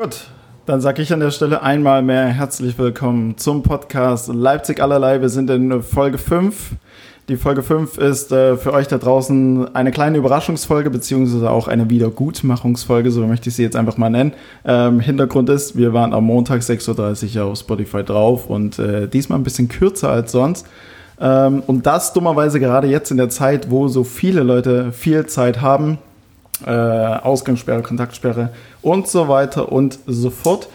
[0.00, 0.28] Gut,
[0.64, 5.20] dann sage ich an der Stelle einmal mehr herzlich willkommen zum Podcast Leipzig allerlei.
[5.20, 6.70] Wir sind in Folge 5.
[7.28, 11.90] Die Folge 5 ist äh, für euch da draußen eine kleine Überraschungsfolge, beziehungsweise auch eine
[11.90, 14.32] Wiedergutmachungsfolge, so möchte ich sie jetzt einfach mal nennen.
[14.64, 19.38] Ähm, Hintergrund ist, wir waren am Montag 6.30 Uhr auf Spotify drauf und äh, diesmal
[19.38, 20.66] ein bisschen kürzer als sonst.
[21.20, 25.60] Ähm, und das dummerweise gerade jetzt in der Zeit, wo so viele Leute viel Zeit
[25.60, 25.98] haben,
[26.64, 28.50] äh, Ausgangssperre, Kontaktsperre
[28.82, 30.68] und so weiter und so fort.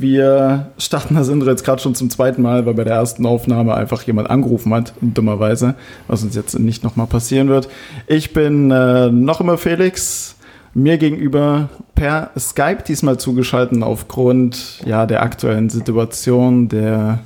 [0.00, 3.74] Wir starten das Intro jetzt gerade schon zum zweiten Mal, weil bei der ersten Aufnahme
[3.74, 5.74] einfach jemand angerufen hat, dummerweise,
[6.06, 7.68] was uns jetzt nicht nochmal passieren wird.
[8.06, 10.36] Ich bin äh, noch immer Felix,
[10.72, 17.18] mir gegenüber per Skype diesmal zugeschaltet aufgrund ja, der aktuellen Situation der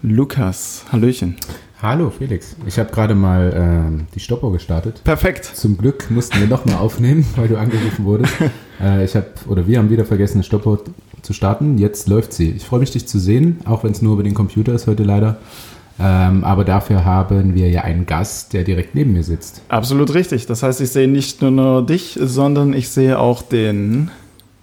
[0.00, 0.84] Lukas.
[0.90, 1.36] Hallöchen.
[1.84, 5.02] Hallo Felix, ich habe gerade mal ähm, die Stoppuhr gestartet.
[5.04, 5.44] Perfekt.
[5.44, 8.32] Zum Glück mussten wir nochmal aufnehmen, weil du angerufen wurdest.
[8.80, 10.82] äh, ich habe oder wir haben wieder vergessen, eine Stoppuhr
[11.20, 11.76] zu starten.
[11.76, 12.52] Jetzt läuft sie.
[12.52, 15.02] Ich freue mich, dich zu sehen, auch wenn es nur über den Computer ist heute
[15.02, 15.36] leider.
[16.00, 19.60] Ähm, aber dafür haben wir ja einen Gast, der direkt neben mir sitzt.
[19.68, 20.46] Absolut richtig.
[20.46, 24.10] Das heißt, ich sehe nicht nur, nur dich, sondern ich sehe auch den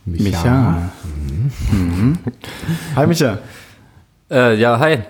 [0.06, 0.24] Micha.
[0.24, 0.92] Micha.
[1.72, 1.78] Mhm.
[1.78, 2.18] Mhm.
[2.96, 3.38] Hi Micha.
[4.31, 5.02] Äh, ja, hi.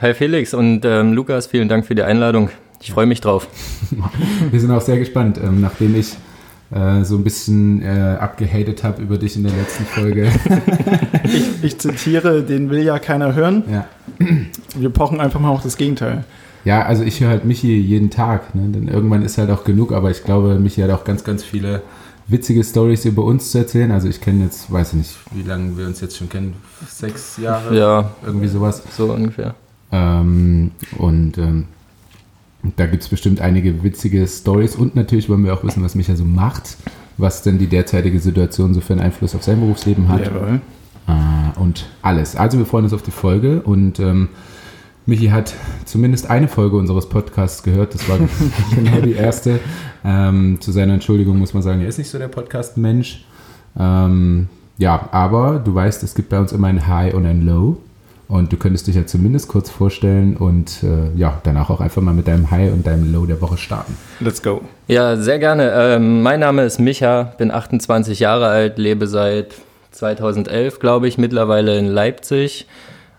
[0.00, 2.50] Hi Felix und ähm, Lukas, vielen Dank für die Einladung.
[2.80, 3.48] Ich freue mich drauf.
[4.52, 6.12] Wir sind auch sehr gespannt, ähm, nachdem ich
[6.70, 10.30] äh, so ein bisschen äh, abgehatet habe über dich in der letzten Folge.
[11.24, 13.64] ich, ich, zitiere, den will ja keiner hören.
[13.68, 13.86] Ja.
[14.76, 16.22] Wir pochen einfach mal auf das Gegenteil.
[16.64, 18.68] Ja, also ich höre halt Michi jeden Tag, ne?
[18.68, 21.82] denn irgendwann ist halt auch genug, aber ich glaube, Michi hat auch ganz, ganz viele
[22.28, 23.90] witzige Stories über uns zu erzählen.
[23.90, 26.54] Also ich kenne jetzt, weiß ich nicht, wie lange wir uns jetzt schon kennen,
[26.86, 27.76] sechs Jahre?
[27.76, 28.12] Ja.
[28.24, 28.80] Irgendwie sowas.
[28.96, 29.56] So ungefähr.
[29.90, 31.64] Ähm, und ähm,
[32.76, 36.16] da gibt es bestimmt einige witzige Stories und natürlich wollen wir auch wissen, was Micha
[36.16, 36.76] so macht,
[37.16, 40.26] was denn die derzeitige Situation so für einen Einfluss auf sein Berufsleben hat.
[40.26, 40.60] Jawohl.
[41.06, 42.36] Äh, und alles.
[42.36, 44.28] Also wir freuen uns auf die Folge und ähm,
[45.06, 45.54] Michi hat
[45.86, 47.94] zumindest eine Folge unseres Podcasts gehört.
[47.94, 48.18] Das war
[48.74, 49.58] genau die erste.
[50.04, 53.24] Ähm, zu seiner Entschuldigung muss man sagen, er ist nicht so der Podcast-Mensch.
[53.78, 57.78] Ähm, ja, aber du weißt, es gibt bei uns immer ein High und ein Low.
[58.28, 62.12] Und du könntest dich ja zumindest kurz vorstellen und äh, ja, danach auch einfach mal
[62.12, 63.96] mit deinem High und deinem Low der Woche starten.
[64.20, 64.60] Let's go.
[64.86, 65.72] Ja, sehr gerne.
[65.74, 69.54] Ähm, mein Name ist Micha, bin 28 Jahre alt, lebe seit
[69.92, 72.66] 2011, glaube ich, mittlerweile in Leipzig.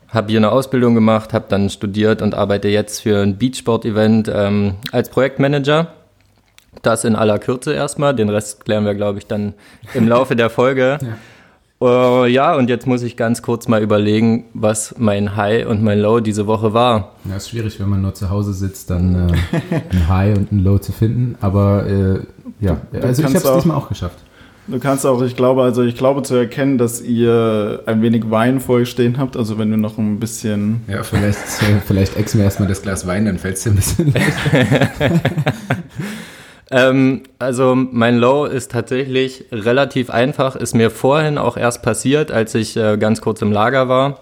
[0.09, 4.75] Habe hier eine Ausbildung gemacht, habe dann studiert und arbeite jetzt für ein Beachsport-Event ähm,
[4.91, 5.87] als Projektmanager.
[6.83, 8.15] Das in aller Kürze erstmal.
[8.15, 9.55] Den Rest klären wir, glaube ich, dann
[9.95, 10.99] im Laufe der Folge.
[11.01, 11.17] ja.
[11.81, 15.99] Uh, ja, und jetzt muss ich ganz kurz mal überlegen, was mein High und mein
[15.99, 17.13] Low diese Woche war.
[17.23, 20.59] Ja, ist schwierig, wenn man nur zu Hause sitzt, dann äh, ein High und ein
[20.59, 21.37] Low zu finden.
[21.39, 22.19] Aber äh,
[22.59, 24.19] ja, also ich habe es diesmal auch geschafft.
[24.67, 28.59] Du kannst auch, ich glaube, also ich glaube zu erkennen, dass ihr ein wenig Wein
[28.59, 29.37] vor euch stehen habt.
[29.37, 30.81] Also wenn du noch ein bisschen.
[30.89, 33.75] Ja, vielleicht, äh, vielleicht exen wir erstmal das Glas Wein, dann fällt es dir ein
[33.77, 34.13] bisschen
[36.71, 42.53] Ähm, also mein Low ist tatsächlich relativ einfach, ist mir vorhin auch erst passiert, als
[42.55, 44.19] ich äh, ganz kurz im Lager war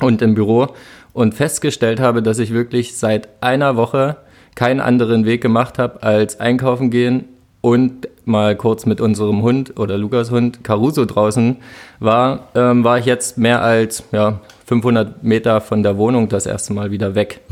[0.00, 0.68] und im Büro
[1.12, 4.16] und festgestellt habe, dass ich wirklich seit einer Woche
[4.54, 7.24] keinen anderen Weg gemacht habe, als einkaufen gehen
[7.60, 11.56] und mal kurz mit unserem Hund oder Lukas Hund Caruso draußen
[11.98, 14.40] war, ähm, war ich jetzt mehr als ja,
[14.70, 17.40] 500 Meter von der Wohnung das erste Mal wieder weg.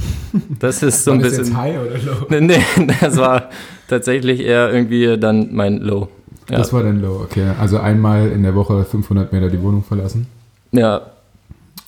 [0.61, 1.39] Das ist so ein bisschen.
[1.39, 2.41] Das jetzt high oder low?
[2.41, 2.61] Nee,
[3.01, 3.49] das war
[3.89, 6.09] tatsächlich eher irgendwie dann mein Low.
[6.51, 6.59] Ja.
[6.59, 7.53] Das war dein Low, okay.
[7.59, 10.27] Also einmal in der Woche 500 Meter die Wohnung verlassen?
[10.71, 11.01] Ja.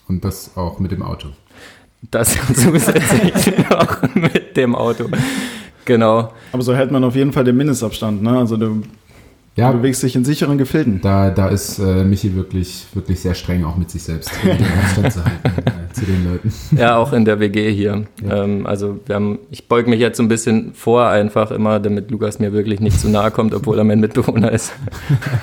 [0.08, 1.28] Und das auch mit dem Auto?
[2.10, 5.04] Das zusätzlich auch mit dem Auto.
[5.84, 6.32] Genau.
[6.52, 8.38] Aber so hält man auf jeden Fall den Mindestabstand, ne?
[8.38, 8.82] Also du
[9.60, 11.00] ja, du bewegst dich in sicheren Gefilden.
[11.02, 14.66] Da, da ist äh, Michi wirklich, wirklich sehr streng auch mit sich selbst, um den
[14.66, 16.52] Abstand zu halten äh, zu den Leuten.
[16.74, 18.04] Ja, auch in der WG hier.
[18.26, 18.44] Ja.
[18.44, 22.10] Ähm, also wir haben, ich beuge mich jetzt so ein bisschen vor, einfach immer, damit
[22.10, 24.72] Lukas mir wirklich nicht zu nahe kommt, obwohl er mein Mitbewohner ist.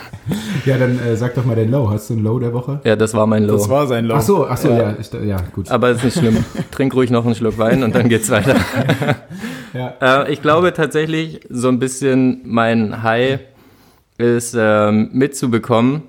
[0.65, 1.87] ja, dann äh, sag doch mal den Low.
[1.91, 2.81] Hast du ein Low der Woche?
[2.85, 3.53] Ja, das war mein Low.
[3.53, 4.15] Das war sein Low.
[4.15, 5.69] Ach so, ach so, ja, ja, ich, ja gut.
[5.69, 6.43] Aber ist nicht schlimm.
[6.71, 8.55] Trink ruhig noch einen Schluck Wein und dann geht's weiter.
[9.75, 10.23] ja.
[10.23, 13.41] Äh, ich glaube tatsächlich so ein bisschen mein High
[14.17, 16.03] ist ähm, mitzubekommen,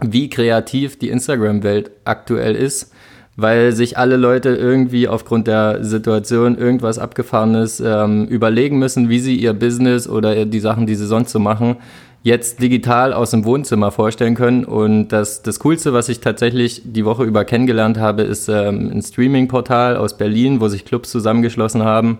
[0.00, 2.92] wie kreativ die Instagram-Welt aktuell ist,
[3.36, 9.36] weil sich alle Leute irgendwie aufgrund der Situation irgendwas Abgefahrenes ähm, überlegen müssen, wie sie
[9.36, 11.76] ihr Business oder die Sachen, die sie sonst so machen,
[12.22, 14.64] jetzt digital aus dem Wohnzimmer vorstellen können.
[14.64, 19.02] Und das, das Coolste, was ich tatsächlich die Woche über kennengelernt habe, ist ähm, ein
[19.02, 22.18] Streaming-Portal aus Berlin, wo sich Clubs zusammengeschlossen haben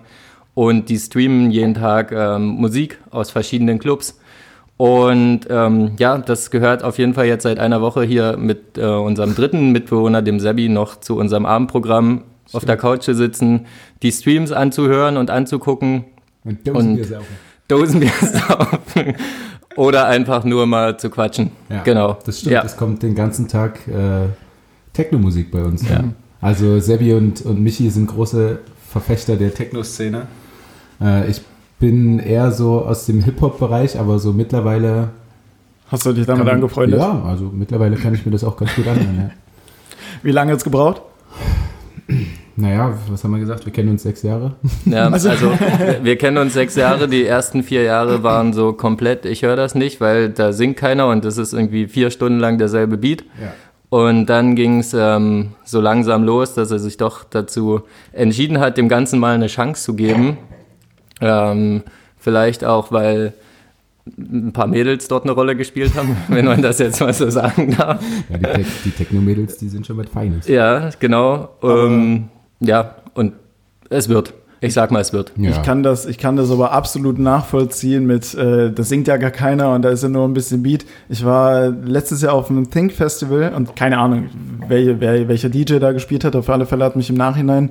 [0.54, 4.18] und die streamen jeden Tag ähm, Musik aus verschiedenen Clubs.
[4.76, 8.84] Und ähm, ja, das gehört auf jeden Fall jetzt seit einer Woche hier mit äh,
[8.84, 13.66] unserem dritten Mitbewohner, dem Sebi, noch zu unserem Abendprogramm auf der Couch zu sitzen,
[14.02, 16.04] die Streams anzuhören und anzugucken.
[16.44, 17.22] Und Dosenbier.
[17.68, 19.14] Dosenbier saufen.
[19.76, 21.50] Oder einfach nur mal zu quatschen.
[21.68, 22.18] Ja, genau.
[22.24, 22.62] Das stimmt, ja.
[22.64, 24.28] es kommt den ganzen Tag äh,
[24.92, 25.86] Techno-Musik bei uns.
[25.88, 26.04] Ja.
[26.40, 30.26] Also Sebi und, und Michi sind große Verfechter der Techno-Szene.
[31.00, 31.42] Äh, ich
[31.78, 35.10] bin eher so aus dem Hip-Hop-Bereich, aber so mittlerweile.
[35.88, 36.98] Hast du dich damit angefreundet?
[36.98, 39.16] Ja, also mittlerweile kann ich mir das auch ganz gut anhören.
[39.18, 39.30] Ja.
[40.22, 41.02] Wie lange hat es gebraucht?
[42.56, 43.66] Naja, was haben wir gesagt?
[43.66, 44.56] Wir kennen uns sechs Jahre.
[44.86, 47.06] Ja, also, also wir, wir kennen uns sechs Jahre.
[47.06, 51.08] Die ersten vier Jahre waren so komplett, ich höre das nicht, weil da singt keiner
[51.08, 53.24] und das ist irgendwie vier Stunden lang derselbe Beat.
[53.40, 53.52] Ja.
[53.90, 57.82] Und dann ging es ähm, so langsam los, dass er sich doch dazu
[58.12, 60.38] entschieden hat, dem Ganzen mal eine Chance zu geben.
[61.20, 61.82] Ähm,
[62.18, 63.34] vielleicht auch, weil
[64.16, 67.74] ein paar Mädels dort eine Rolle gespielt haben, wenn man das jetzt mal so sagen
[67.76, 68.00] darf.
[68.30, 70.46] Ja, die, Te die Techno-Mädels, die sind schon was Feines.
[70.46, 71.48] Ja, genau.
[71.62, 72.28] Ähm,
[72.60, 73.34] ja, und
[73.90, 74.34] es wird.
[74.60, 75.32] Ich sag mal, es wird.
[75.36, 75.50] Ja.
[75.50, 79.30] Ich, kann das, ich kann das aber absolut nachvollziehen mit, äh, das singt ja gar
[79.30, 80.86] keiner und da ist ja nur ein bisschen Beat.
[81.08, 84.30] Ich war letztes Jahr auf einem Think Festival und keine Ahnung,
[84.66, 86.34] wer, wer, welcher DJ da gespielt hat.
[86.34, 87.70] Auf alle Fälle hat mich im Nachhinein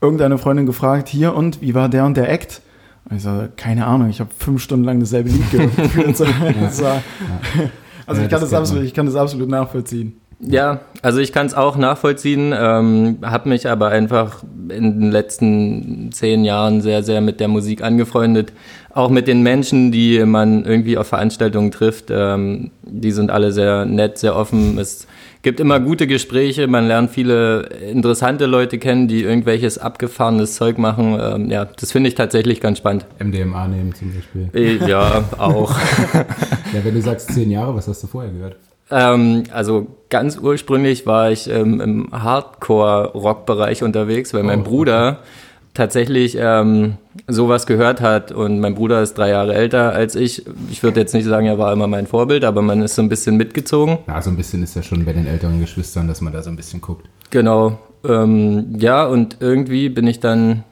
[0.00, 2.62] irgendeine Freundin gefragt, hier und wie war der und der Act?
[3.08, 5.72] Und ich so, keine Ahnung, ich habe fünf Stunden lang dasselbe Lied gehört.
[8.06, 10.20] also ich, kann das absolut, ich kann das absolut nachvollziehen.
[10.40, 16.12] Ja, also ich kann es auch nachvollziehen, ähm, habe mich aber einfach in den letzten
[16.12, 18.52] zehn Jahren sehr, sehr mit der Musik angefreundet.
[18.94, 22.06] Auch mit den Menschen, die man irgendwie auf Veranstaltungen trifft.
[22.10, 24.78] Ähm, die sind alle sehr nett, sehr offen.
[24.78, 25.06] Es
[25.42, 31.18] gibt immer gute Gespräche, man lernt viele interessante Leute kennen, die irgendwelches abgefahrenes Zeug machen.
[31.20, 33.06] Ähm, ja, das finde ich tatsächlich ganz spannend.
[33.18, 34.50] MDMA nehmen zum Beispiel.
[34.54, 35.76] Äh, ja, auch.
[36.14, 38.56] ja, wenn du sagst zehn Jahre, was hast du vorher gehört?
[38.90, 45.28] Ähm, also ganz ursprünglich war ich ähm, im Hardcore-Rock-Bereich unterwegs, weil mein oh, Bruder okay.
[45.74, 46.94] tatsächlich ähm,
[47.26, 50.44] sowas gehört hat und mein Bruder ist drei Jahre älter als ich.
[50.70, 53.08] Ich würde jetzt nicht sagen, er war immer mein Vorbild, aber man ist so ein
[53.08, 53.98] bisschen mitgezogen.
[54.06, 56.50] Ja, so ein bisschen ist ja schon bei den älteren Geschwistern, dass man da so
[56.50, 57.06] ein bisschen guckt.
[57.30, 57.78] Genau.
[58.08, 60.64] Ähm, ja, und irgendwie bin ich dann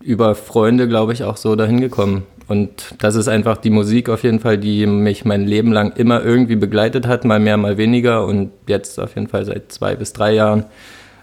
[0.00, 2.22] über Freunde, glaube ich, auch so dahin gekommen.
[2.48, 6.22] Und das ist einfach die Musik auf jeden Fall, die mich mein Leben lang immer
[6.22, 10.12] irgendwie begleitet hat, mal mehr, mal weniger und jetzt auf jeden Fall seit zwei bis
[10.12, 10.64] drei Jahren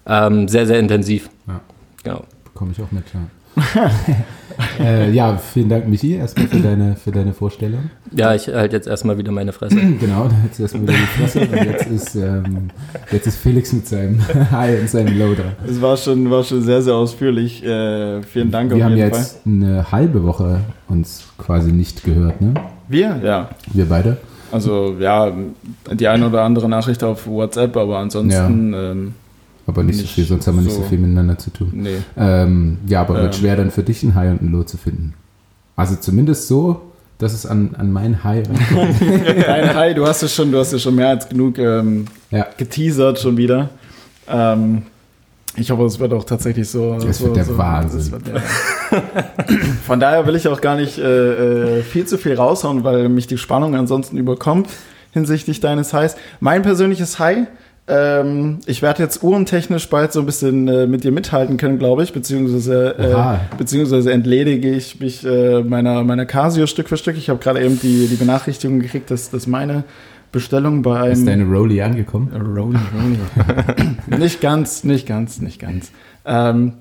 [0.06, 1.30] ähm, sehr, sehr intensiv.
[1.48, 1.62] Ja.
[2.04, 2.26] Genau.
[2.44, 3.22] Bekomme ich auch mit, ja.
[4.80, 7.90] äh, ja, vielen Dank, Michi, erstmal für deine, für deine Vorstellung.
[8.16, 9.76] Ja, ich halte jetzt erstmal wieder meine Fresse.
[10.00, 11.40] genau, jetzt erstmal wieder die Fresse.
[11.42, 12.70] Und jetzt ist, ähm,
[13.12, 14.20] jetzt ist Felix mit seinem
[14.52, 15.54] High und seinem Loader.
[15.68, 17.64] Es war schon, war schon sehr, sehr ausführlich.
[17.64, 19.54] Äh, vielen Dank Wir haben jetzt Fall.
[19.54, 22.54] eine halbe Woche uns quasi nicht gehört, ne?
[22.88, 23.20] Wir?
[23.24, 23.50] Ja.
[23.72, 24.18] Wir beide?
[24.52, 25.32] Also, ja,
[25.92, 28.74] die eine oder andere Nachricht auf WhatsApp, aber ansonsten.
[28.74, 28.92] Ja.
[28.92, 29.14] Ähm,
[29.66, 31.72] aber nicht, nicht, so viel, sonst haben wir nicht so, viel miteinander zu tun.
[31.74, 31.98] Nee.
[32.18, 33.22] Ähm, ja, aber ähm.
[33.24, 35.14] wird schwer dann für dich ein High und ein Low zu finden.
[35.76, 36.82] Also zumindest so,
[37.18, 39.02] dass es an, an mein High rankommt.
[39.48, 42.48] Dein High, du hast es schon, du hast es schon mehr als genug ähm, ja.
[42.58, 43.70] geteasert schon wieder.
[44.28, 44.84] Ähm,
[45.56, 46.98] ich hoffe, es wird auch tatsächlich so.
[47.00, 48.12] Das so, wird der so, Wahnsinn.
[48.12, 48.42] Wird der,
[49.86, 53.28] Von daher will ich auch gar nicht äh, äh, viel zu viel raushauen, weil mich
[53.28, 54.68] die Spannung ansonsten überkommt
[55.12, 56.16] hinsichtlich deines Highs.
[56.40, 57.48] Mein persönliches High
[57.86, 62.04] ähm, ich werde jetzt uhrentechnisch bald so ein bisschen äh, mit dir mithalten können, glaube
[62.04, 67.18] ich, beziehungsweise, äh, beziehungsweise entledige ich mich äh, meiner, meiner Casio Stück für Stück.
[67.18, 69.84] Ich habe gerade eben die, die Benachrichtigung gekriegt, dass, dass meine
[70.32, 71.12] Bestellung bei einem.
[71.12, 72.32] Ist deine Rolli angekommen?
[72.34, 73.20] Rolli, Rolli.
[74.18, 75.92] nicht ganz, nicht ganz, nicht ganz.
[76.26, 76.74] Ähm,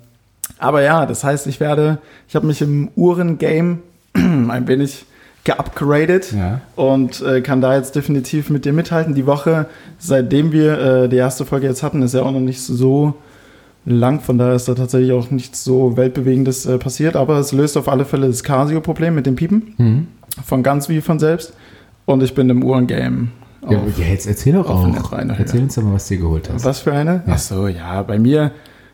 [0.58, 3.78] aber ja, das heißt, ich werde, ich habe mich im Uhrengame
[4.14, 5.04] ein wenig
[5.44, 6.60] geupgradet ja.
[6.76, 9.14] und äh, kann da jetzt definitiv mit dir mithalten.
[9.14, 9.66] Die Woche,
[9.98, 13.14] seitdem wir äh, die erste Folge jetzt hatten, ist ja auch noch nicht so
[13.84, 17.76] lang, von daher ist da tatsächlich auch nichts so Weltbewegendes äh, passiert, aber es löst
[17.76, 19.74] auf alle Fälle das Casio-Problem mit dem Piepen.
[19.76, 20.06] Mhm.
[20.44, 21.52] Von ganz wie von selbst.
[22.04, 23.28] Und ich bin im Uhrengame.
[23.68, 25.12] Ja, ja, jetzt erzähl doch auch.
[25.38, 26.64] Erzähl uns doch mal, was du dir geholt hast.
[26.64, 27.22] Was für eine?
[27.26, 27.34] Ja.
[27.34, 28.52] Ach so, ja, bei mir,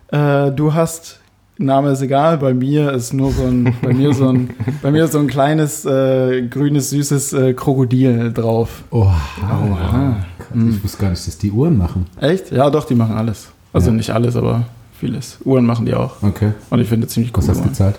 [0.08, 1.20] äh, du hast
[1.58, 4.50] Name ist egal, bei mir ist nur so ein, bei mir so ein,
[4.82, 8.84] bei mir so ein kleines, äh, grünes, süßes äh, Krokodil drauf.
[8.90, 9.16] Oha.
[9.40, 10.16] Oha.
[10.50, 10.82] Ich hm.
[10.82, 12.06] wusste gar nicht, dass die Uhren machen.
[12.20, 12.52] Echt?
[12.52, 13.48] Ja, doch, die machen alles.
[13.72, 13.96] Also ja.
[13.96, 14.66] nicht alles, aber
[14.98, 15.38] vieles.
[15.44, 16.22] Uhren machen die auch.
[16.22, 16.52] Okay.
[16.70, 17.42] Und ich finde ziemlich cool.
[17.42, 17.98] Was hast du bezahlt?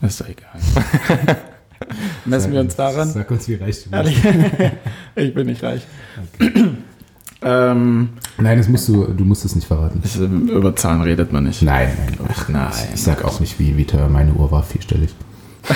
[0.00, 1.36] ist doch egal.
[2.24, 3.08] Messen sag, wir uns daran?
[3.08, 4.16] Sag uns, wie reich du bist.
[5.16, 5.82] ich bin nicht reich.
[6.34, 6.70] Okay.
[7.42, 10.02] Ähm, nein, das musst du, du musst es nicht verraten.
[10.04, 11.62] Ich, über Zahlen redet man nicht.
[11.62, 12.28] Nein, nein.
[12.30, 12.72] Ach, nein.
[12.94, 15.14] Ich sag auch nicht, wie, wie teuer meine Uhr war, vierstellig.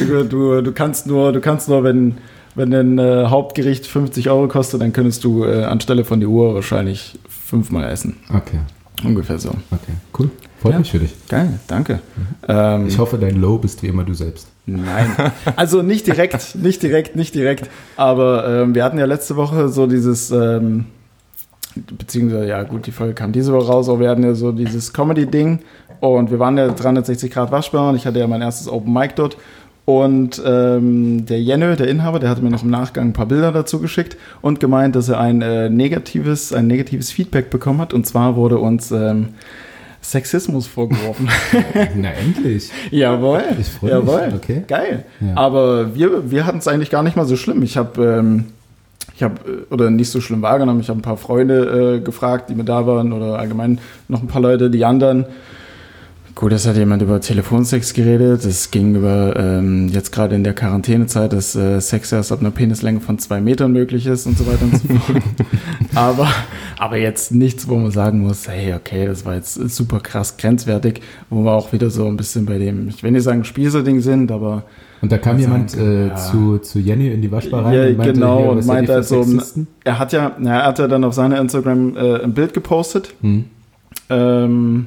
[0.00, 2.18] du, du, du, kannst nur, du kannst nur, wenn,
[2.54, 6.54] wenn ein äh, Hauptgericht 50 Euro kostet, dann könntest du äh, anstelle von der Uhr
[6.54, 8.16] wahrscheinlich fünfmal essen.
[8.28, 8.60] Okay.
[9.04, 9.50] Ungefähr so.
[9.70, 10.30] Okay, cool.
[10.60, 10.78] Freut ja.
[10.78, 11.12] mich für dich.
[11.28, 11.94] Geil, danke.
[11.94, 12.26] Mhm.
[12.48, 14.46] Ähm, ich hoffe, dein Low bist wie immer du selbst.
[14.64, 15.16] Nein,
[15.56, 17.68] also nicht direkt, nicht direkt, nicht direkt.
[17.96, 20.86] Aber ähm, wir hatten ja letzte Woche so dieses, ähm,
[21.74, 24.92] beziehungsweise, ja gut, die Folge kam diese Woche raus, aber wir hatten ja so dieses
[24.92, 25.60] Comedy-Ding
[26.00, 29.14] und wir waren ja 360 Grad waschbar und ich hatte ja mein erstes Open Mic
[29.16, 29.36] dort.
[29.84, 33.50] Und ähm, der Jenne, der Inhaber, der hatte mir noch im Nachgang ein paar Bilder
[33.50, 37.92] dazu geschickt und gemeint, dass er ein äh, negatives, ein negatives Feedback bekommen hat.
[37.92, 39.30] Und zwar wurde uns ähm,
[40.02, 41.28] Sexismus vorgeworfen.
[41.96, 42.70] Na endlich.
[42.90, 43.42] Jawohl.
[43.60, 44.26] Ich freue Jawohl.
[44.26, 44.34] mich.
[44.34, 44.64] Okay.
[44.66, 45.04] Geil.
[45.20, 45.36] Ja.
[45.36, 47.62] Aber wir, wir hatten es eigentlich gar nicht mal so schlimm.
[47.62, 48.46] Ich habe, ähm,
[49.14, 52.50] ich habe, äh, oder nicht so schlimm wahrgenommen, ich habe ein paar Freunde äh, gefragt,
[52.50, 53.78] die mir da waren, oder allgemein
[54.08, 55.24] noch ein paar Leute, die anderen.
[56.34, 58.44] Gut, es hat jemand über Telefonsex geredet.
[58.44, 62.50] Es ging über ähm, jetzt gerade in der Quarantänezeit, dass äh, Sex erst ab einer
[62.50, 65.22] Penislänge von zwei Metern möglich ist und so weiter und so fort.
[65.94, 66.28] aber,
[66.78, 71.02] aber jetzt nichts, wo man sagen muss, hey, okay, das war jetzt super krass grenzwertig,
[71.28, 74.32] wo wir auch wieder so ein bisschen bei dem, ich will nicht sagen Spießerding sind,
[74.32, 74.64] aber
[75.02, 76.14] und da kam jemand äh, ja.
[76.14, 79.26] zu, zu Jenny in die Waschbar ja, und meinte, genau, hey, und meinte also,
[79.82, 83.12] er hat ja, er hat ja dann auf seiner Instagram äh, ein Bild gepostet.
[83.20, 83.46] Hm.
[84.08, 84.86] Ähm,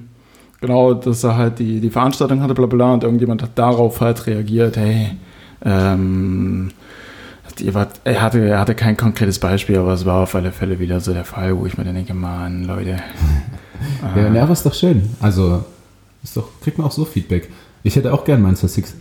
[0.61, 4.27] genau, dass er halt die, die Veranstaltung hatte, bla bla, und irgendjemand hat darauf halt
[4.27, 5.11] reagiert, hey,
[5.63, 6.69] ähm,
[8.03, 11.13] er hatte, er hatte kein konkretes Beispiel, aber es war auf alle Fälle wieder so
[11.13, 12.97] der Fall, wo ich mir dann denke, Mann, Leute.
[14.15, 15.09] ja, äh, aber ist doch schön.
[15.21, 15.63] Also,
[16.23, 17.49] ist doch, kriegt man auch so Feedback.
[17.83, 18.95] Ich hätte auch gern meinen Sex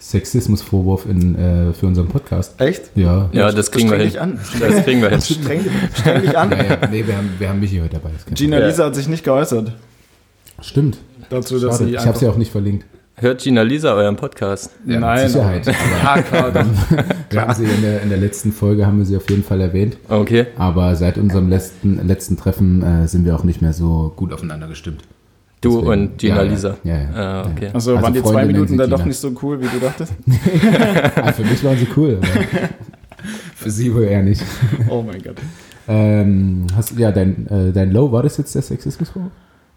[0.00, 2.60] Sexismusvorwurf in, äh, für unseren Podcast.
[2.60, 2.90] Echt?
[2.94, 3.30] Ja.
[3.32, 4.18] Ja, das kriegen wir hin.
[4.18, 4.38] An.
[4.60, 5.20] Das kriegen wir hin.
[5.22, 6.50] Streng, streng dich an.
[6.50, 8.10] Naja, nee, wir haben, wir haben Michi heute dabei.
[8.34, 9.72] Gina Lisa hat sich nicht geäußert.
[10.60, 10.98] Stimmt.
[11.30, 11.90] Dazu, dass Schade.
[11.90, 12.86] ich habe sie auch nicht verlinkt.
[13.16, 14.70] Hört Gina Lisa euren Podcast?
[14.86, 15.22] Ja, Nein.
[15.22, 15.66] Mit Sicherheit.
[16.04, 16.52] ja, klar.
[17.30, 19.60] wir haben sie in der, in der letzten Folge haben wir sie auf jeden Fall
[19.60, 19.96] erwähnt.
[20.08, 20.46] Okay.
[20.58, 24.66] Aber seit unserem letzten, letzten Treffen äh, sind wir auch nicht mehr so gut aufeinander
[24.66, 25.02] gestimmt.
[25.60, 26.76] Du Deswegen, und Gina ja, Lisa.
[26.82, 27.10] Ja, ja.
[27.14, 27.70] Ah, okay.
[27.72, 30.12] Also, also waren die zwei Minuten dann doch nicht so cool, wie du dachtest?
[31.16, 32.18] ah, für mich waren sie cool.
[33.54, 34.42] für sie wohl eher nicht.
[34.88, 35.36] Oh mein Gott.
[35.86, 39.32] Ähm, hast, ja, dein, äh, dein Low, war das jetzt der Sexismusvorwurf?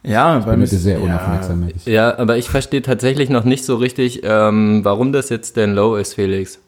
[0.08, 1.68] Ja, weil mir sehr unaufmerksam.
[1.86, 5.76] Ja, ja, aber ich verstehe tatsächlich noch nicht so richtig, ähm, warum das jetzt denn
[5.76, 6.60] low ist, Felix.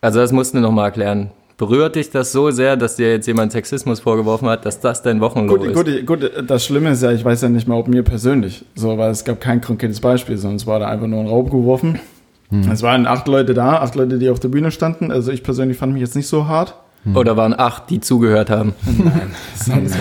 [0.00, 1.30] Also das musst du noch mal erklären.
[1.58, 5.20] Berührt dich das so sehr, dass dir jetzt jemand Sexismus vorgeworfen hat, dass das dein
[5.20, 6.06] Wochenlow gut, ist?
[6.06, 8.98] Gut, gut, das Schlimme ist ja, ich weiß ja nicht mal, ob mir persönlich, so,
[8.98, 11.98] weil es gab kein konkretes Beispiel, sondern es war da einfach nur ein Raub geworfen.
[12.50, 12.70] Hm.
[12.70, 15.10] Es waren acht Leute da, acht Leute, die auf der Bühne standen.
[15.10, 16.74] Also ich persönlich fand mich jetzt nicht so hart.
[17.06, 17.16] Hm.
[17.16, 18.74] Oder waren acht, die zugehört haben?
[18.84, 19.30] Nein,
[19.86, 19.94] es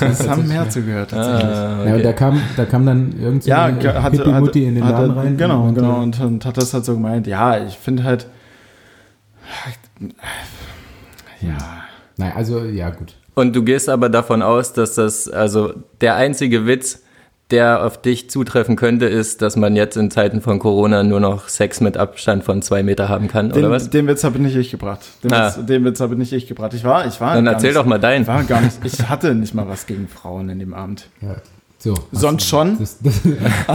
[0.00, 1.56] haben, es haben mehr zugehört tatsächlich.
[1.56, 1.88] Ah, okay.
[1.88, 3.64] ja, da kam, da kam dann irgendwie ja,
[4.00, 5.36] hatte, Mutti in den Laden rein.
[5.36, 6.00] Genau, und, genau.
[6.00, 8.28] Und, und, hat das halt so gemeint, ja, ich finde halt,
[11.40, 11.58] ja.
[12.16, 13.16] Nein, also, ja, gut.
[13.34, 17.02] Und du gehst aber davon aus, dass das, also der einzige Witz,
[17.52, 21.48] der auf dich zutreffen könnte, ist, dass man jetzt in Zeiten von Corona nur noch
[21.48, 23.90] Sex mit Abstand von zwei Meter haben kann, den, oder was?
[23.90, 25.00] Den Witz habe nicht ich gebracht.
[25.22, 25.54] Den, ah.
[25.54, 26.74] Witz, den Witz habe nicht ich gebracht.
[26.74, 27.34] Ich war, ich war.
[27.34, 28.26] Dann erzähl nicht, doch mal deinen.
[28.26, 28.78] War gar nicht.
[28.82, 31.06] Ich hatte nicht mal was gegen Frauen in dem Abend.
[31.20, 31.36] Ja.
[31.78, 32.78] So, Sonst schon.
[32.78, 33.20] Das, das,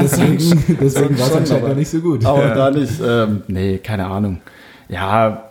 [0.02, 2.26] deswegen deswegen war es anscheinend nicht so gut.
[2.26, 2.56] Aber ja.
[2.56, 2.94] da nicht.
[3.06, 4.40] Ähm, nee, keine Ahnung.
[4.90, 5.47] Ja,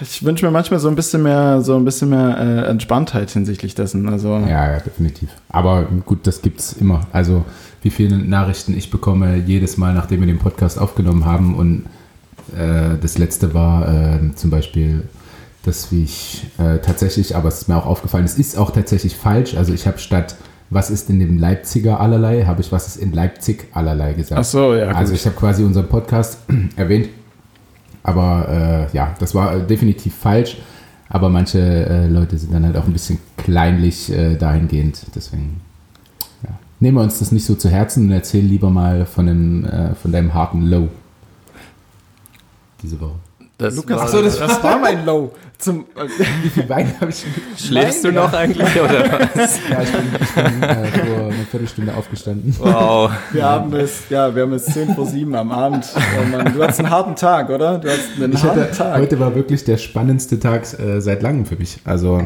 [0.00, 3.74] ich wünsche mir manchmal so ein bisschen mehr, so ein bisschen mehr äh, Entspanntheit hinsichtlich
[3.74, 4.08] dessen.
[4.08, 5.28] Also ja, ja, definitiv.
[5.48, 7.06] Aber gut, das gibt's immer.
[7.12, 7.44] Also
[7.82, 11.54] wie viele Nachrichten ich bekomme jedes Mal, nachdem wir den Podcast aufgenommen haben.
[11.54, 11.84] Und
[12.56, 15.02] äh, das letzte war äh, zum Beispiel,
[15.64, 19.56] dass ich äh, tatsächlich, aber es ist mir auch aufgefallen, es ist auch tatsächlich falsch.
[19.56, 20.36] Also ich habe statt
[20.70, 24.40] was ist in dem Leipziger allerlei, habe ich was ist in Leipzig allerlei gesagt.
[24.40, 24.88] Ach so, ja.
[24.88, 26.38] Also ich habe quasi unseren Podcast
[26.76, 27.08] erwähnt
[28.04, 30.58] aber äh, ja, das war definitiv falsch.
[31.08, 35.06] Aber manche äh, Leute sind dann halt auch ein bisschen kleinlich äh, dahingehend.
[35.14, 35.60] Deswegen
[36.42, 36.50] ja.
[36.80, 39.94] nehmen wir uns das nicht so zu Herzen und erzählen lieber mal von, dem, äh,
[39.94, 40.88] von deinem harten Low
[42.82, 43.14] diese Woche.
[43.58, 45.32] Das Lukas, war, achso, das, das war mein Low.
[45.58, 45.86] Zum,
[46.42, 47.24] Wie viel Beine habe ich
[47.56, 49.58] Schläfst du noch eigentlich oder was?
[49.70, 52.54] ja, ich bin, ich bin äh, vor einer Viertelstunde aufgestanden.
[52.58, 53.10] Wow.
[53.32, 55.86] Wir haben es, ja, wir haben es 10 vor 7 am Abend.
[55.96, 57.78] Oh Mann, du hattest einen harten Tag, oder?
[57.78, 58.98] Du hast einen ich harten hatte, Tag.
[58.98, 61.78] Heute war wirklich der spannendste Tag äh, seit langem für mich.
[61.84, 62.22] Also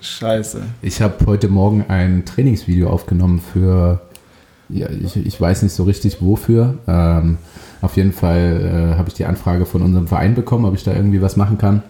[0.00, 0.62] Scheiße.
[0.82, 4.00] Ich habe heute Morgen ein Trainingsvideo aufgenommen für,
[4.68, 6.78] ja, ich, ich weiß nicht so richtig wofür.
[6.86, 7.38] Ähm,
[7.82, 10.92] auf jeden Fall äh, habe ich die Anfrage von unserem Verein bekommen, ob ich da
[10.92, 11.82] irgendwie was machen kann.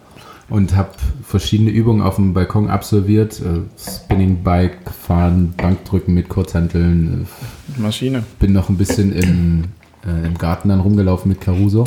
[0.49, 0.91] Und habe
[1.23, 3.41] verschiedene Übungen auf dem Balkon absolviert.
[3.41, 7.27] Äh, Spinning Bike fahren, Bankdrücken mit Kurzhanteln.
[7.75, 8.23] Maschine.
[8.39, 9.65] Bin noch ein bisschen im,
[10.05, 11.85] äh, im Garten dann rumgelaufen mit Caruso.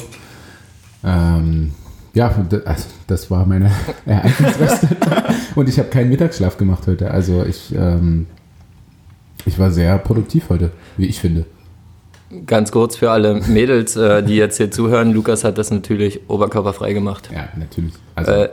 [1.03, 1.71] Ähm,
[2.13, 3.71] ja, also das war meine
[4.05, 4.89] Ereignisreste.
[5.55, 7.11] Und ich habe keinen Mittagsschlaf gemacht heute.
[7.11, 8.27] Also ich, ähm,
[9.47, 11.47] ich war sehr produktiv heute, wie ich finde.
[12.47, 16.93] Ganz kurz für alle Mädels, äh, die jetzt hier zuhören, Lukas hat das natürlich oberkörperfrei
[16.93, 17.29] gemacht.
[17.33, 17.95] Ja, natürlich.
[18.15, 18.31] Also.
[18.31, 18.49] Äh,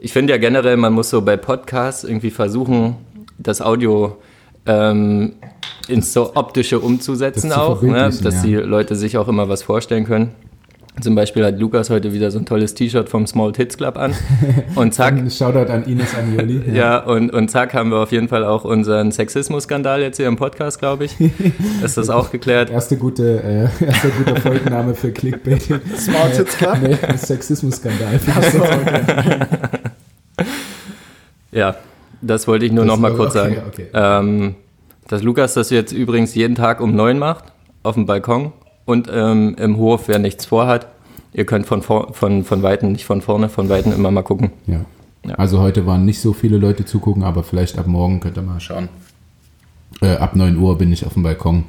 [0.00, 2.96] ich finde ja generell, man muss so bei Podcasts irgendwie versuchen,
[3.38, 4.16] das Audio
[4.66, 5.34] ähm,
[5.88, 8.10] ins so optische umzusetzen auch, ne?
[8.22, 8.42] dass ja.
[8.42, 10.34] die Leute sich auch immer was vorstellen können.
[11.00, 14.14] Zum Beispiel hat Lukas heute wieder so ein tolles T-Shirt vom Small Hits Club an.
[14.74, 15.14] Und zack.
[15.30, 16.62] Shoutout an Ines Anioli.
[16.68, 20.26] Ja, ja und, und zack haben wir auf jeden Fall auch unseren Sexismus-Skandal jetzt hier
[20.26, 21.16] im Podcast, glaube ich.
[21.82, 22.70] Ist das auch geklärt?
[22.70, 25.62] Erste gute, äh, erster guter Folgenname für Clickbait.
[25.96, 26.78] Small Hits Club?
[26.82, 28.20] Nee, Sexismus-Skandal.
[31.52, 31.76] ja,
[32.20, 33.62] das wollte ich nur das noch mal kurz okay, sagen.
[33.68, 33.86] Okay.
[33.94, 34.54] Ähm,
[35.06, 37.44] dass Lukas das jetzt übrigens jeden Tag um neun macht,
[37.82, 38.52] auf dem Balkon
[38.88, 40.86] und ähm, im Hof, wer nichts vorhat.
[41.34, 44.50] Ihr könnt von, von, von Weitem, nicht von vorne, von Weitem immer mal gucken.
[44.66, 44.80] Ja.
[45.26, 45.34] ja.
[45.34, 48.60] Also heute waren nicht so viele Leute zugucken, aber vielleicht ab morgen könnt ihr mal
[48.60, 48.88] schauen.
[50.00, 51.64] Äh, ab 9 Uhr bin ich auf dem Balkon.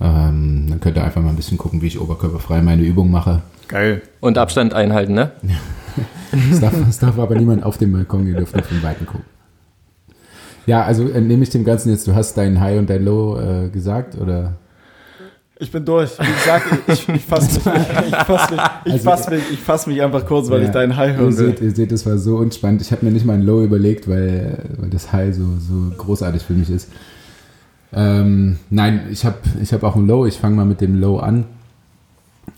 [0.00, 3.42] Ähm, dann könnt ihr einfach mal ein bisschen gucken, wie ich oberkörperfrei meine Übung mache.
[3.68, 4.00] Geil.
[4.20, 5.32] Und Abstand einhalten, ne?
[6.50, 9.26] es, darf, es darf aber niemand auf dem Balkon, ihr dürft nur von Weitem gucken.
[10.64, 13.68] Ja, also entnehme ich dem Ganzen jetzt, du hast dein High und dein Low äh,
[13.68, 14.54] gesagt, oder?
[15.58, 16.18] Ich bin durch.
[16.18, 17.66] Wie gesagt, ich, ich fasse mich,
[18.08, 20.72] ich fass mich, ich also, fass mich, ich fass mich einfach kurz, weil ja, ich
[20.72, 21.48] deinen High hören will.
[21.48, 22.82] Seht, ihr seht, das war so unspannend.
[22.82, 26.42] Ich habe mir nicht mal ein Low überlegt, weil, weil das High so, so großartig
[26.42, 26.90] für mich ist.
[27.92, 30.26] Ähm, nein, ich habe ich hab auch ein Low.
[30.26, 31.44] Ich fange mal mit dem Low an.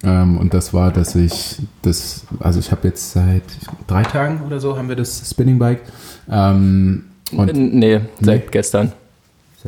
[0.02, 3.42] Ähm, und das war, dass ich das, also ich habe jetzt seit
[3.86, 5.82] drei Tagen oder so haben wir das Spinning Bike.
[6.28, 8.48] Ähm, und nee, seit nee.
[8.50, 8.92] gestern.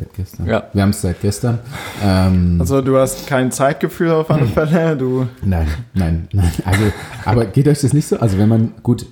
[0.01, 0.47] Seit gestern.
[0.47, 0.63] Ja.
[0.73, 1.59] Wir haben es seit gestern.
[2.03, 5.27] Ähm, also du hast kein Zeitgefühl auf alle Fälle, du.
[5.43, 6.51] Nein, nein, nein.
[6.65, 6.83] Also,
[7.23, 8.17] aber geht euch das nicht so?
[8.17, 9.05] Also wenn man, gut,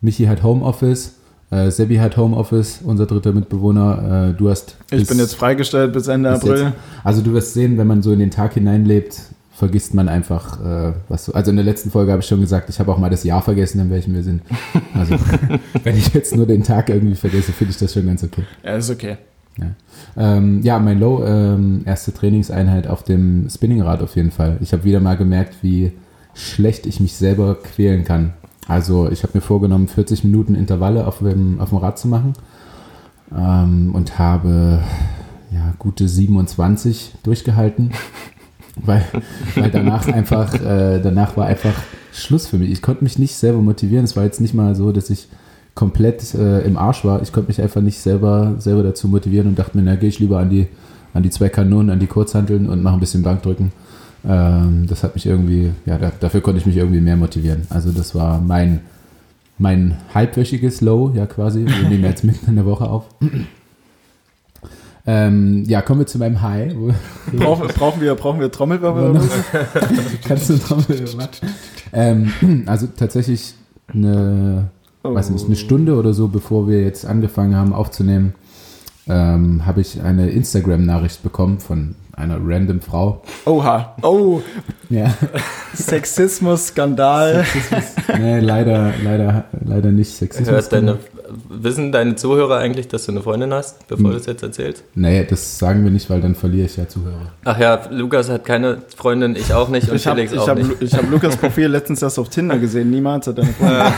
[0.00, 1.14] Michi hat Homeoffice,
[1.52, 4.78] äh, Sebi hat Homeoffice, unser dritter Mitbewohner, äh, du hast.
[4.90, 6.62] Ich bin jetzt freigestellt bis Ende bis April.
[6.64, 9.20] Jetzt, also du wirst sehen, wenn man so in den Tag hineinlebt,
[9.52, 11.34] vergisst man einfach, äh, was so.
[11.34, 13.42] Also in der letzten Folge habe ich schon gesagt, ich habe auch mal das Jahr
[13.42, 14.42] vergessen, in welchem wir sind.
[14.92, 15.14] Also
[15.84, 18.42] wenn ich jetzt nur den Tag irgendwie vergesse, finde ich das schon ganz okay.
[18.64, 19.18] Ja, ist okay.
[19.58, 19.66] Ja,
[20.16, 24.56] ähm, ja mein Low, ähm, erste Trainingseinheit auf dem Spinningrad auf jeden Fall.
[24.60, 25.92] Ich habe wieder mal gemerkt, wie
[26.34, 28.32] schlecht ich mich selber quälen kann.
[28.68, 32.32] Also ich habe mir vorgenommen, 40 Minuten Intervalle auf dem, auf dem Rad zu machen
[33.36, 34.82] ähm, und habe
[35.52, 37.92] ja, gute 27 durchgehalten,
[38.76, 39.04] weil,
[39.54, 41.74] weil danach einfach, äh, danach war einfach
[42.12, 42.70] Schluss für mich.
[42.70, 44.04] Ich konnte mich nicht selber motivieren.
[44.04, 45.28] Es war jetzt nicht mal so, dass ich
[45.74, 47.22] komplett äh, im Arsch war.
[47.22, 50.18] Ich konnte mich einfach nicht selber, selber dazu motivieren und dachte mir, na, gehe ich
[50.18, 50.68] lieber an die,
[51.14, 53.72] an die zwei Kanonen, an die Kurzhanteln und mache ein bisschen Bankdrücken.
[54.28, 57.66] Ähm, das hat mich irgendwie, ja, da, dafür konnte ich mich irgendwie mehr motivieren.
[57.70, 58.80] Also das war mein,
[59.58, 61.64] mein halbwöchiges Low, ja quasi.
[61.66, 63.04] Wir nehmen jetzt mitten in der Woche auf.
[65.04, 66.74] Ähm, ja, kommen wir zu meinem High.
[67.32, 69.20] Brauchen, brauchen, wir, brauchen wir Trommelwirbel?
[70.24, 71.54] Kannst du Trommelwirbel machen?
[71.92, 73.54] Ähm, also tatsächlich
[73.92, 74.70] eine
[75.02, 75.14] oh.
[75.14, 78.34] weiß nicht, eine Stunde oder so, bevor wir jetzt angefangen haben aufzunehmen,
[79.08, 83.22] ähm, habe ich eine Instagram-Nachricht bekommen von einer random Frau.
[83.46, 83.96] Oha.
[84.02, 84.42] Oh.
[84.90, 85.14] Ja.
[85.74, 87.44] Sexismus-Skandal.
[87.44, 87.82] Sexismus.
[88.18, 90.68] Nee, leider, leider, leider nicht Sexismus.
[90.68, 90.98] Deine,
[91.48, 94.10] wissen deine Zuhörer eigentlich, dass du eine Freundin hast, bevor hm.
[94.12, 94.84] du es jetzt erzählst?
[94.94, 97.32] Nee, das sagen wir nicht, weil dann verliere ich ja Zuhörer.
[97.44, 100.58] Ach ja, Lukas hat keine Freundin, ich auch nicht und ich Felix hab, auch hab,
[100.58, 100.70] nicht.
[100.80, 103.92] Ich habe Lukas Profil letztens erst auf Tinder gesehen, niemals hat eine Freundin.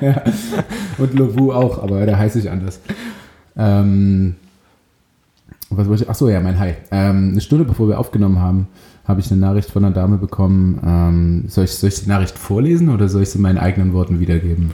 [0.00, 0.22] ja.
[0.98, 2.80] Und Lovu auch, aber da heiße ich anders.
[3.56, 4.36] Ähm,
[5.70, 6.10] was wollte ich?
[6.10, 6.74] Achso, ja, mein Hi.
[6.90, 8.68] Ähm, eine Stunde bevor wir aufgenommen haben,
[9.04, 10.80] habe ich eine Nachricht von einer Dame bekommen.
[10.84, 13.92] Ähm, soll, ich, soll ich die Nachricht vorlesen oder soll ich sie in meinen eigenen
[13.92, 14.72] Worten wiedergeben?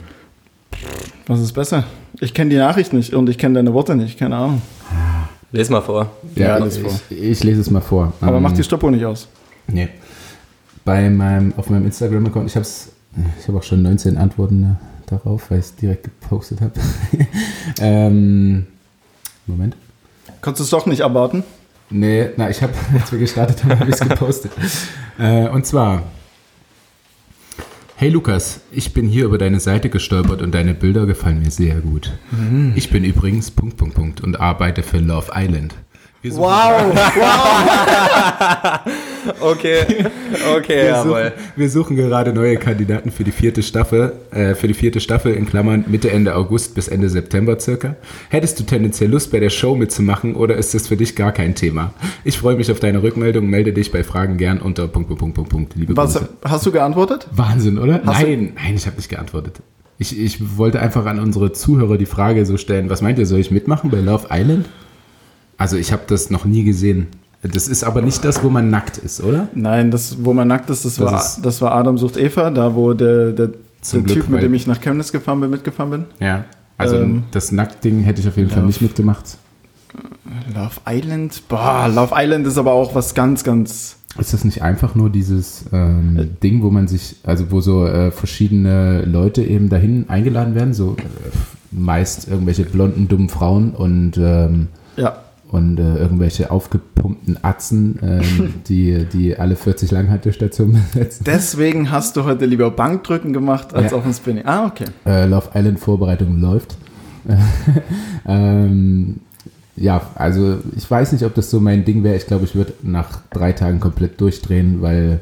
[1.27, 1.83] Was ist besser?
[2.21, 4.61] Ich kenne die Nachricht nicht und ich kenne deine Worte nicht, keine Ahnung.
[5.51, 6.09] Lies mal vor.
[6.35, 6.91] Ja, ja ich, vor.
[7.09, 8.13] Ich, lese es mal vor.
[8.21, 9.27] Aber ähm, mach die Stoppuhr nicht aus.
[9.67, 9.89] Nee.
[10.85, 15.51] Bei meinem, auf meinem Instagram-Account, ich habe ich hab auch schon 19 Antworten ne, darauf,
[15.51, 16.73] weil ich es direkt gepostet habe.
[17.81, 18.65] ähm,
[19.45, 19.75] Moment.
[20.41, 21.43] Kannst du es doch nicht erwarten?
[21.89, 24.51] Nee, na, ich habe, als wir gestartet haben, habe ich es gepostet.
[25.19, 26.03] äh, und zwar,
[27.99, 31.77] Hey Lukas, ich bin hier über deine Seite gestolpert und deine Bilder gefallen mir sehr
[31.77, 32.11] gut.
[32.29, 32.73] Mhm.
[32.75, 35.73] Ich bin übrigens Punkt, Punkt, Punkt und arbeite für Love Island.
[36.35, 38.79] Wow, wow.
[39.41, 39.85] okay,
[40.55, 44.73] okay, wir suchen, wir suchen gerade neue Kandidaten für die vierte Staffel, äh, für die
[44.73, 47.95] vierte Staffel in Klammern Mitte, Ende August bis Ende September circa.
[48.29, 51.55] Hättest du tendenziell Lust, bei der Show mitzumachen oder ist das für dich gar kein
[51.55, 51.93] Thema?
[52.23, 55.49] Ich freue mich auf deine Rückmeldung, melde dich bei Fragen gern unter Punkt, Punkt, Punkt,
[55.49, 56.29] Punkt, liebe Was, Grüße.
[56.43, 57.27] Hast du geantwortet?
[57.31, 58.01] Wahnsinn, oder?
[58.05, 59.61] Hast nein, nein, ich habe nicht geantwortet.
[59.99, 63.39] Ich, ich wollte einfach an unsere Zuhörer die Frage so stellen, was meint ihr, soll
[63.39, 64.67] ich mitmachen bei Love Island?
[65.57, 67.07] Also ich habe das noch nie gesehen.
[67.41, 69.47] Das ist aber nicht das, wo man nackt ist, oder?
[69.53, 72.49] Nein, das, wo man nackt ist, das, das war, ist das war Adam sucht Eva,
[72.49, 75.91] da wo der, der, der Glück, Typ, mit dem ich nach Chemnitz gefahren bin, mitgefahren
[75.91, 76.05] bin.
[76.19, 76.45] Ja,
[76.77, 79.37] also ähm, das Nacktding hätte ich auf jeden Love, Fall nicht mitgemacht.
[80.53, 81.43] Love Island?
[81.47, 83.97] Boah, Love Island ist aber auch was ganz, ganz...
[84.17, 87.85] Ist das nicht einfach nur dieses ähm, äh, Ding, wo man sich, also wo so
[87.85, 91.03] äh, verschiedene Leute eben dahin eingeladen werden, so äh,
[91.71, 95.17] meist irgendwelche blonden, dummen Frauen und ähm, ja
[95.49, 98.21] und äh, irgendwelche aufgepumpten Atzen, äh,
[98.67, 101.23] die, die alle 40 Langhaltestationen besetzen.
[101.25, 103.97] Deswegen hast du heute lieber Bankdrücken gemacht als ja.
[103.97, 104.45] auf dem Spinning.
[104.45, 104.85] Ah, okay.
[105.05, 106.75] Äh, Love Island Vorbereitung läuft.
[108.27, 109.17] ähm,
[109.75, 112.15] ja, also ich weiß nicht, ob das so mein Ding wäre.
[112.15, 115.19] Ich glaube, ich würde nach drei Tagen komplett durchdrehen, weil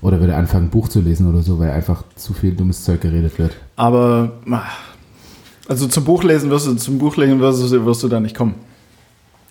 [0.00, 3.00] oder würde anfangen, ein Buch zu lesen oder so, weil einfach zu viel dummes Zeug
[3.00, 3.52] geredet wird.
[3.76, 4.32] Aber
[5.68, 8.54] also zum Buchlesen wirst du, zum Buchlesen wirst du, wirst du da nicht kommen.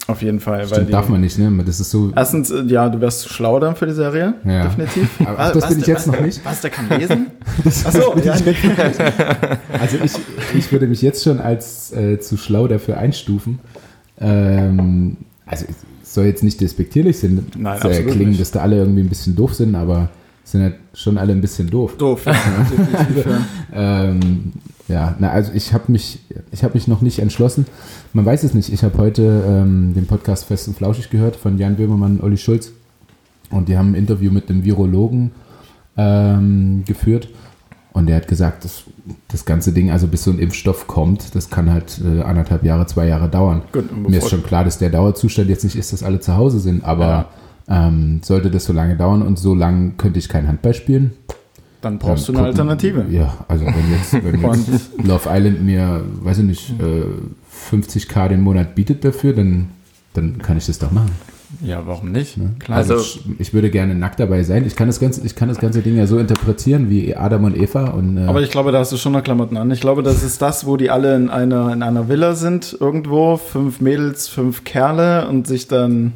[0.07, 0.67] Auf jeden Fall.
[0.67, 1.51] Stimmt, die, darf man nicht, ne?
[1.65, 2.11] Das ist so.
[2.15, 4.33] Erstens, äh, ja, du wärst zu schlau dann für die Serie.
[4.43, 4.63] Ja.
[4.63, 5.09] Definitiv.
[5.25, 6.41] Aber Ach, das was, bin ich jetzt was, noch nicht.
[6.43, 7.27] Was, der kann lesen?
[7.63, 8.33] das, Achso, ja.
[9.79, 10.11] Also ich,
[10.55, 13.59] ich würde mich jetzt schon als äh, zu schlau dafür einstufen.
[14.19, 15.65] Ähm, also
[16.03, 18.41] es soll jetzt nicht despektierlich sein, Nein, äh, klingen, nicht.
[18.41, 20.09] dass da alle irgendwie ein bisschen doof sind, aber
[20.51, 21.97] sind halt schon alle ein bisschen doof.
[21.97, 22.35] Doof, ja.
[23.73, 24.51] ähm,
[24.87, 26.19] ja, na, also ich habe mich,
[26.51, 27.65] ich habe mich noch nicht entschlossen.
[28.13, 28.71] Man weiß es nicht.
[28.71, 32.37] Ich habe heute ähm, den Podcast Fest und Flauschig gehört von Jan Böhmermann und Olli
[32.37, 32.71] Schulz.
[33.49, 35.31] Und die haben ein Interview mit einem Virologen
[35.97, 37.29] ähm, geführt.
[37.93, 38.83] Und der hat gesagt, dass
[39.27, 42.85] das ganze Ding, also bis so ein Impfstoff kommt, das kann halt äh, anderthalb Jahre,
[42.85, 43.63] zwei Jahre dauern.
[43.73, 46.59] Gut, Mir ist schon klar, dass der Dauerzustand jetzt nicht ist, dass alle zu Hause
[46.59, 47.29] sind, aber ja.
[47.71, 51.13] Ähm, sollte das so lange dauern und so lange könnte ich kein Handball spielen,
[51.79, 53.05] dann brauchst dann du eine gucken, Alternative.
[53.09, 54.41] Ja, also wenn jetzt, wenn
[54.73, 57.05] jetzt Love Island mir, weiß ich nicht, äh,
[57.71, 59.69] 50k den Monat bietet dafür, dann,
[60.13, 61.11] dann kann ich das doch machen.
[61.61, 62.37] Ja, warum nicht?
[62.37, 62.51] Ne?
[62.59, 62.77] Klar.
[62.77, 64.65] Also, also ich, ich, würde gerne nackt dabei sein.
[64.65, 67.57] Ich kann das ganze, ich kann das ganze Ding ja so interpretieren wie Adam und
[67.57, 67.89] Eva.
[67.89, 69.69] Und, äh Aber ich glaube, da hast du schon noch Klamotten an.
[69.69, 73.35] Ich glaube, das ist das, wo die alle in einer, in einer Villa sind, irgendwo.
[73.35, 76.13] Fünf Mädels, fünf Kerle und sich dann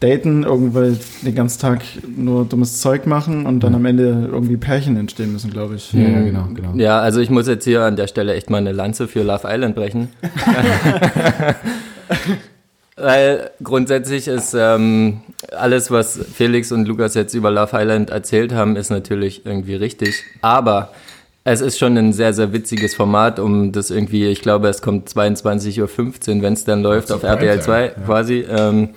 [0.00, 1.82] daten, irgendwie den ganzen Tag
[2.16, 3.78] nur dummes Zeug machen und dann ja.
[3.78, 5.92] am Ende irgendwie Pärchen entstehen müssen, glaube ich.
[5.92, 6.72] Ja, ja, genau, genau.
[6.74, 9.48] Ja, also ich muss jetzt hier an der Stelle echt mal eine Lanze für Love
[9.48, 10.08] Island brechen.
[12.96, 15.20] Weil grundsätzlich ist ähm,
[15.56, 20.24] alles, was Felix und Lukas jetzt über Love Island erzählt haben, ist natürlich irgendwie richtig.
[20.42, 20.90] Aber
[21.44, 25.08] es ist schon ein sehr, sehr witziges Format, um das irgendwie, ich glaube, es kommt
[25.08, 27.88] 22.15 Uhr, wenn es dann läuft, auf RTL 2 ja.
[28.04, 28.44] quasi.
[28.48, 28.90] Ähm,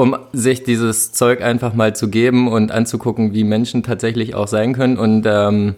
[0.00, 4.72] um sich dieses Zeug einfach mal zu geben und anzugucken, wie Menschen tatsächlich auch sein
[4.72, 4.96] können.
[4.96, 5.74] Und ähm,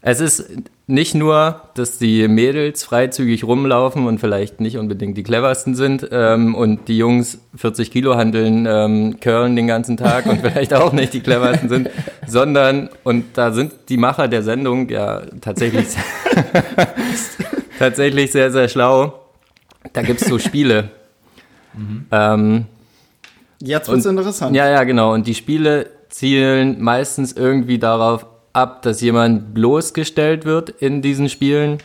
[0.00, 0.50] es ist
[0.88, 6.56] nicht nur, dass die Mädels freizügig rumlaufen und vielleicht nicht unbedingt die cleversten sind ähm,
[6.56, 11.14] und die Jungs 40 Kilo handeln, ähm, curlen den ganzen Tag und vielleicht auch nicht
[11.14, 11.90] die cleversten sind,
[12.26, 15.86] sondern, und da sind die Macher der Sendung ja tatsächlich,
[17.78, 19.20] tatsächlich sehr, sehr schlau.
[19.92, 20.90] Da gibt es so Spiele.
[21.74, 22.06] Mhm.
[22.10, 22.64] Ähm,
[23.60, 24.54] Jetzt wird es interessant.
[24.54, 25.14] Ja, ja, genau.
[25.14, 31.78] Und die Spiele zielen meistens irgendwie darauf ab, dass jemand bloßgestellt wird in diesen Spielen.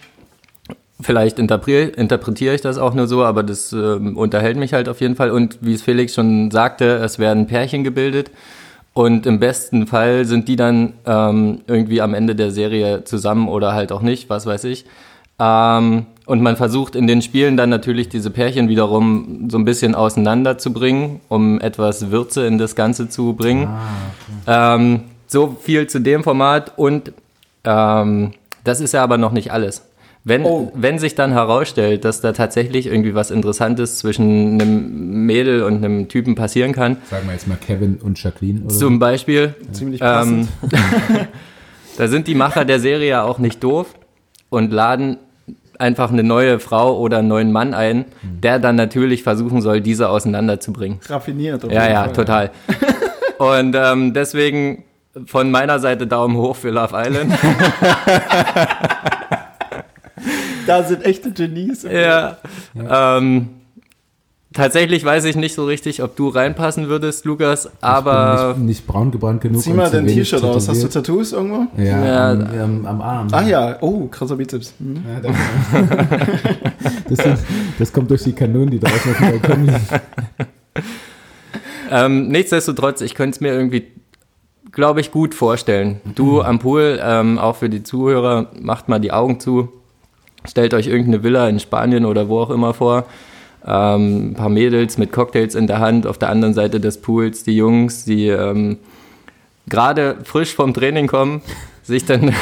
[1.01, 5.15] Vielleicht interpretiere ich das auch nur so, aber das äh, unterhält mich halt auf jeden
[5.15, 5.31] Fall.
[5.31, 8.31] Und wie es Felix schon sagte, es werden Pärchen gebildet.
[8.93, 13.73] Und im besten Fall sind die dann ähm, irgendwie am Ende der Serie zusammen oder
[13.73, 14.85] halt auch nicht, was weiß ich.
[15.39, 19.95] Ähm, und man versucht in den Spielen dann natürlich diese Pärchen wiederum so ein bisschen
[19.95, 23.67] auseinanderzubringen, um etwas Würze in das Ganze zu bringen.
[23.67, 23.81] Ah,
[24.45, 24.75] okay.
[24.81, 27.11] ähm, so viel zu dem Format und
[27.65, 28.31] ähm,
[28.63, 29.83] das ist ja aber noch nicht alles.
[30.23, 30.71] Wenn, oh.
[30.73, 36.07] wenn sich dann herausstellt, dass da tatsächlich irgendwie was Interessantes zwischen einem Mädel und einem
[36.07, 36.95] Typen passieren kann.
[37.09, 38.61] Sagen wir jetzt mal Kevin und Jacqueline.
[38.61, 39.53] Oder zum Beispiel.
[39.73, 40.47] Ziemlich passend.
[40.63, 40.69] Ähm,
[41.97, 43.87] da sind die Macher der Serie ja auch nicht doof
[44.49, 45.17] und laden
[45.81, 50.09] einfach eine neue Frau oder einen neuen Mann ein, der dann natürlich versuchen soll, diese
[50.09, 50.99] auseinanderzubringen.
[51.07, 51.63] Raffiniert.
[51.71, 52.51] Ja, ja, Fall, total.
[53.37, 54.83] Und ähm, deswegen
[55.25, 57.33] von meiner Seite Daumen hoch für Love Island.
[60.67, 61.83] da sind echte Genies.
[61.83, 62.37] Ja.
[62.73, 63.17] ja.
[63.17, 63.49] Ähm,
[64.53, 68.55] Tatsächlich weiß ich nicht so richtig, ob du reinpassen würdest, Lukas, aber.
[68.57, 69.61] Nicht, nicht, braun gebrannt genug.
[69.61, 70.67] Zieh mal dein T-Shirt aus.
[70.67, 71.67] Hast du Tattoos irgendwo?
[71.81, 73.27] Ja, ja am, am, am, Arm.
[73.31, 74.73] Ah ja, oh, krasser Bizeps.
[74.79, 75.03] Hm.
[75.07, 75.31] Ja,
[77.09, 77.39] das,
[77.79, 79.69] das, kommt durch die Kanonen, die draußen auf dem Balkon
[81.91, 83.87] ähm, Nichtsdestotrotz, ich könnte es mir irgendwie,
[84.73, 86.01] glaube ich, gut vorstellen.
[86.15, 86.41] Du mhm.
[86.41, 89.69] am Pool, ähm, auch für die Zuhörer, macht mal die Augen zu.
[90.43, 93.05] Stellt euch irgendeine Villa in Spanien oder wo auch immer vor
[93.65, 97.43] ähm, ein paar Mädels mit Cocktails in der Hand, auf der anderen Seite des Pools
[97.43, 98.77] die Jungs, die ähm,
[99.67, 101.41] gerade frisch vom Training kommen,
[101.83, 102.33] sich dann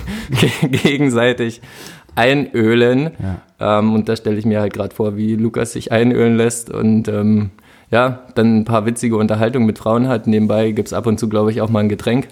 [0.62, 1.60] gegenseitig
[2.14, 3.10] einölen.
[3.58, 3.78] Ja.
[3.78, 7.08] Ähm, und da stelle ich mir halt gerade vor, wie Lukas sich einölen lässt und
[7.08, 7.50] ähm,
[7.90, 10.26] ja, dann ein paar witzige Unterhaltungen mit Frauen hat.
[10.26, 12.28] Nebenbei gibt es ab und zu, glaube ich, auch mal ein Getränk.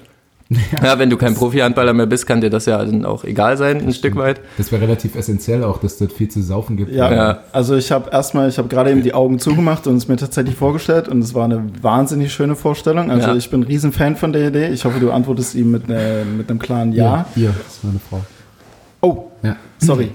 [0.49, 3.57] Ja, ja, wenn du kein Profi-Handballer mehr bist, kann dir das ja dann auch egal
[3.57, 4.41] sein, ein Stück weit.
[4.59, 6.93] Das wäre relativ essentiell auch, dass dort viel zu saufen gibt.
[6.93, 7.39] Ja, ja.
[7.53, 10.55] also ich habe erstmal, ich habe gerade eben die Augen zugemacht und es mir tatsächlich
[10.55, 13.11] vorgestellt und es war eine wahnsinnig schöne Vorstellung.
[13.11, 13.35] Also ja.
[13.35, 14.69] ich bin ein Riesenfan von der Idee.
[14.69, 17.05] Ich hoffe, du antwortest ihm mit, ne, mit einem klaren Ja.
[17.05, 18.21] Ja, hier, das ist meine Frau.
[19.01, 19.57] Oh, ja.
[19.79, 20.11] sorry.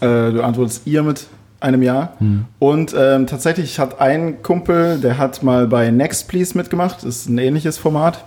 [0.00, 1.26] Äh, du antwortest ihr mit
[1.58, 2.12] einem Jahr.
[2.18, 2.44] Hm.
[2.58, 6.98] Und ähm, tatsächlich hat ein Kumpel, der hat mal bei Next Please mitgemacht.
[6.98, 8.24] Das ist ein ähnliches Format.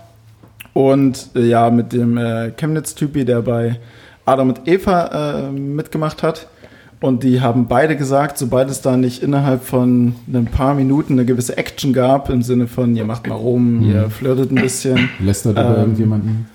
[0.80, 3.82] Und äh, ja, mit dem äh, Chemnitz-Typi, der bei
[4.24, 6.48] Adam und Eva äh, mitgemacht hat.
[7.02, 11.26] Und die haben beide gesagt, sobald es da nicht innerhalb von ein paar Minuten eine
[11.26, 13.92] gewisse Action gab, im Sinne von, ihr macht mal rum, mhm.
[13.92, 15.10] ihr flirtet ein bisschen.
[15.20, 16.48] Lästert ähm, über irgendjemanden.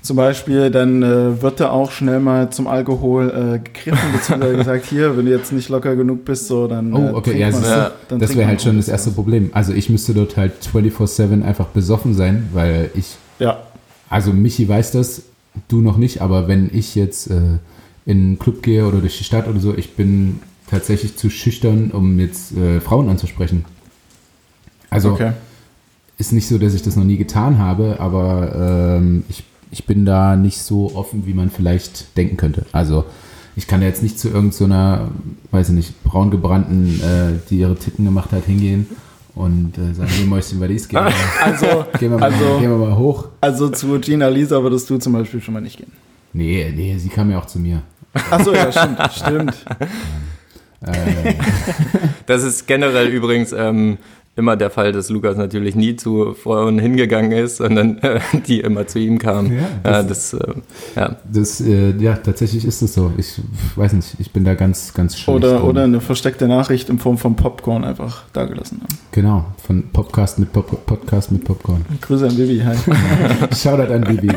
[0.00, 4.86] Zum Beispiel, dann äh, wird da auch schnell mal zum Alkohol äh, gegriffen, beziehungsweise gesagt,
[4.86, 6.94] hier, wenn du jetzt nicht locker genug bist, so, dann.
[6.94, 9.50] Oh, okay, ja, ja, das wäre halt schon das erste Problem.
[9.52, 13.62] Also ich müsste dort halt 24-7 einfach besoffen sein, weil ich ja.
[14.08, 15.22] Also Michi weiß das,
[15.68, 17.58] du noch nicht, aber wenn ich jetzt äh,
[18.06, 21.90] in einen Club gehe oder durch die Stadt oder so, ich bin tatsächlich zu schüchtern,
[21.90, 23.64] um jetzt äh, Frauen anzusprechen.
[24.88, 25.32] Also okay.
[26.18, 30.04] ist nicht so, dass ich das noch nie getan habe, aber ähm, ich, ich bin
[30.04, 32.66] da nicht so offen, wie man vielleicht denken könnte.
[32.72, 33.04] Also
[33.56, 38.04] ich kann jetzt nicht zu irgendeiner, so weiß ich nicht, braungebrannten, äh, die ihre Titten
[38.04, 38.86] gemacht hat, hingehen
[39.40, 42.70] und äh, sagen, hey Mäuschen, was ist, gehen wir, also, gehen, wir mal, also, gehen
[42.70, 43.28] wir mal hoch.
[43.40, 45.92] Also zu Gina Lisa würdest du zum Beispiel schon mal nicht gehen?
[46.32, 47.82] Nee, nee, sie kam ja auch zu mir.
[48.30, 49.64] Achso, ja, stimmt, stimmt.
[50.82, 51.34] Äh.
[52.26, 53.98] Das ist generell übrigens ähm,
[54.40, 58.86] immer der Fall, dass Lukas natürlich nie zu Frauen hingegangen ist, sondern äh, die immer
[58.86, 59.52] zu ihm kamen.
[59.84, 60.54] Ja, das, ja, das, äh,
[60.96, 61.16] ja.
[61.32, 63.12] Das, äh, ja, tatsächlich ist es so.
[63.18, 63.40] Ich
[63.76, 65.34] weiß nicht, ich bin da ganz, ganz schön.
[65.34, 68.98] Oder, oder eine versteckte Nachricht in Form von Popcorn einfach dagelassen haben.
[69.12, 71.84] Genau, von Podcast mit Pop Podcast mit Popcorn.
[72.00, 72.76] Grüße an Bibi, hi.
[73.54, 74.30] Shoutout an Bibi.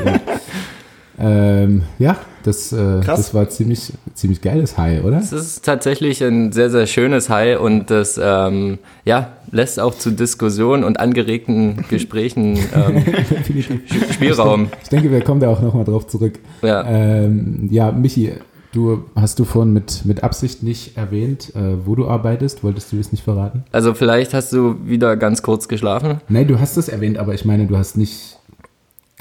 [1.23, 1.29] Ja.
[1.29, 5.17] Ähm, ja, das, äh, das war ziemlich, ziemlich geiles High, oder?
[5.17, 10.11] Es ist tatsächlich ein sehr, sehr schönes High und das ähm, ja, lässt auch zu
[10.11, 13.03] Diskussionen und angeregten Gesprächen ähm,
[14.11, 14.67] Spielraum.
[14.83, 16.39] Ich denke, wir kommen da auch nochmal drauf zurück.
[16.61, 18.33] Ja, ähm, ja Michi,
[18.73, 22.63] Du hast du vorhin mit, mit Absicht nicht erwähnt, äh, wo du arbeitest.
[22.63, 23.63] Wolltest du das nicht verraten?
[23.71, 26.21] Also vielleicht hast du wieder ganz kurz geschlafen.
[26.27, 28.32] Nein, du hast es erwähnt, aber ich meine, du hast nicht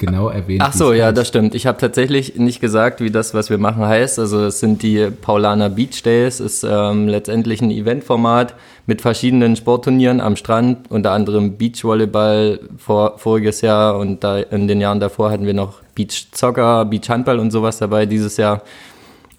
[0.05, 0.63] genau erwähnt.
[0.65, 1.55] Ach so, ja, das stimmt.
[1.55, 4.19] Ich habe tatsächlich nicht gesagt, wie das, was wir machen, heißt.
[4.19, 10.19] Also es sind die Paulaner Beach Days, ist ähm, letztendlich ein Eventformat mit verschiedenen Sportturnieren
[10.19, 15.45] am Strand, unter anderem Beachvolleyball vor, voriges Jahr und da in den Jahren davor hatten
[15.45, 18.05] wir noch Beach Soccer, Beach Handball und sowas dabei.
[18.05, 18.61] Dieses Jahr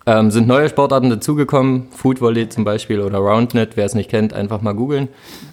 [0.06, 4.60] ähm, sind neue Sportarten dazugekommen, Footvolley zum Beispiel oder Roundnet, wer es nicht kennt, einfach
[4.60, 5.08] mal googeln.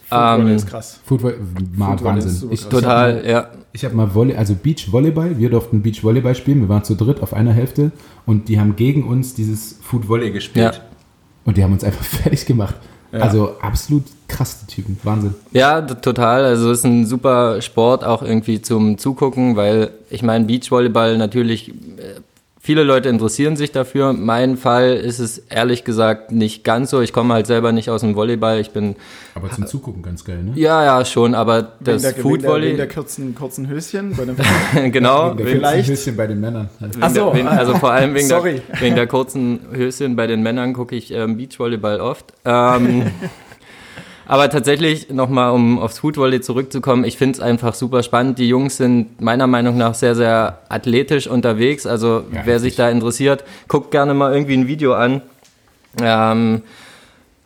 [0.09, 0.99] Footvolley ähm, ist krass.
[1.05, 1.35] Footvolley,
[1.77, 2.51] Wahnsinn.
[2.51, 3.47] Ich, total, ja.
[3.71, 7.33] Ich habe mal Volley, also Beachvolleyball, wir durften Beachvolleyball spielen, wir waren zu dritt auf
[7.33, 7.91] einer Hälfte
[8.25, 10.75] und die haben gegen uns dieses Footvolley gespielt.
[10.75, 10.81] Ja.
[11.45, 12.75] Und die haben uns einfach fertig gemacht.
[13.13, 13.19] Ja.
[13.19, 15.35] Also absolut krasse Typen, Wahnsinn.
[15.51, 16.45] Ja, total.
[16.45, 21.69] Also es ist ein super Sport auch irgendwie zum Zugucken, weil ich meine, Beachvolleyball natürlich
[21.69, 22.21] äh,
[22.63, 24.13] Viele Leute interessieren sich dafür.
[24.13, 27.01] Mein Fall ist es ehrlich gesagt nicht ganz so.
[27.01, 28.59] Ich komme halt selber nicht aus dem Volleyball.
[28.59, 28.95] Ich bin.
[29.33, 30.51] Aber zum Zugucken ganz geil, ne?
[30.53, 31.33] Ja, ja, schon.
[31.33, 32.67] Aber das der, Food Volley.
[32.67, 35.29] Wegen der kurzen, kurzen Höschen bei den genau.
[35.29, 35.89] Wegen der Vielleicht.
[35.89, 36.69] Höschen bei den Männern.
[36.99, 37.33] Ach so.
[37.33, 41.11] Wegen, also vor allem wegen der, wegen der kurzen Höschen bei den Männern gucke ich
[41.11, 42.31] ähm, Beachvolleyball oft.
[42.45, 43.07] Ähm,
[44.31, 48.39] Aber tatsächlich, nochmal um aufs Footvolley zurückzukommen, ich finde es einfach super spannend.
[48.39, 51.85] Die Jungs sind meiner Meinung nach sehr, sehr athletisch unterwegs.
[51.85, 55.21] Also ja, wer sich da interessiert, guckt gerne mal irgendwie ein Video an.
[56.01, 56.61] Ähm,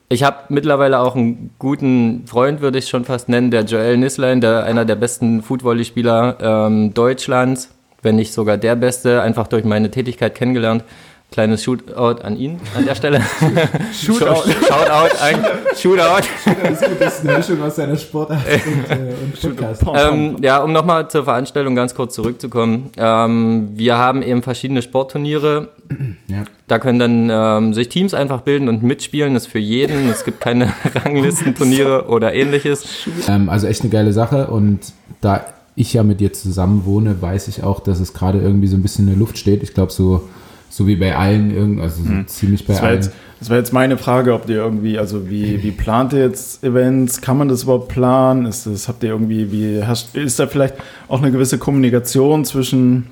[0.10, 4.40] ich habe mittlerweile auch einen guten Freund, würde ich schon fast nennen, der Joel Nislein,
[4.40, 7.72] der einer der besten Footvolley-Spieler ähm, Deutschlands,
[8.04, 10.84] wenn nicht sogar der beste, einfach durch meine Tätigkeit kennengelernt.
[11.32, 13.20] Kleines Shootout an ihn an der Stelle.
[13.94, 14.50] Shootout.
[14.68, 16.28] Shoutout an Shootout.
[17.00, 19.84] Das ist eine Mischung aus seiner Sportart und, äh, und Podcast.
[19.96, 22.92] Ähm, ja, um nochmal zur Veranstaltung ganz kurz zurückzukommen.
[22.98, 25.70] Ähm, wir haben eben verschiedene Sportturniere.
[26.28, 26.44] Ja.
[26.68, 29.36] Da können dann ähm, sich Teams einfach bilden und mitspielen.
[29.36, 30.10] Das ist für jeden.
[30.10, 33.08] Es gibt keine Ranglistenturniere oder ähnliches.
[33.28, 34.48] Ähm, also echt eine geile Sache.
[34.48, 34.80] Und
[35.22, 38.76] da ich ja mit dir zusammen wohne, weiß ich auch, dass es gerade irgendwie so
[38.76, 39.62] ein bisschen in der Luft steht.
[39.62, 40.28] Ich glaube, so
[40.76, 42.28] so wie bei allen, also so hm.
[42.28, 42.96] ziemlich bei das allen.
[42.96, 46.66] Jetzt, das wäre jetzt meine Frage, ob ihr irgendwie, also wie, wie plant ihr jetzt
[46.66, 47.22] Events?
[47.22, 48.46] Kann man das überhaupt planen?
[48.46, 50.76] Ist das, habt ihr irgendwie, wie, hast, ist da vielleicht
[51.08, 53.08] auch eine gewisse Kommunikation zwischen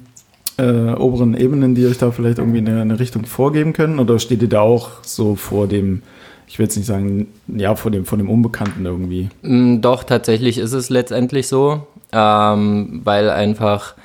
[0.58, 3.98] äh, oberen Ebenen, die euch da vielleicht irgendwie eine, eine Richtung vorgeben können?
[4.00, 6.02] Oder steht ihr da auch so vor dem,
[6.48, 9.30] ich will jetzt nicht sagen, ja, vor dem, vor dem Unbekannten irgendwie?
[9.42, 13.96] Mm, doch, tatsächlich ist es letztendlich so, ähm, weil einfach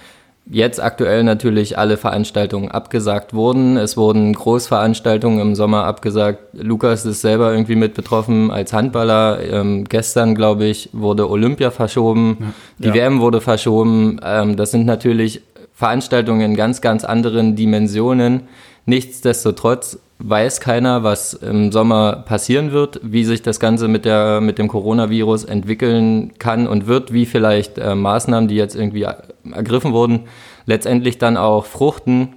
[0.50, 3.76] jetzt aktuell natürlich alle Veranstaltungen abgesagt wurden.
[3.76, 6.40] Es wurden Großveranstaltungen im Sommer abgesagt.
[6.52, 9.40] Lukas ist selber irgendwie mit betroffen als Handballer.
[9.42, 12.38] Ähm, gestern, glaube ich, wurde Olympia verschoben.
[12.78, 12.90] Ja.
[12.90, 12.98] Die.
[12.98, 14.20] WM wurde verschoben.
[14.24, 15.42] Ähm, das sind natürlich
[15.74, 18.42] Veranstaltungen in ganz, ganz anderen Dimensionen.
[18.86, 24.58] Nichtsdestotrotz weiß keiner, was im Sommer passieren wird, wie sich das Ganze mit, der, mit
[24.58, 29.06] dem Coronavirus entwickeln kann und wird, wie vielleicht äh, Maßnahmen, die jetzt irgendwie
[29.52, 30.24] ergriffen wurden,
[30.66, 32.34] letztendlich dann auch fruchten.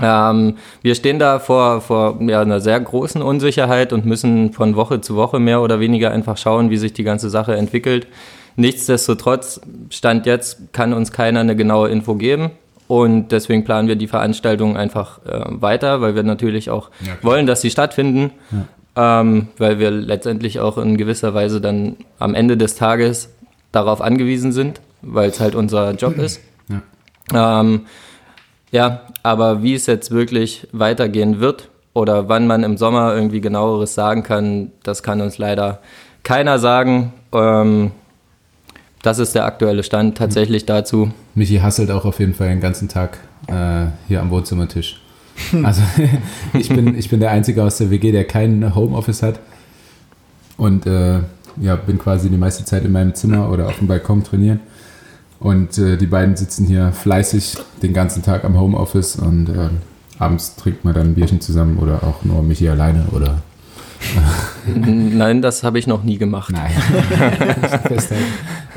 [0.00, 5.02] Ähm, wir stehen da vor, vor ja, einer sehr großen Unsicherheit und müssen von Woche
[5.02, 8.06] zu Woche mehr oder weniger einfach schauen, wie sich die ganze Sache entwickelt.
[8.56, 12.52] Nichtsdestotrotz, Stand jetzt kann uns keiner eine genaue Info geben.
[12.92, 17.46] Und deswegen planen wir die Veranstaltung einfach äh, weiter, weil wir natürlich auch ja, wollen,
[17.46, 18.32] dass sie stattfinden,
[18.94, 19.22] ja.
[19.22, 23.30] ähm, weil wir letztendlich auch in gewisser Weise dann am Ende des Tages
[23.72, 26.42] darauf angewiesen sind, weil es halt unser Job ist.
[27.32, 27.60] Ja.
[27.60, 27.86] Ähm,
[28.72, 33.94] ja, aber wie es jetzt wirklich weitergehen wird oder wann man im Sommer irgendwie genaueres
[33.94, 35.78] sagen kann, das kann uns leider
[36.24, 37.14] keiner sagen.
[37.32, 37.92] Ähm,
[39.02, 41.10] das ist der aktuelle Stand tatsächlich dazu.
[41.34, 45.00] Michi hasselt auch auf jeden Fall den ganzen Tag äh, hier am Wohnzimmertisch.
[45.62, 45.82] Also
[46.52, 49.40] ich bin, ich bin der Einzige aus der WG, der kein Homeoffice hat.
[50.58, 51.20] Und äh,
[51.60, 54.60] ja, bin quasi die meiste Zeit in meinem Zimmer oder auf dem Balkon trainieren.
[55.40, 59.70] Und äh, die beiden sitzen hier fleißig den ganzen Tag am Homeoffice und äh,
[60.18, 63.42] abends trinkt man dann ein Bierchen zusammen oder auch nur Michi alleine oder
[64.74, 66.52] Nein, das habe ich noch nie gemacht.
[66.52, 66.72] Nein.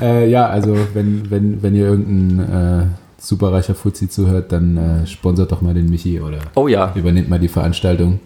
[0.00, 2.86] äh, ja, also wenn, wenn, wenn ihr irgendein äh,
[3.18, 6.92] superreicher Fuzzi zuhört, dann äh, sponsert doch mal den Michi oder oh, ja.
[6.94, 8.20] übernehmt mal die Veranstaltung.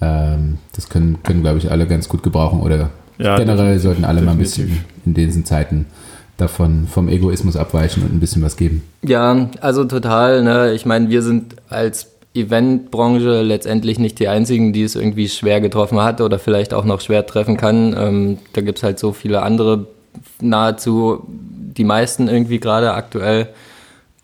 [0.00, 4.20] Ähm, das können, können glaube ich, alle ganz gut gebrauchen oder ja, generell sollten alle
[4.20, 4.26] definitiv.
[4.26, 5.86] mal ein bisschen in diesen Zeiten
[6.36, 8.82] davon vom Egoismus abweichen und ein bisschen was geben.
[9.02, 10.42] Ja, also total.
[10.42, 10.72] Ne?
[10.72, 16.00] Ich meine, wir sind als Eventbranche letztendlich nicht die einzigen, die es irgendwie schwer getroffen
[16.00, 17.94] hat oder vielleicht auch noch schwer treffen kann.
[17.98, 19.86] Ähm, da gibt es halt so viele andere,
[20.40, 23.48] nahezu die meisten irgendwie gerade aktuell.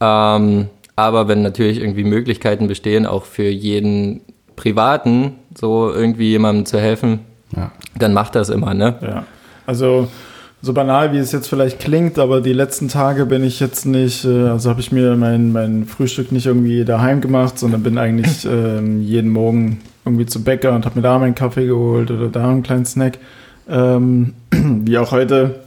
[0.00, 4.20] Ähm, aber wenn natürlich irgendwie Möglichkeiten bestehen, auch für jeden
[4.56, 7.20] Privaten so irgendwie jemandem zu helfen,
[7.56, 7.70] ja.
[7.96, 8.96] dann macht das immer, ne?
[9.00, 9.24] Ja.
[9.66, 10.08] Also
[10.62, 14.24] so banal wie es jetzt vielleicht klingt, aber die letzten Tage bin ich jetzt nicht,
[14.24, 18.44] äh, also habe ich mir mein, mein Frühstück nicht irgendwie daheim gemacht, sondern bin eigentlich
[18.50, 22.50] ähm, jeden Morgen irgendwie zum Bäcker und habe mir da meinen Kaffee geholt oder da
[22.50, 23.18] einen kleinen Snack.
[23.68, 25.60] Ähm, wie auch heute.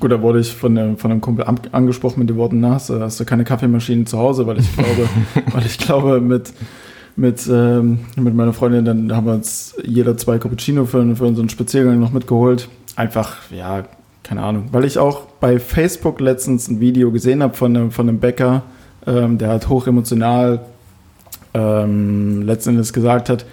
[0.00, 3.20] Gut, da wurde ich von, von einem Kumpel angesprochen mit den Worten, na, hast, hast
[3.20, 5.08] du keine Kaffeemaschine zu Hause, weil ich glaube,
[5.52, 6.52] weil ich glaube, mit,
[7.14, 11.48] mit, ähm, mit meiner Freundin, dann haben wir uns jeder zwei Cappuccino für, für unseren
[11.48, 12.68] Spaziergang noch mitgeholt.
[12.96, 13.84] Einfach, ja,
[14.26, 18.08] keine Ahnung, weil ich auch bei Facebook letztens ein Video gesehen habe von einem, von
[18.08, 18.62] einem Bäcker,
[19.06, 20.60] ähm, der halt hochemotional
[21.54, 23.46] ähm, letztendlich gesagt hat,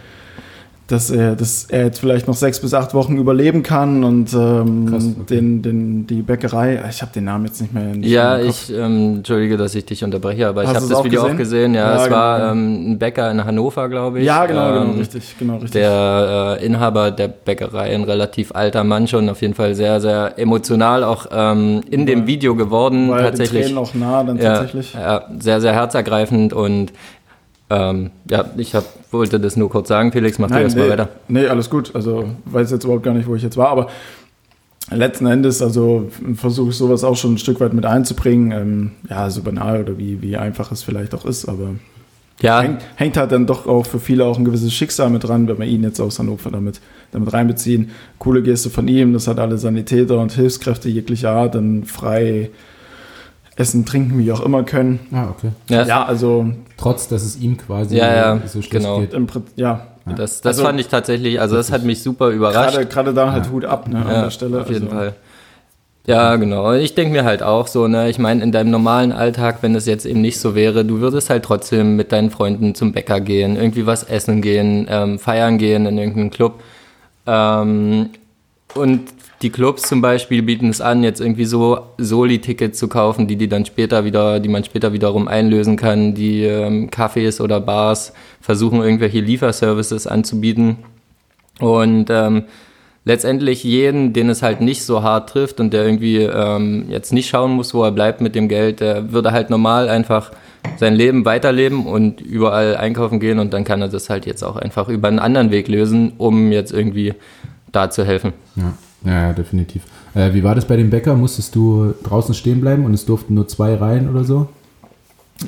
[0.88, 4.88] dass er, dass er jetzt vielleicht noch sechs bis acht Wochen überleben kann und ähm,
[4.89, 5.36] Krass, okay.
[5.36, 7.84] den, den, die Bäckerei, ich habe den Namen jetzt nicht mehr.
[7.84, 11.22] Nicht ja, ich ähm, entschuldige, dass ich dich unterbreche, aber Hast ich habe das Video
[11.22, 11.34] gesehen?
[11.34, 11.74] auch gesehen.
[11.74, 14.26] Ja, ja es genau, war ähm, ein Bäcker in Hannover, glaube ich.
[14.26, 15.72] Ja, genau, genau, ähm, richtig, genau, richtig.
[15.72, 20.38] Der äh, Inhaber der Bäckerei, ein relativ alter Mann schon, auf jeden Fall sehr, sehr
[20.38, 22.08] emotional auch ähm, in ja.
[22.08, 23.10] dem Video geworden.
[23.10, 23.72] War tatsächlich.
[23.72, 24.93] Ja, auch nah dann tatsächlich.
[24.93, 26.91] Ja, sehr, sehr herzergreifend und
[27.73, 30.12] ähm, ja, ich hab, wollte das nur kurz sagen.
[30.12, 31.09] Felix, mach Nein, du erstmal nee, weiter.
[31.27, 31.91] Nee, alles gut.
[31.95, 33.88] Also weiß jetzt überhaupt gar nicht, wo ich jetzt war, aber
[34.91, 38.51] letzten Endes, also versuche ich sowas auch schon ein Stück weit mit einzubringen.
[38.51, 41.71] Ähm, ja, so banal oder wie, wie einfach es vielleicht auch ist, aber
[42.41, 42.61] ja.
[42.61, 45.59] hängt, hängt halt dann doch auch für viele auch ein gewisses Schicksal mit dran, wenn
[45.59, 47.91] wir ihn jetzt aus Hannover damit, damit reinbeziehen.
[48.19, 52.49] Coole Geste von ihm, das hat alle Sanitäter und Hilfskräfte jeglicher Art dann frei
[53.56, 54.99] essen, trinken, wie auch immer können.
[55.12, 55.51] Ah, okay.
[55.70, 56.47] Ja, ja also.
[56.78, 58.99] Trotz, dass es ihm quasi ja, ja, so schlecht genau.
[58.99, 59.14] geht.
[59.14, 59.88] Im, ja.
[60.06, 62.89] Das, das also, fand ich tatsächlich, also das hat mich super überrascht.
[62.89, 64.62] Gerade da halt Hut ab, ne, an der Stelle.
[64.62, 64.95] Auf jeden also.
[64.95, 65.16] Fall.
[66.06, 66.74] Ja, genau.
[66.74, 69.86] Ich denke mir halt auch so, ne, ich meine, in deinem normalen Alltag, wenn das
[69.86, 73.56] jetzt eben nicht so wäre, du würdest halt trotzdem mit deinen Freunden zum Bäcker gehen,
[73.56, 76.62] irgendwie was essen gehen, ähm, feiern gehen in irgendeinem Club.
[77.26, 78.10] Ähm,
[78.76, 79.01] und
[79.44, 83.50] die Clubs zum Beispiel bieten es an, jetzt irgendwie so Soli-Tickets zu kaufen, die die
[83.50, 86.16] dann später wieder, die man später wiederum einlösen kann.
[86.16, 90.78] Die ähm, Cafés oder Bars versuchen irgendwelche Lieferservices anzubieten.
[91.60, 92.46] Und ähm,
[93.04, 97.28] letztendlich jeden, den es halt nicht so hart trifft und der irgendwie ähm, jetzt nicht
[97.28, 100.32] schauen muss, wo er bleibt mit dem Geld, der würde halt normal einfach
[100.78, 104.56] sein Leben weiterleben und überall einkaufen gehen und dann kann er das halt jetzt auch
[104.56, 107.14] einfach über einen anderen Weg lösen, um jetzt irgendwie
[107.74, 108.32] da zu helfen.
[108.56, 108.74] Ja.
[109.06, 109.84] Ja, definitiv.
[110.16, 111.16] Äh, wie war das bei dem Bäcker?
[111.16, 114.47] Musstest du draußen stehen bleiben und es durften nur zwei rein oder so?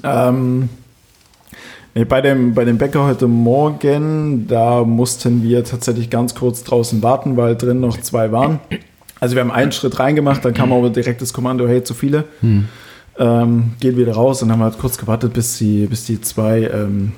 [0.03, 0.69] Ähm,
[1.93, 7.01] nee, bei, dem, bei dem Bäcker heute Morgen, da mussten wir tatsächlich ganz kurz draußen
[7.01, 8.59] warten, weil drin noch zwei waren.
[9.19, 12.25] Also wir haben einen Schritt reingemacht, dann kam aber direkt das Kommando, hey, zu viele.
[12.41, 12.65] Hm.
[13.17, 17.13] Ähm, geht wieder raus und haben halt kurz gewartet, bis die, bis die zwei ähm,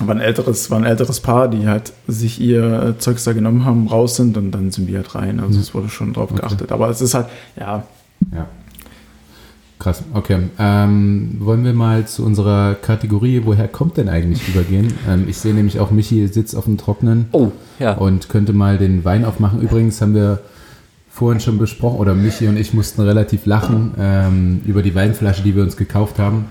[0.00, 3.88] war ein älteres, war ein älteres Paar, die halt sich ihr Zeugs da genommen haben,
[3.88, 5.40] raus sind und dann sind wir halt rein.
[5.40, 5.60] Also mhm.
[5.60, 6.40] es wurde schon drauf okay.
[6.40, 6.72] geachtet.
[6.72, 7.26] Aber es ist halt,
[7.58, 7.82] ja.
[8.32, 8.46] Ja.
[9.78, 10.48] Krass, okay.
[10.58, 14.92] Ähm, wollen wir mal zu unserer Kategorie, woher kommt denn eigentlich übergehen?
[15.08, 17.26] Ähm, ich sehe nämlich auch, Michi sitzt auf dem Trocknen.
[17.32, 17.92] Oh, ja.
[17.92, 19.60] Und könnte mal den Wein aufmachen.
[19.62, 20.40] Übrigens haben wir
[21.08, 25.56] vorhin schon besprochen, oder Michi und ich mussten relativ lachen ähm, über die Weinflasche, die
[25.56, 26.46] wir uns gekauft haben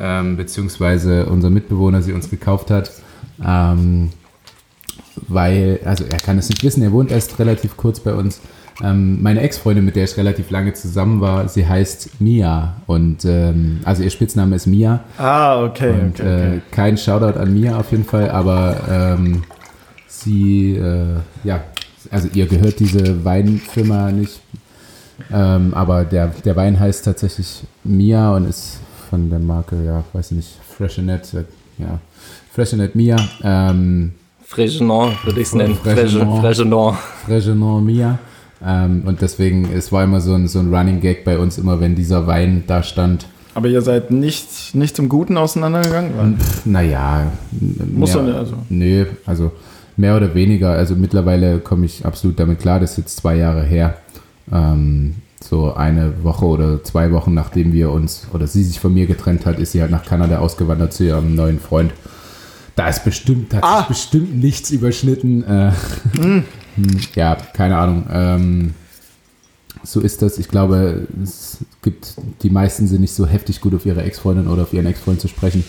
[0.00, 2.90] ähm, beziehungsweise unser Mitbewohner sie uns gekauft hat.
[3.44, 4.10] Ähm,
[5.28, 8.40] weil, also er kann es nicht wissen, er wohnt erst relativ kurz bei uns.
[8.82, 13.80] Ähm, meine Ex-Freundin, mit der ich relativ lange zusammen war, sie heißt Mia und ähm,
[13.84, 15.00] also ihr Spitzname ist Mia.
[15.18, 15.90] Ah, okay.
[15.90, 16.56] Und okay, okay.
[16.56, 19.42] Äh, kein Shoutout an Mia auf jeden Fall, aber ähm,
[20.06, 21.62] sie, äh, ja,
[22.10, 24.40] also ihr gehört diese Weinfirma nicht,
[25.30, 28.78] ähm, aber der, der Wein heißt tatsächlich Mia und ist
[29.10, 31.44] von der Marke, ja, weiß nicht, Freshenet, äh,
[31.78, 31.98] ja,
[32.52, 33.16] Freshenet Mia.
[33.42, 34.12] Ähm,
[34.44, 35.74] Freshenon würde ich es nennen.
[35.74, 36.96] Freshenon.
[37.26, 38.18] Freshenon Mia.
[38.64, 41.80] Ähm, und deswegen, es war immer so ein, so ein Running Gag bei uns, immer
[41.80, 43.26] wenn dieser Wein da stand.
[43.54, 46.38] Aber ihr seid nicht, nicht zum Guten auseinandergegangen?
[46.64, 47.32] Naja.
[47.50, 48.54] Muss mehr, also.
[48.68, 49.50] Nö, also
[49.96, 50.70] mehr oder weniger.
[50.70, 53.96] Also mittlerweile komme ich absolut damit klar, das ist jetzt zwei Jahre her.
[54.52, 59.06] Ähm, so eine Woche oder zwei Wochen nachdem wir uns oder sie sich von mir
[59.06, 61.92] getrennt hat, ist sie halt nach Kanada ausgewandert zu ihrem neuen Freund.
[62.76, 63.82] Da ist bestimmt, hat ah.
[63.82, 65.44] bestimmt nichts überschnitten.
[65.44, 65.70] Äh,
[66.20, 66.44] mm.
[67.14, 68.06] ja, keine Ahnung.
[68.10, 68.74] Ähm,
[69.82, 70.38] so ist das.
[70.38, 74.62] Ich glaube, es gibt, die meisten sind nicht so heftig gut auf ihre Ex-Freundin oder
[74.62, 75.64] auf ihren Ex-Freund zu sprechen.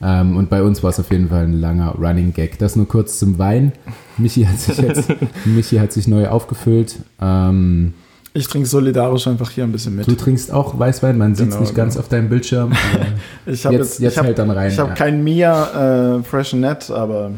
[0.00, 2.58] Ähm, und bei uns war es auf jeden Fall ein langer Running Gag.
[2.58, 3.72] Das nur kurz zum Wein.
[4.16, 5.08] Michi hat sich jetzt,
[5.44, 6.96] Michi hat sich neu aufgefüllt.
[7.20, 7.94] Ähm,
[8.34, 10.06] ich trinke solidarisch einfach hier ein bisschen mit.
[10.06, 12.04] Du trinkst auch Weißwein, man sieht es genau, nicht ganz genau.
[12.04, 12.72] auf deinem Bildschirm.
[13.46, 14.70] ich habe jetzt, jetzt, jetzt halt dann rein.
[14.70, 14.94] Ich habe ja.
[14.94, 17.32] kein Mia äh, Freshenet, aber.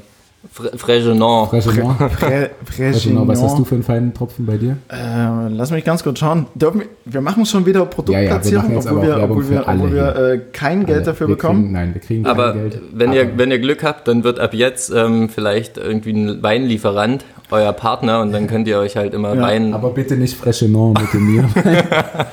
[0.52, 1.48] Frégenon.
[1.50, 1.98] Frégenon.
[3.28, 4.78] Was hast du für einen feinen Tropfen bei dir?
[4.88, 6.46] Äh, lass mich ganz kurz schauen.
[6.54, 6.72] Wir,
[7.04, 10.86] wir machen schon wieder Produktplatzierung, ja, ja, obwohl, wir, obwohl, wir, obwohl wir äh, kein
[10.86, 11.06] Geld alle.
[11.06, 11.60] dafür wir bekommen.
[11.60, 12.80] Kriegen, nein, wir kriegen kein aber Geld.
[12.90, 17.26] Wenn ihr, wenn ihr Glück habt, dann wird ab jetzt ähm, vielleicht irgendwie ein Weinlieferant
[17.50, 19.74] euer Partner und dann könnt ihr euch halt immer ja, Wein...
[19.74, 21.48] Aber bitte nicht Frégenon mit mir.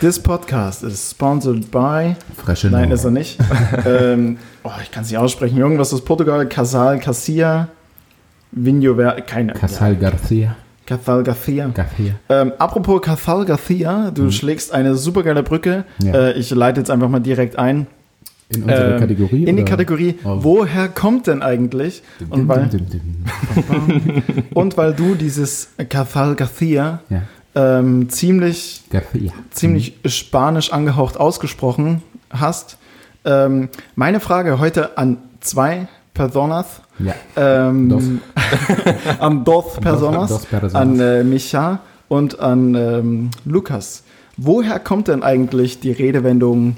[0.00, 2.14] This podcast is sponsored by.
[2.36, 3.38] Fresche Nein, ist er nicht.
[3.86, 5.58] ähm, oh, ich kann es nicht aussprechen.
[5.58, 6.46] Irgendwas aus Portugal.
[6.46, 7.68] Casal Garcia.
[8.52, 9.54] Vinho Ver keine.
[9.54, 10.10] Casal ja.
[10.10, 10.56] Garcia.
[10.88, 11.68] Cathal Garcia.
[11.68, 12.14] Garcia.
[12.30, 14.30] Ähm, apropos Cathal Garcia, du mhm.
[14.30, 15.84] schlägst eine super geile Brücke.
[16.02, 16.14] Ja.
[16.14, 17.86] Äh, ich leite jetzt einfach mal direkt ein.
[18.50, 19.44] In unsere ähm, Kategorie?
[19.44, 20.38] In die Kategorie, oh.
[20.40, 22.02] woher kommt denn eigentlich?
[22.18, 23.02] Dim, und, weil, dim, dim,
[24.54, 27.22] und weil du dieses Cathal Garcia ja
[27.58, 29.32] ähm, ziemlich, ja.
[29.50, 30.08] ziemlich mhm.
[30.08, 32.78] spanisch angehaucht ausgesprochen hast.
[33.24, 36.82] Ähm, meine Frage heute an zwei Personas.
[36.98, 37.14] Ja.
[37.36, 38.04] Ähm, dos.
[39.18, 40.28] an dos Personas.
[40.28, 44.04] Dos, dos an äh, Micha und an ähm, Lukas.
[44.36, 46.76] Woher kommt denn eigentlich die Redewendung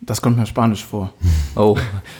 [0.00, 1.12] das kommt mir Spanisch vor.
[1.58, 1.74] Oh,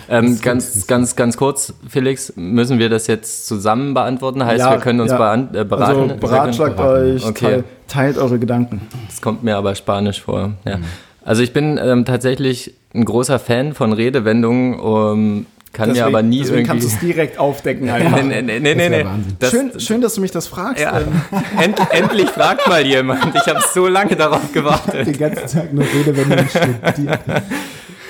[0.08, 4.42] ähm, ganz, ganz, ganz kurz, Felix, müssen wir das jetzt zusammen beantworten?
[4.42, 5.34] Heißt, ja, wir können uns ja.
[5.34, 6.10] äh, beraten?
[6.10, 7.44] Also beratschlagt euch, okay.
[7.44, 8.80] teilt, teilt, eure Gedanken.
[9.08, 10.54] Das kommt mir aber Spanisch vor.
[10.64, 10.78] Ja.
[10.78, 10.84] Mhm.
[11.22, 15.44] Also ich bin ähm, tatsächlich ein großer Fan von Redewendungen, um,
[15.76, 16.68] kann deswegen, mir aber nie deswegen irgendwie...
[16.68, 18.22] kannst du es direkt aufdecken einfach.
[18.22, 19.06] nee, nee, nee, nee, nee.
[19.38, 20.82] Das, schön, schön, dass du mich das fragst.
[20.82, 21.00] Ja.
[21.60, 23.34] End, endlich fragt mal jemand.
[23.34, 25.06] Ich habe so lange darauf gewartet.
[25.06, 27.20] Den ganzen Tag nur Rede, wenn du studiert.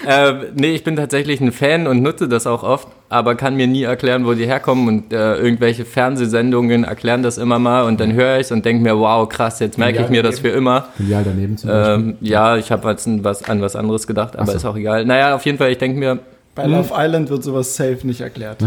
[0.06, 3.66] Äh, nee, ich bin tatsächlich ein Fan und nutze das auch oft, aber kann mir
[3.66, 8.12] nie erklären, wo die herkommen und äh, irgendwelche Fernsehsendungen erklären das immer mal und dann
[8.12, 10.86] höre ich es und denke mir, wow, krass, jetzt merke ich mir das für immer.
[10.96, 11.94] Filial daneben zum Beispiel.
[11.94, 14.56] Ähm, ja, ich habe jetzt was, an was anderes gedacht, aber so.
[14.58, 15.04] ist auch egal.
[15.04, 16.20] Naja, auf jeden Fall, ich denke mir,
[16.56, 16.96] bei Love hm.
[16.98, 18.58] Island wird sowas safe nicht erklärt.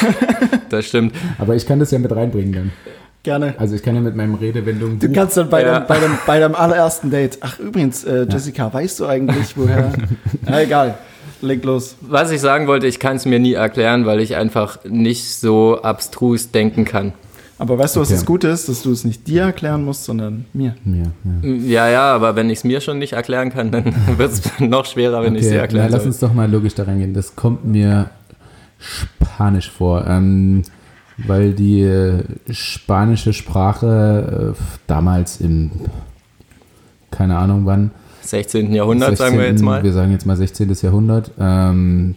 [0.70, 1.14] das stimmt.
[1.38, 2.72] Aber ich kann das ja mit reinbringen dann.
[3.22, 3.54] Gerne.
[3.58, 4.98] Also ich kann ja mit meinem Redewendung.
[4.98, 5.80] Du kannst dann bei, ja.
[5.80, 7.38] dem, bei, dem, bei deinem allerersten Date.
[7.42, 8.74] Ach übrigens, äh, Jessica, ja.
[8.74, 9.92] weißt du eigentlich, woher?
[10.46, 10.96] Na egal.
[11.42, 11.96] Leg los.
[12.00, 15.82] Was ich sagen wollte, ich kann es mir nie erklären, weil ich einfach nicht so
[15.82, 17.12] abstrus denken kann.
[17.58, 18.16] Aber weißt du, was okay.
[18.16, 18.68] das Gute ist?
[18.68, 20.76] Dass du es nicht dir erklären musst, sondern mir.
[20.84, 21.48] Mir, ja.
[21.50, 23.84] Ja, ja, aber wenn ich es mir schon nicht erklären kann, dann
[24.16, 25.40] wird es noch schwerer, wenn okay.
[25.40, 27.14] ich es dir erklären Na, Lass uns doch mal logisch da reingehen.
[27.14, 28.10] Das kommt mir
[28.78, 30.06] spanisch vor.
[30.06, 30.62] Ähm,
[31.26, 35.70] weil die äh, spanische Sprache äh, damals im,
[37.10, 37.90] keine Ahnung wann,
[38.22, 38.74] 16.
[38.74, 39.82] Jahrhundert, 16, sagen wir jetzt mal.
[39.82, 40.72] Wir sagen jetzt mal 16.
[40.82, 42.14] Jahrhundert, ähm,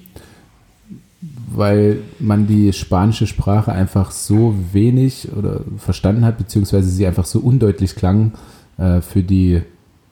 [1.53, 7.39] weil man die spanische Sprache einfach so wenig oder verstanden hat, beziehungsweise sie einfach so
[7.39, 8.33] undeutlich klang
[8.77, 9.61] äh, für die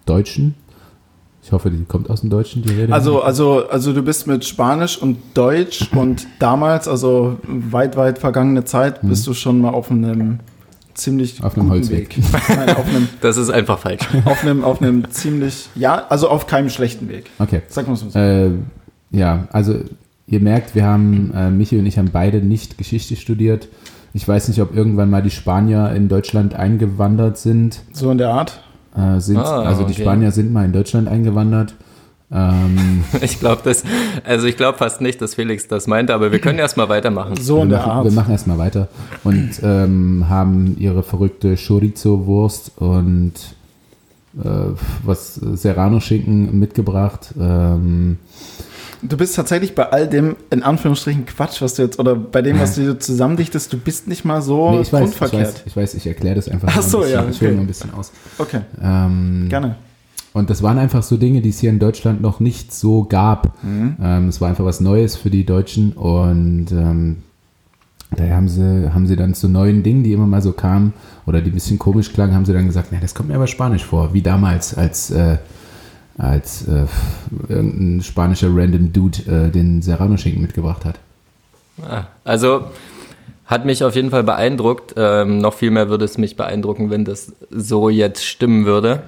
[0.06, 0.56] Deutschen.
[1.42, 2.94] Ich hoffe, die kommt aus dem Deutschen, die Rede.
[2.94, 8.66] Also, also, also du bist mit Spanisch und Deutsch und damals, also weit, weit vergangene
[8.66, 9.32] Zeit, bist mhm.
[9.32, 10.40] du schon mal auf einem
[10.94, 12.18] ziemlich auf einem Holzweg.
[12.18, 12.24] Weg.
[12.50, 14.06] Nein, auf einem, das ist einfach falsch.
[14.26, 17.30] Auf einem, auf einem ziemlich, ja, also auf keinem schlechten Weg.
[17.40, 17.62] Okay.
[17.70, 18.08] Sag mal so.
[18.20, 18.52] Äh,
[19.12, 19.76] ja, also
[20.30, 23.68] ihr merkt, wir haben, äh, Michi und ich haben beide nicht Geschichte studiert.
[24.14, 27.82] Ich weiß nicht, ob irgendwann mal die Spanier in Deutschland eingewandert sind.
[27.94, 28.62] So in der Art?
[28.96, 31.76] Äh, sind, ah, also die Spanier sind mal in Deutschland eingewandert.
[32.32, 33.84] Ähm, ich glaube das,
[34.24, 37.36] also ich glaube fast nicht, dass Felix das meinte, aber wir können erstmal weitermachen.
[37.38, 38.04] So in der Art.
[38.06, 38.88] Wir machen erstmal weiter
[39.24, 43.34] und ähm, haben ihre verrückte Chorizo-Wurst und
[44.44, 44.48] äh,
[45.04, 47.34] was Serrano-Schinken mitgebracht.
[47.40, 48.18] Ähm,
[49.02, 52.60] du bist tatsächlich bei all dem, in Anführungsstrichen, Quatsch, was du jetzt, oder bei dem,
[52.60, 55.64] was du zusammendichtest, du bist nicht mal so nee, ich weiß, grundverkehrt.
[55.66, 57.22] Ich weiß, ich, ich erkläre das einfach Ach so, bisschen, ja.
[57.22, 57.32] Okay.
[57.32, 58.12] Ich hole mal ein bisschen aus.
[58.38, 58.62] Okay.
[58.82, 59.76] Ähm, Gerne.
[60.34, 63.64] Und das waren einfach so Dinge, die es hier in Deutschland noch nicht so gab.
[63.64, 63.97] Mhm.
[64.02, 67.18] Ähm, es war einfach was Neues für die Deutschen und ähm,
[68.16, 70.93] daher haben sie, haben sie dann zu neuen Dingen, die immer mal so kamen
[71.26, 73.47] oder die ein bisschen komisch klangen, haben sie dann gesagt, na, das kommt mir aber
[73.47, 75.38] Spanisch vor, wie damals, als, äh,
[76.20, 76.86] als äh,
[77.48, 81.00] irgendein spanischer Random Dude äh, den Serrano-Schinken mitgebracht hat.
[81.82, 82.66] Ah, also
[83.46, 84.94] hat mich auf jeden Fall beeindruckt.
[84.98, 89.04] Ähm, noch viel mehr würde es mich beeindrucken, wenn das so jetzt stimmen würde.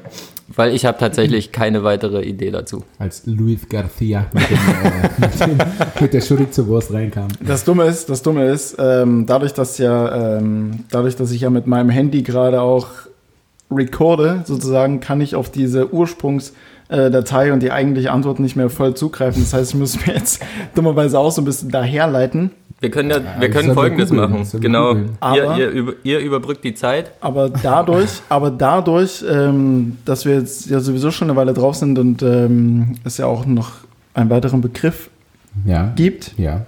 [0.53, 2.83] Weil ich habe tatsächlich keine weitere Idee dazu.
[2.97, 5.67] Als Luis Garcia mit, dem, äh, mit, dem,
[6.01, 7.27] mit der Chorizo-Wurst reinkam.
[7.39, 11.49] Das Dumme ist, das Dumme ist, ähm, dadurch, dass ja, ähm, dadurch, dass ich ja
[11.49, 12.87] mit meinem Handy gerade auch
[13.69, 15.93] recorde, sozusagen, kann ich auf diese
[16.91, 19.43] Ursprungsdatei und die eigentliche Antwort nicht mehr voll zugreifen.
[19.43, 20.43] Das heißt, ich muss mir jetzt
[20.75, 22.51] dummerweise auch so ein bisschen daherleiten.
[22.79, 24.43] Wir können ja, wir können Folgendes machen.
[24.59, 24.95] Genau.
[24.95, 27.11] Ihr, ihr, über, ihr, überbrückt die Zeit.
[27.21, 31.99] Aber dadurch, aber dadurch, ähm, dass wir jetzt ja sowieso schon eine Weile drauf sind
[31.99, 33.71] und ähm, es ja auch noch
[34.15, 35.11] einen weiteren Begriff
[35.63, 35.91] ja.
[35.95, 36.65] gibt, ja.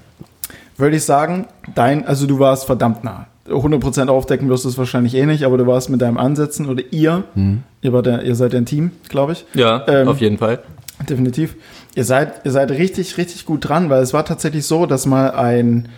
[0.78, 3.26] würde ich sagen, dein, also du warst verdammt nah.
[3.48, 6.84] 100% aufdecken wirst du es wahrscheinlich eh nicht, aber du warst mit deinem Ansätzen oder
[6.91, 7.64] ihr, hm.
[7.82, 9.46] ihr, war der, ihr seid ein Team, glaube ich.
[9.54, 10.60] Ja, ähm, auf jeden Fall.
[11.10, 11.56] Definitiv.
[11.96, 15.32] Ihr seid, ihr seid richtig, richtig gut dran, weil es war tatsächlich so, dass mal
[15.32, 15.89] ein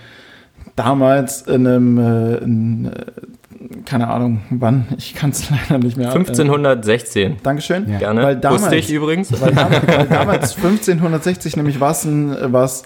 [0.76, 6.08] damals in einem, äh, in, äh, keine Ahnung, wann, ich kann es leider nicht mehr.
[6.08, 7.32] 1516.
[7.32, 7.90] Äh, Dankeschön.
[7.90, 8.00] Ja.
[8.00, 8.24] Gerne.
[8.24, 9.40] Weil damals, Wusste ich übrigens.
[9.40, 12.36] Weil damals, weil damals 1560 nämlich war es ein,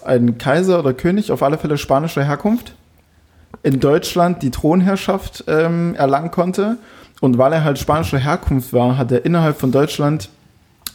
[0.03, 2.73] ein Kaiser oder König, auf alle Fälle spanischer Herkunft,
[3.63, 6.77] in Deutschland die Thronherrschaft ähm, erlangen konnte.
[7.21, 10.29] Und weil er halt spanischer Herkunft war, hat er innerhalb von Deutschland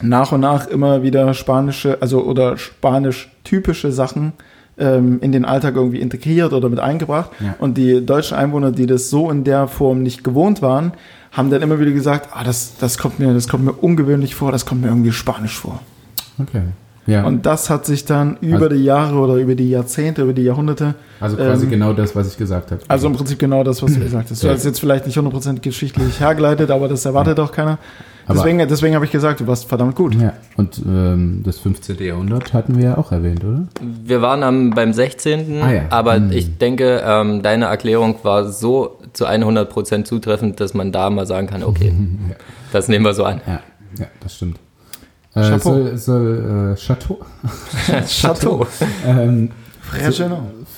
[0.01, 4.33] nach und nach immer wieder spanische, also oder spanisch typische Sachen
[4.79, 7.31] ähm, in den Alltag irgendwie integriert oder mit eingebracht.
[7.41, 7.55] Ja.
[7.59, 10.93] Und die deutschen Einwohner, die das so in der Form nicht gewohnt waren,
[11.33, 14.53] haben dann immer wieder gesagt, ah, das, das, kommt mir, das kommt mir ungewöhnlich vor,
[14.53, 15.81] das kommt mir irgendwie spanisch vor.
[16.41, 16.63] Okay.
[17.07, 17.27] Ja.
[17.27, 20.43] Und das hat sich dann über also, die Jahre oder über die Jahrzehnte, über die
[20.43, 20.95] Jahrhunderte.
[21.21, 22.81] Also quasi ähm, genau das, was ich gesagt habe.
[22.89, 24.43] Also im Prinzip genau das, was du gesagt hast.
[24.43, 27.45] Du hast jetzt vielleicht nicht 100% geschichtlich hergeleitet, aber das erwartet ja.
[27.45, 27.79] auch keiner.
[28.27, 30.15] Deswegen, deswegen habe ich gesagt, du warst verdammt gut.
[30.15, 31.99] Ja, und ähm, das 15.
[31.99, 33.67] Jahrhundert hatten wir ja auch erwähnt, oder?
[33.83, 35.83] Wir waren am, beim 16., ah, ja.
[35.91, 36.33] aber mhm.
[36.33, 41.49] ich denke, ähm, deine Erklärung war so zu 100% zutreffend, dass man da mal sagen
[41.49, 41.93] kann, okay,
[42.31, 42.37] ja.
[42.73, 43.43] das nehmen wir so an.
[43.47, 43.61] Ja,
[43.99, 44.59] ja das stimmt.
[45.35, 45.59] Äh, Chapeau.
[45.59, 47.21] Soll, soll äh, Chateau?
[48.07, 48.67] Chateau.
[49.07, 49.51] ähm,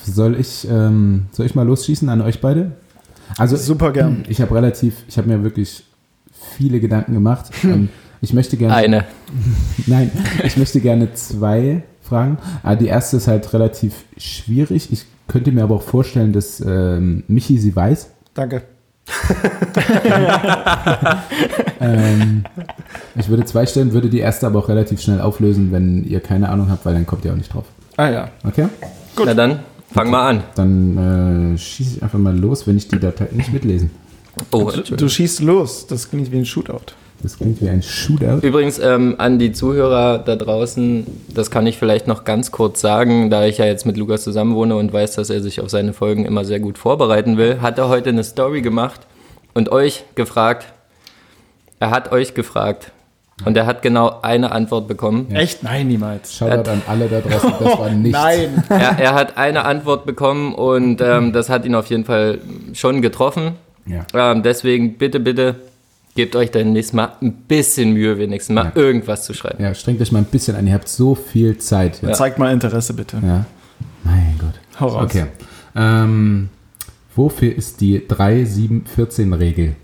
[0.03, 2.71] soll, ich, ähm, soll ich mal losschießen an euch beide?
[3.37, 4.23] Also super gern.
[4.29, 5.83] Ich habe relativ, ich habe mir wirklich
[6.57, 7.51] viele Gedanken gemacht.
[7.61, 7.89] Hm.
[8.19, 8.73] Ich möchte gerne.
[8.73, 9.05] Eine.
[9.85, 10.09] Nein,
[10.43, 12.39] ich möchte gerne zwei Fragen.
[12.63, 14.91] Aber ah, die erste ist halt relativ schwierig.
[14.91, 18.09] Ich könnte mir aber auch vorstellen, dass ähm, Michi sie weiß.
[18.33, 18.63] Danke.
[21.79, 22.43] Ähm,
[23.15, 26.49] ich würde zwei stellen, würde die erste aber auch relativ schnell auflösen, wenn ihr keine
[26.49, 27.65] Ahnung habt, weil dann kommt ihr auch nicht drauf.
[27.95, 28.29] Ah ja.
[28.43, 28.67] Okay?
[29.15, 29.25] Gut.
[29.25, 29.59] Na dann,
[29.91, 30.43] fang mal an.
[30.55, 33.91] Dann äh, schieße ich einfach mal los, wenn ich die Datei nicht mitlesen.
[34.51, 35.87] Oh, du, du schießt los.
[35.87, 36.93] Das klingt wie ein Shootout.
[37.21, 38.45] Das klingt wie ein Shootout.
[38.45, 43.29] Übrigens ähm, an die Zuhörer da draußen, das kann ich vielleicht noch ganz kurz sagen,
[43.29, 46.25] da ich ja jetzt mit Lukas zusammenwohne und weiß, dass er sich auf seine Folgen
[46.25, 49.01] immer sehr gut vorbereiten will, hat er heute eine Story gemacht
[49.53, 50.67] und euch gefragt.
[51.79, 52.91] Er hat euch gefragt.
[53.45, 55.27] Und er hat genau eine Antwort bekommen.
[55.29, 55.39] Ja.
[55.39, 55.61] Echt?
[55.61, 56.35] Nein, niemals.
[56.35, 58.17] Shoutout an alle da draußen, das war nichts.
[58.17, 58.63] Nein.
[58.69, 62.39] Er, er, hat eine Antwort bekommen und ähm, das hat ihn auf jeden Fall
[62.73, 63.51] schon getroffen.
[63.85, 64.31] Ja.
[64.31, 65.55] Ähm, deswegen bitte, bitte
[66.17, 68.71] gebt euch dann nächstes Mal ein bisschen Mühe, wenigstens mal ja.
[68.75, 69.63] irgendwas zu schreiben.
[69.63, 70.67] Ja, strengt euch mal ein bisschen an.
[70.67, 72.01] Ihr habt so viel Zeit.
[72.01, 72.11] Ja.
[72.11, 73.17] Zeigt mal Interesse, bitte.
[73.23, 73.45] Ja.
[74.03, 74.59] Mein Gott.
[74.79, 75.03] Hau raus.
[75.03, 75.25] Okay.
[75.75, 76.49] Ähm,
[77.15, 79.75] wofür ist die 3-7-14-Regel?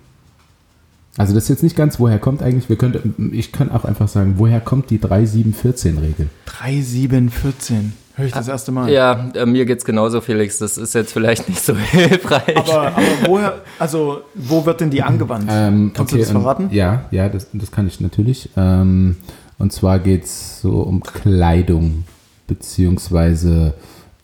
[1.17, 4.07] Also das ist jetzt nicht ganz, woher kommt eigentlich, wir könnten, ich kann auch einfach
[4.07, 6.29] sagen, woher kommt die 3-7-14-Regel?
[6.47, 7.91] 3-7-14.
[8.16, 8.91] Höre ich das erste Mal.
[8.91, 10.59] Ja, äh, mir es genauso, Felix.
[10.59, 12.57] Das ist jetzt vielleicht nicht so hilfreich.
[12.57, 15.49] Aber, aber woher, also wo wird denn die angewandt?
[15.49, 16.70] Ähm, Kannst okay, du das verraten?
[16.72, 18.49] Ja, ja, das, das kann ich natürlich.
[18.55, 19.18] Ähm,
[19.57, 22.05] und zwar geht es so um Kleidung,
[22.47, 23.74] beziehungsweise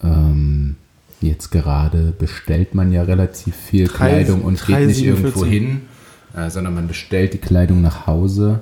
[0.03, 0.75] ähm,
[1.21, 5.45] jetzt gerade bestellt man ja relativ viel 3, Kleidung und 3, geht nicht 7, irgendwo
[5.45, 5.81] hin,
[6.35, 8.59] äh, sondern man bestellt die Kleidung nach Hause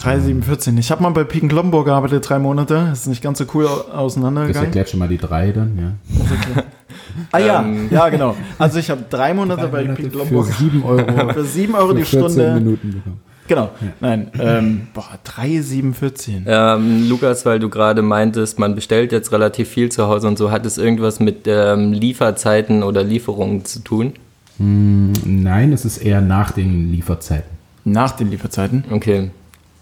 [0.00, 0.78] 3,714.
[0.78, 2.86] Ich habe mal bei Piken Kloppenburg gearbeitet, drei Monate.
[2.90, 4.54] Das ist nicht ganz so cool auseinandergegangen.
[4.54, 6.62] Das erklärt schon mal die drei dann, ja.
[7.32, 8.34] ah ja, ähm, ja, genau.
[8.58, 10.46] Also ich habe drei Monate drei bei Piken Kloppenburg.
[10.50, 11.32] Für sieben Euro.
[11.32, 12.54] für sieben Euro die Stunde.
[12.54, 13.20] Minuten bekommen.
[13.46, 13.70] Genau.
[13.80, 13.88] Ja.
[13.98, 16.44] Nein, ähm, boah, 3,714.
[16.46, 20.52] Ähm, Lukas, weil du gerade meintest, man bestellt jetzt relativ viel zu Hause und so,
[20.52, 24.12] hat es irgendwas mit ähm, Lieferzeiten oder Lieferungen zu tun?
[24.58, 27.50] Hm, nein, es ist eher nach den Lieferzeiten.
[27.84, 28.84] Nach den Lieferzeiten?
[28.90, 29.30] Okay.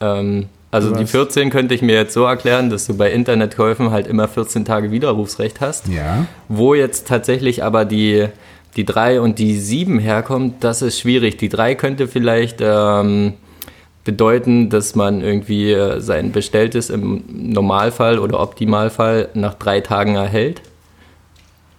[0.01, 4.07] Ähm, also die 14 könnte ich mir jetzt so erklären, dass du bei Internetkäufen halt
[4.07, 5.89] immer 14 Tage Widerrufsrecht hast.
[5.89, 6.27] Ja.
[6.49, 8.29] Wo jetzt tatsächlich aber die,
[8.77, 11.39] die 3 und die 7 herkommt, das ist schwierig.
[11.39, 13.35] Die 3 könnte vielleicht ähm,
[14.09, 20.63] bedeuten, dass man irgendwie äh, sein Bestelltes im Normalfall oder Optimalfall nach drei Tagen erhält.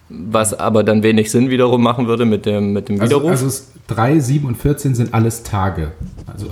[0.08, 3.30] Was aber dann wenig Sinn wiederum machen würde mit dem, mit dem also, Widerruf.
[3.32, 5.90] Also, also 3, 7 und 14 sind alles Tage.
[6.26, 6.46] Also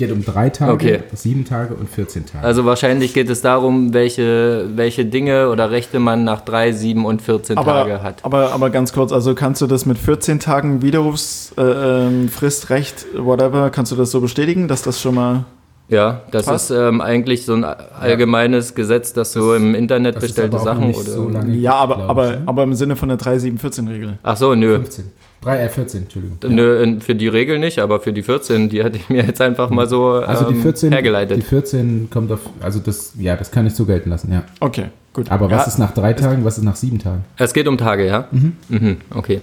[0.00, 1.02] geht um drei Tage, okay.
[1.12, 2.44] sieben Tage und 14 Tage.
[2.44, 7.22] Also wahrscheinlich geht es darum, welche, welche Dinge oder Rechte man nach drei, sieben und
[7.22, 8.24] 14 aber, Tage hat.
[8.24, 13.70] Aber, aber ganz kurz, also kannst du das mit 14 Tagen Widerrufsfrist, äh, Recht, whatever,
[13.70, 15.44] kannst du das so bestätigen, dass das schon mal
[15.88, 16.70] ja, das Passt.
[16.70, 18.76] ist ähm, eigentlich so ein allgemeines ja.
[18.76, 21.10] Gesetz, dass du im Internet bestellte Sachen oder.
[21.10, 24.18] So lange, ja, aber, aber, aber im Sinne von der 3-7-14-Regel.
[24.22, 24.76] Ach so, nö.
[24.76, 25.04] 15.
[25.42, 26.38] 3, äh, 14, Entschuldigung.
[26.48, 29.70] Nö, für die Regel nicht, aber für die 14, die hatte ich mir jetzt einfach
[29.70, 31.36] mal so ähm, also die 14, ähm, hergeleitet.
[31.38, 34.44] Die 14 kommt auf, also das, ja, das kann ich so gelten lassen, ja.
[34.60, 35.30] Okay, gut.
[35.30, 37.24] Aber ja, was ist nach drei Tagen, was ist nach sieben Tagen?
[37.36, 38.26] Es geht um Tage, ja?
[38.30, 38.56] Mhm.
[38.68, 39.40] Mhm, okay.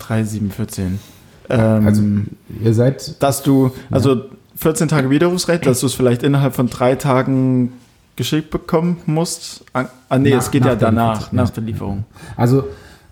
[0.00, 0.98] 3, 7, 14.
[1.48, 2.02] Ähm, also,
[2.62, 3.22] ihr seid.
[3.22, 4.24] Dass du, also
[4.56, 7.72] 14 Tage Widerrufsrecht, dass du es vielleicht innerhalb von drei Tagen
[8.16, 9.64] geschickt bekommen musst.
[9.72, 9.86] Ah,
[10.18, 12.04] nee, nach, es geht ja danach, nach der Lieferung.
[12.36, 12.64] Also,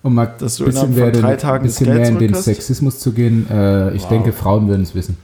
[0.04, 4.02] um mal ein bisschen, mehr, den, bisschen mehr in den Sexismus zu gehen, äh, ich
[4.02, 4.08] wow.
[4.10, 5.16] denke, Frauen würden es wissen.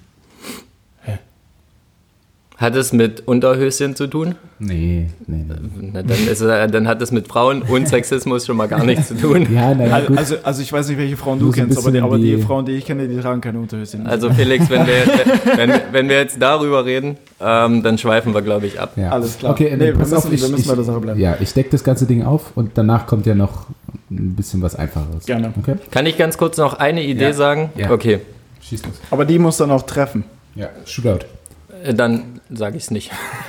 [2.61, 4.35] Hat es mit Unterhöschen zu tun?
[4.59, 5.91] Nee, nee, nee.
[5.95, 9.17] Na, dann, ist, dann, hat es mit Frauen und Sexismus schon mal gar nichts zu
[9.17, 9.47] tun.
[9.51, 12.19] ja, na, ja, also, also ich weiß nicht, welche Frauen du kennst, aber die, aber
[12.19, 14.07] die, Frauen, die ich kenne, die tragen keine Unterhöschen.
[14.07, 14.93] Also Felix, wenn wir,
[15.57, 18.93] wenn, wenn wir jetzt darüber reden, ähm, dann schweifen wir, glaube ich, ab.
[18.97, 19.09] Ja.
[19.09, 19.53] Alles klar.
[19.53, 21.19] Okay, nee, pass auf, ich, wir müssen bei der Sache bleiben.
[21.19, 23.69] Ja, ich decke das ganze Ding auf und danach kommt ja noch
[24.11, 25.27] ein bisschen was Einfacheres.
[25.27, 25.53] Gerne.
[25.59, 25.77] Okay?
[25.91, 27.33] Kann ich ganz kurz noch eine Idee ja.
[27.33, 27.71] sagen?
[27.77, 27.91] Ja.
[27.91, 28.21] Okay.
[28.61, 29.01] Schieß los.
[29.11, 30.25] Aber die muss dann auch treffen.
[30.55, 31.27] Ja, Shootout.
[31.83, 33.11] Äh, dann sage ich es nicht.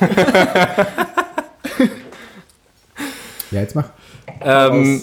[3.50, 3.90] ja, jetzt mach.
[4.40, 5.02] Ähm,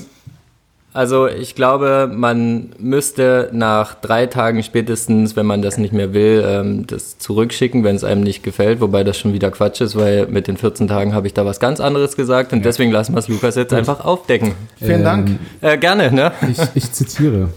[0.94, 6.44] also ich glaube, man müsste nach drei Tagen spätestens, wenn man das nicht mehr will,
[6.46, 8.82] ähm, das zurückschicken, wenn es einem nicht gefällt.
[8.82, 11.60] Wobei das schon wieder Quatsch ist, weil mit den 14 Tagen habe ich da was
[11.60, 12.64] ganz anderes gesagt und ja.
[12.64, 13.80] deswegen lassen wir es Lukas jetzt Gut.
[13.80, 14.54] einfach aufdecken.
[14.78, 15.40] Vielen ähm, Dank.
[15.62, 16.32] Äh, gerne, ne?
[16.50, 17.50] Ich, ich zitiere.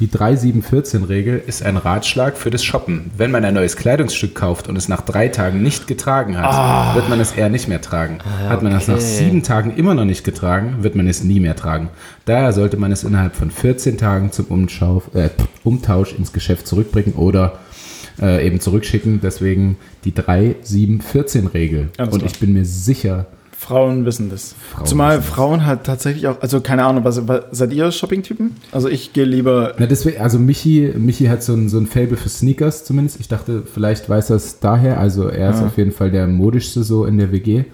[0.00, 3.12] Die 3714-Regel ist ein Ratschlag für das Shoppen.
[3.16, 6.94] Wenn man ein neues Kleidungsstück kauft und es nach drei Tagen nicht getragen hat, ah.
[6.96, 8.18] wird man es eher nicht mehr tragen.
[8.24, 11.38] Ah, hat man es nach sieben Tagen immer noch nicht getragen, wird man es nie
[11.38, 11.90] mehr tragen.
[12.24, 15.28] Daher sollte man es innerhalb von 14 Tagen zum Umschau, äh,
[15.62, 17.60] Umtausch ins Geschäft zurückbringen oder
[18.20, 19.20] äh, eben zurückschicken.
[19.22, 21.90] Deswegen die 3-7-14-Regel.
[22.10, 23.26] Und ich bin mir sicher,
[23.64, 24.54] Frauen wissen das.
[24.72, 25.66] Frauen Zumal wissen Frauen das.
[25.66, 28.56] halt tatsächlich auch, also keine Ahnung, was, was seid ihr Shopping-Typen?
[28.72, 29.74] Also ich gehe lieber.
[29.78, 33.20] Na, deswegen, also Michi, Michi hat so ein, so ein Fable für Sneakers zumindest.
[33.20, 35.00] Ich dachte, vielleicht weiß er es daher.
[35.00, 35.66] Also er ist ja.
[35.66, 37.64] auf jeden Fall der modischste so in der WG.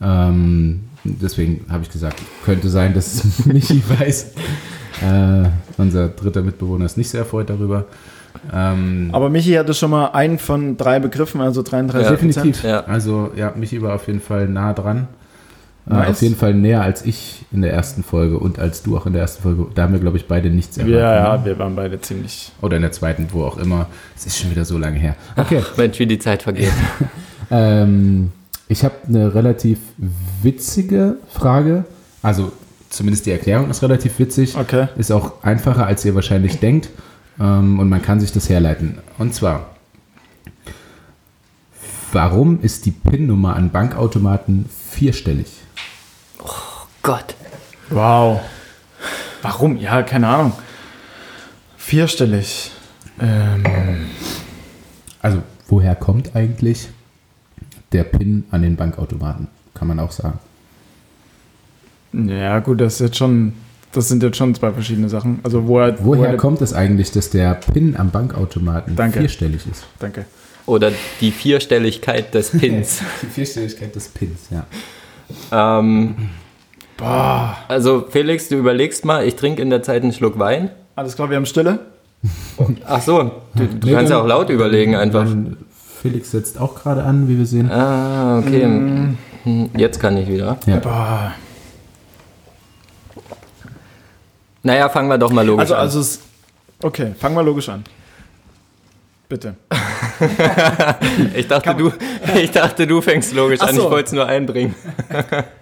[0.00, 4.32] Ähm, deswegen habe ich gesagt, könnte sein, dass Michi weiß.
[5.02, 5.48] Äh,
[5.78, 7.86] unser dritter Mitbewohner ist nicht sehr erfreut darüber.
[8.52, 12.62] Ähm, Aber Michi hatte schon mal einen von drei Begriffen, also 33 ja, Definitiv.
[12.62, 12.84] Ja.
[12.84, 15.08] Also ja, Michi war auf jeden Fall nah dran.
[15.90, 16.08] Äh, nice.
[16.10, 19.12] auf jeden Fall näher als ich in der ersten Folge und als du auch in
[19.12, 19.66] der ersten Folge.
[19.74, 21.00] Da haben wir, glaube ich, beide nichts erwartet.
[21.00, 21.44] Ja, ja, ne?
[21.44, 22.52] wir waren beide ziemlich.
[22.60, 23.88] Oder in der zweiten, wo auch immer.
[24.16, 25.16] Es ist schon wieder so lange her.
[25.36, 25.60] Okay.
[25.62, 26.72] Ach, Mensch, wie die Zeit vergeht.
[27.50, 28.30] ähm,
[28.68, 29.78] ich habe eine relativ
[30.42, 31.84] witzige Frage.
[32.22, 32.52] Also
[32.88, 34.56] zumindest die Erklärung ist relativ witzig.
[34.56, 34.86] Okay.
[34.96, 36.90] Ist auch einfacher, als ihr wahrscheinlich denkt.
[37.40, 38.98] Ähm, und man kann sich das herleiten.
[39.18, 39.70] Und zwar,
[42.12, 45.59] warum ist die PIN-Nummer an Bankautomaten vierstellig?
[47.02, 47.34] Gott.
[47.88, 48.40] Wow.
[49.42, 49.76] Warum?
[49.78, 50.52] Ja, keine Ahnung.
[51.76, 52.70] Vierstellig.
[53.20, 53.64] Ähm.
[55.22, 56.88] Also, woher kommt eigentlich
[57.92, 59.48] der PIN an den Bankautomaten?
[59.74, 60.38] Kann man auch sagen.
[62.12, 63.52] Ja, gut, das ist jetzt schon,
[63.92, 65.40] das sind jetzt schon zwei verschiedene Sachen.
[65.42, 69.20] Also woher, woher, woher kommt es eigentlich, dass der PIN am Bankautomaten Danke.
[69.20, 69.84] vierstellig ist?
[69.98, 70.26] Danke.
[70.66, 73.00] Oder die Vierstelligkeit des Pins.
[73.22, 74.66] die Vierstelligkeit des Pins, ja.
[75.52, 76.30] Ähm,
[77.00, 77.56] Boah.
[77.66, 80.70] Also Felix, du überlegst mal, ich trinke in der Zeit einen Schluck Wein.
[80.96, 81.80] Alles klar, wir haben Stille.
[82.86, 85.26] Ach so, du, du nee, kannst ja auch laut überlegen einfach.
[86.02, 87.70] Felix setzt auch gerade an, wie wir sehen.
[87.70, 88.66] Ah, okay.
[88.66, 89.16] Mm.
[89.76, 90.58] Jetzt kann ich wieder.
[90.66, 90.76] Ja.
[90.76, 91.32] Boah.
[94.62, 95.80] Naja, fangen wir doch mal logisch also, an.
[95.80, 96.20] Also, es,
[96.82, 97.84] okay, fangen wir logisch an.
[99.28, 99.54] Bitte.
[101.34, 101.92] ich, dachte, du,
[102.36, 103.66] ich dachte, du fängst logisch so.
[103.66, 103.76] an.
[103.76, 104.74] Ich wollte es nur einbringen.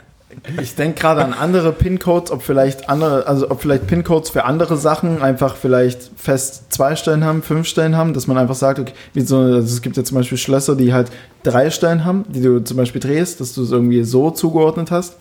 [0.60, 4.76] ich denke gerade an andere PIN-Codes, ob vielleicht andere, also ob vielleicht PIN-Codes für andere
[4.76, 8.92] Sachen einfach vielleicht fest zwei Stellen haben, fünf Stellen haben, dass man einfach sagt, okay,
[9.16, 11.10] so, also es gibt ja zum Beispiel Schlösser, die halt
[11.42, 15.16] drei Stellen haben, die du zum Beispiel drehst, dass du es irgendwie so zugeordnet hast.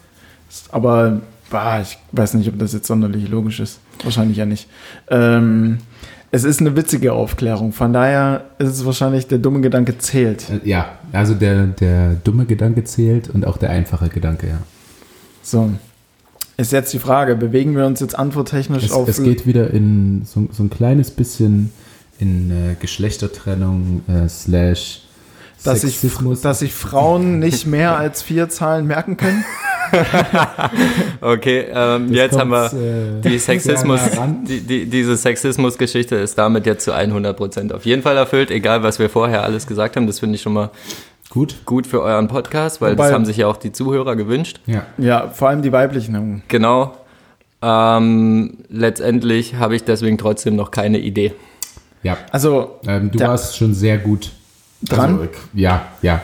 [0.71, 3.79] Aber bah, ich weiß nicht, ob das jetzt sonderlich logisch ist.
[4.03, 4.67] Wahrscheinlich ja nicht.
[5.09, 5.79] Ähm,
[6.31, 7.71] es ist eine witzige Aufklärung.
[7.71, 10.49] Von daher ist es wahrscheinlich, der dumme Gedanke zählt.
[10.49, 14.57] Äh, ja, also der, der dumme Gedanke zählt und auch der einfache Gedanke, ja.
[15.47, 15.71] So.
[16.57, 19.07] Ist jetzt die Frage, bewegen wir uns jetzt antworttechnisch es, auf.
[19.07, 21.71] Es geht wieder in so, so ein kleines bisschen
[22.19, 25.03] in äh, Geschlechtertrennung äh, slash
[25.63, 25.99] dass sich,
[26.43, 29.43] dass sich Frauen nicht mehr als vier Zahlen merken können?
[31.21, 34.01] okay, ähm, jetzt haben wir äh, die Sexismus,
[34.47, 38.99] die, die, diese Sexismus-Geschichte ist damit jetzt zu 100% auf jeden Fall erfüllt, egal was
[38.99, 40.07] wir vorher alles gesagt haben.
[40.07, 40.69] Das finde ich schon mal
[41.29, 44.59] gut, gut für euren Podcast, weil Wobei, das haben sich ja auch die Zuhörer gewünscht.
[44.65, 46.43] Ja, ja vor allem die weiblichen.
[46.47, 46.95] Genau.
[47.61, 51.33] Ähm, letztendlich habe ich deswegen trotzdem noch keine Idee.
[52.03, 54.31] Ja, also ähm, du warst schon sehr gut
[54.83, 55.19] dran.
[55.19, 56.21] Also, ja, ja.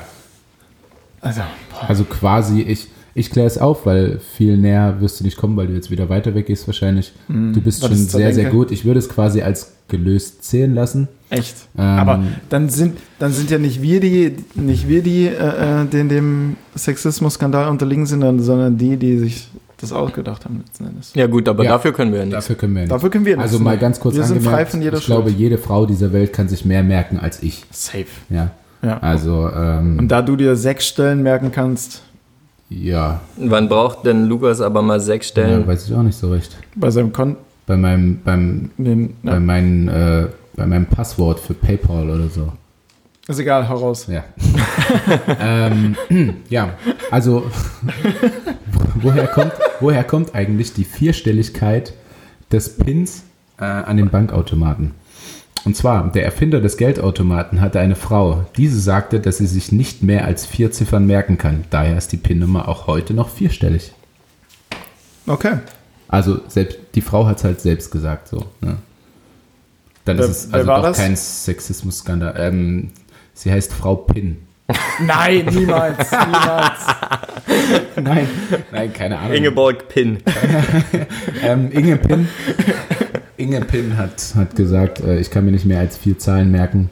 [1.22, 1.42] Also,
[1.88, 5.68] also quasi ich ich kläre es auf, weil viel näher wirst du nicht kommen, weil
[5.68, 7.14] du jetzt wieder weiter weg gehst wahrscheinlich.
[7.28, 8.72] Mm, du bist schon sehr, sehr gut.
[8.72, 11.08] Ich würde es quasi als gelöst zählen lassen.
[11.30, 11.56] Echt?
[11.78, 15.86] Ähm, Aber dann sind, dann sind ja nicht wir die, nicht wir die, äh, äh
[15.86, 21.12] die dem Sexismus-Skandal unterliegen sind, sondern die, die sich das ausgedacht haben letzten Endes.
[21.14, 22.40] Ja gut, aber ja, dafür können wir ja nichts.
[22.40, 22.96] Dafür können wir ja nichts.
[22.96, 23.52] Dafür können wir nichts.
[23.52, 25.18] Also mal ganz kurz Wir sind frei von jeder Ich Schuld.
[25.18, 27.66] glaube, jede Frau dieser Welt kann sich mehr merken als ich.
[27.70, 28.06] Safe.
[28.30, 28.52] Ja.
[28.82, 29.00] ja.
[29.00, 32.02] Also, ähm, Und da du dir sechs Stellen merken kannst,
[32.70, 33.22] ja.
[33.38, 35.62] Wann braucht denn Lukas aber mal sechs Stellen?
[35.62, 36.56] Ja, weiß ich auch nicht so recht.
[36.76, 42.10] Bei seinem Kon Bei meinem, beim, Den, bei, mein, äh, bei meinem Passwort für PayPal
[42.10, 42.52] oder so.
[43.28, 44.08] Ist egal, heraus.
[44.08, 44.26] Ja.
[45.40, 45.96] ähm,
[46.50, 46.74] ja,
[47.10, 47.50] also
[48.96, 51.94] woher kommt, woher kommt eigentlich die Vierstelligkeit
[52.52, 53.24] des Pins
[53.58, 54.92] äh, an den Bankautomaten?
[55.66, 58.46] Und zwar, der Erfinder des Geldautomaten hatte eine Frau.
[58.58, 61.64] Diese sagte, dass sie sich nicht mehr als vier Ziffern merken kann.
[61.70, 63.94] Daher ist die PIN-Nummer auch heute noch vierstellig.
[65.26, 65.60] Okay.
[66.10, 68.46] Also selbst die Frau hat es halt selbst gesagt so.
[68.60, 68.78] Ne?
[70.06, 70.98] Dann wer, ist es also doch das?
[70.98, 72.36] kein Sexismus-Skandal.
[72.38, 72.92] Ähm,
[73.34, 74.46] sie heißt Frau Pin.
[75.00, 76.80] Nein, niemals, niemals.
[78.02, 78.28] nein,
[78.72, 79.34] nein, keine Ahnung.
[79.34, 80.24] Ingeborg Pin.
[81.44, 82.28] ähm, Inge Pin
[83.38, 86.90] Inge Pin hat, hat gesagt, äh, ich kann mir nicht mehr als vier Zahlen merken.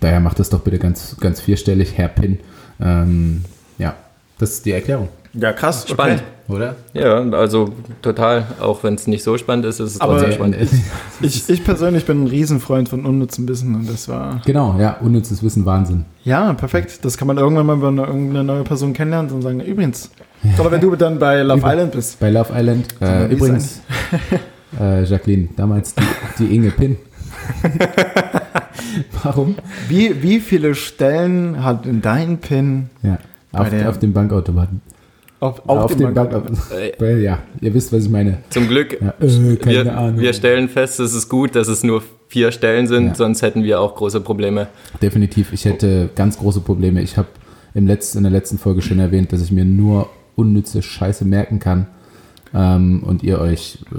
[0.00, 2.38] Daher macht das doch bitte ganz, ganz vierstellig, Herr Pin.
[2.80, 3.44] Ähm,
[3.78, 3.94] ja,
[4.38, 5.08] das ist die Erklärung.
[5.32, 5.86] Ja, krass.
[5.88, 6.22] Spannend.
[6.48, 6.56] Okay.
[6.56, 6.76] Oder?
[6.94, 8.46] Ja, also total.
[8.60, 10.56] Auch wenn es nicht so spannend ist, ist es Aber trotzdem spannend.
[11.20, 14.40] Ich, ich persönlich bin ein Riesenfreund von unnützem Wissen und das war.
[14.46, 16.04] Genau, ja, unnützes Wissen, Wahnsinn.
[16.24, 17.04] Ja, perfekt.
[17.04, 20.10] Das kann man irgendwann mal, wenn man irgendeine neue Person kennenlernt und sagen, übrigens.
[20.58, 22.20] Oder wenn du dann bei Love Über- Island bist.
[22.20, 22.86] Bei Love Island.
[23.00, 23.80] Äh, übrigens,
[24.80, 26.02] äh, Jacqueline, damals die,
[26.38, 26.96] die Inge Pin.
[29.22, 29.56] Warum?
[29.88, 33.18] Wie, wie viele Stellen hat in dein Pin Ja,
[33.52, 34.80] auf, der- auf dem Bankautomaten.
[35.40, 36.58] auf, auf, dem Bank Bankautomaten.
[36.98, 38.38] Weil, ja, ihr wisst, was ich meine.
[38.50, 40.20] Zum Glück, Ja, äh, keine wir, Ahnung.
[40.20, 43.14] wir stellen fest, es ist gut, dass es nur vier Stellen sind, Ja.
[43.14, 44.68] sonst hätten wir auch große Probleme.
[45.00, 47.00] Definitiv, ich hätte ganz große Probleme.
[47.02, 47.28] Ich habe
[47.74, 51.58] im letzten, in der letzten Folge schon erwähnt, dass ich mir nur unnütze Scheiße merken
[51.60, 51.86] kann.
[52.56, 53.78] Ähm, und ihr euch.
[53.92, 53.96] Äh,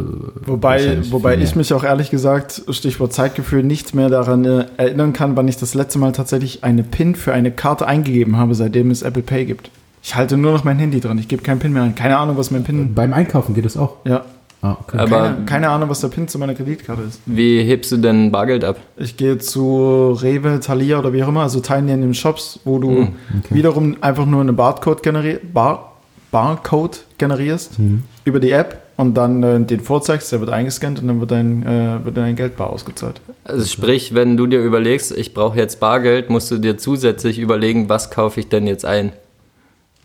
[0.48, 5.36] Wobei, wobei ich mich auch ehrlich gesagt, Stichwort Zeitgefühl, nicht mehr daran äh, erinnern kann,
[5.36, 9.04] wann ich das letzte Mal tatsächlich eine PIN für eine Karte eingegeben habe, seitdem es
[9.04, 9.70] Apple Pay gibt.
[10.02, 11.18] Ich halte nur noch mein Handy dran.
[11.20, 11.94] Ich gebe keinen PIN mehr ein.
[11.96, 12.96] Keine Ahnung, was mein PIN.
[12.96, 13.98] Beim Einkaufen geht es auch.
[14.06, 14.24] Ja,
[14.64, 14.98] Ah, okay.
[14.98, 17.22] Aber keine, keine Ahnung, was der PIN zu meiner Kreditkarte ist.
[17.28, 18.78] wie hebst du denn Bargeld ab?
[18.98, 23.08] Ich gehe zu Rewe, Thalia oder wie auch immer, also teilnehmenden Shops, wo du Hm,
[23.38, 23.54] okay.
[23.56, 25.97] wiederum einfach nur eine Barcode, generi Bar
[26.32, 28.04] Barcode generierst Mhm.
[28.26, 31.64] über die App und dann äh, den vorzeigst, der wird eingescannt und dann wird dein,
[31.66, 33.22] äh, wird dein Geldbar ausgezahlt.
[33.46, 37.90] Also sprich, wenn du dir überlegst, ich brauche jetzt Bargeld, musst du dir zusätzlich überlegen,
[37.90, 39.14] was kaufe ich denn jetzt ein?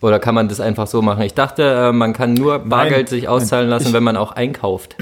[0.01, 1.21] Oder kann man das einfach so machen?
[1.23, 4.95] Ich dachte, äh, man kann nur Bargeld sich auszahlen lassen, Ich- wenn man auch einkauft.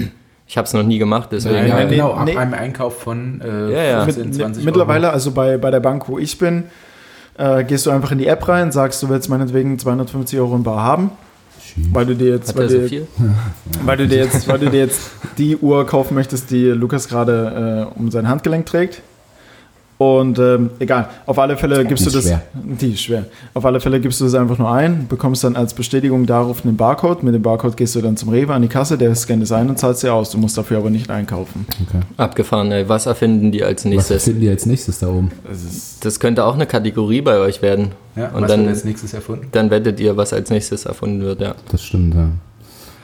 [0.47, 1.67] Ich habe es noch nie gemacht, deswegen.
[1.67, 2.35] ja, Nein, genau, ab nee.
[2.35, 4.03] einem Einkauf von äh, Ja, ja.
[4.03, 6.65] 15, Mit, 20 mittlerweile, also bei, bei der Bank, wo ich bin,
[7.41, 10.63] äh, gehst du einfach in die App rein, sagst, du willst meinetwegen 250 Euro in
[10.63, 11.09] Bar haben,
[11.91, 13.07] weil du dir jetzt, weil so du, viel?
[13.85, 17.89] weil du dir jetzt, weil du dir jetzt die Uhr kaufen möchtest, die Lukas gerade
[17.95, 19.01] äh, um sein Handgelenk trägt.
[20.01, 22.39] Und ähm, egal, auf alle Fälle gibst Die du ist das.
[22.39, 22.41] schwer.
[22.55, 23.25] Die ist schwer.
[23.53, 26.75] Auf alle Fälle gibst du das einfach nur ein, bekommst dann als Bestätigung darauf einen
[26.75, 27.21] Barcode.
[27.21, 29.69] Mit dem Barcode gehst du dann zum Rewe an die Kasse, der scannt es ein
[29.69, 30.31] und zahlst dir aus.
[30.31, 31.67] Du musst dafür aber nicht einkaufen.
[31.87, 31.99] Okay.
[32.17, 32.89] Abgefahren, ey.
[32.89, 34.23] Was erfinden die als Was nächstes?
[34.23, 35.29] finden die als nächstes da oben?
[36.01, 37.89] Das könnte auch eine Kategorie bei euch werden.
[38.33, 39.49] Und dann, nächstes erfunden?
[39.51, 41.53] dann wettet ihr, was als nächstes erfunden wird, ja.
[41.71, 42.29] Das stimmt, ja.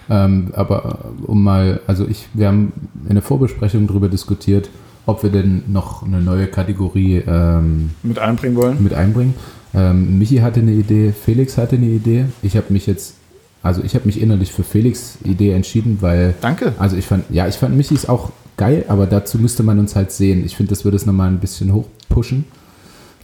[0.10, 2.74] Ähm, aber äh, um mal, also ich, wir haben
[3.08, 4.70] in der Vorbesprechung darüber diskutiert,
[5.08, 8.84] ob wir denn noch eine neue Kategorie ähm, Mit einbringen wollen.
[8.84, 9.34] mit einbringen.
[9.74, 12.26] Ähm, Michi hatte eine Idee, Felix hatte eine Idee.
[12.44, 13.16] Ich habe mich jetzt,
[13.64, 16.74] also ich habe mich innerlich für Felix Idee entschieden, weil, Danke.
[16.78, 20.12] also ich fand, ja, ich fand Michis auch geil, aber dazu müsste man uns halt
[20.12, 20.46] sehen.
[20.46, 22.46] Ich finde, das würde es nochmal ein bisschen hochpushen.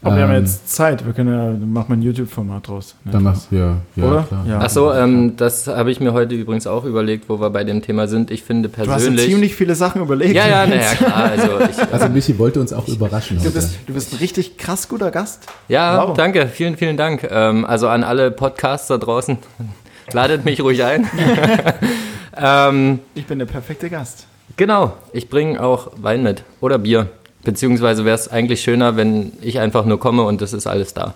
[0.03, 1.05] Aber wir haben Ähm, jetzt Zeit.
[1.05, 2.95] Wir können ja, dann machen wir ein YouTube-Format draus.
[3.05, 3.11] Ne?
[3.13, 4.23] Dann machst du ja, ja, Oder?
[4.23, 4.45] klar.
[4.47, 4.59] Ja.
[4.61, 7.81] Ach so, ähm, das habe ich mir heute übrigens auch überlegt, wo wir bei dem
[7.81, 8.29] Thema sind.
[8.29, 9.25] Ich finde Du hast persönlich.
[9.29, 10.35] ziemlich viele Sachen überlegt.
[10.35, 11.15] ja, ja, naja, klar.
[11.31, 13.53] Also ich, Also Michi wollte uns auch überraschen Du heute.
[13.53, 15.43] bist, du bist ein richtig krass guter Gast.
[15.69, 16.17] ja, Wow.
[16.17, 17.25] danke, vielen, vielen Dank.
[17.31, 19.37] Ähm, also an alle Podcasts da draußen,
[20.11, 21.07] ladet mich ruhig ein.
[22.37, 24.27] ähm, Ich bin der perfekte Gast.
[24.57, 27.07] genau, ich bringe auch Wein mit oder Bier.
[27.43, 31.13] Beziehungsweise wäre es eigentlich schöner, wenn ich einfach nur komme und das ist alles da.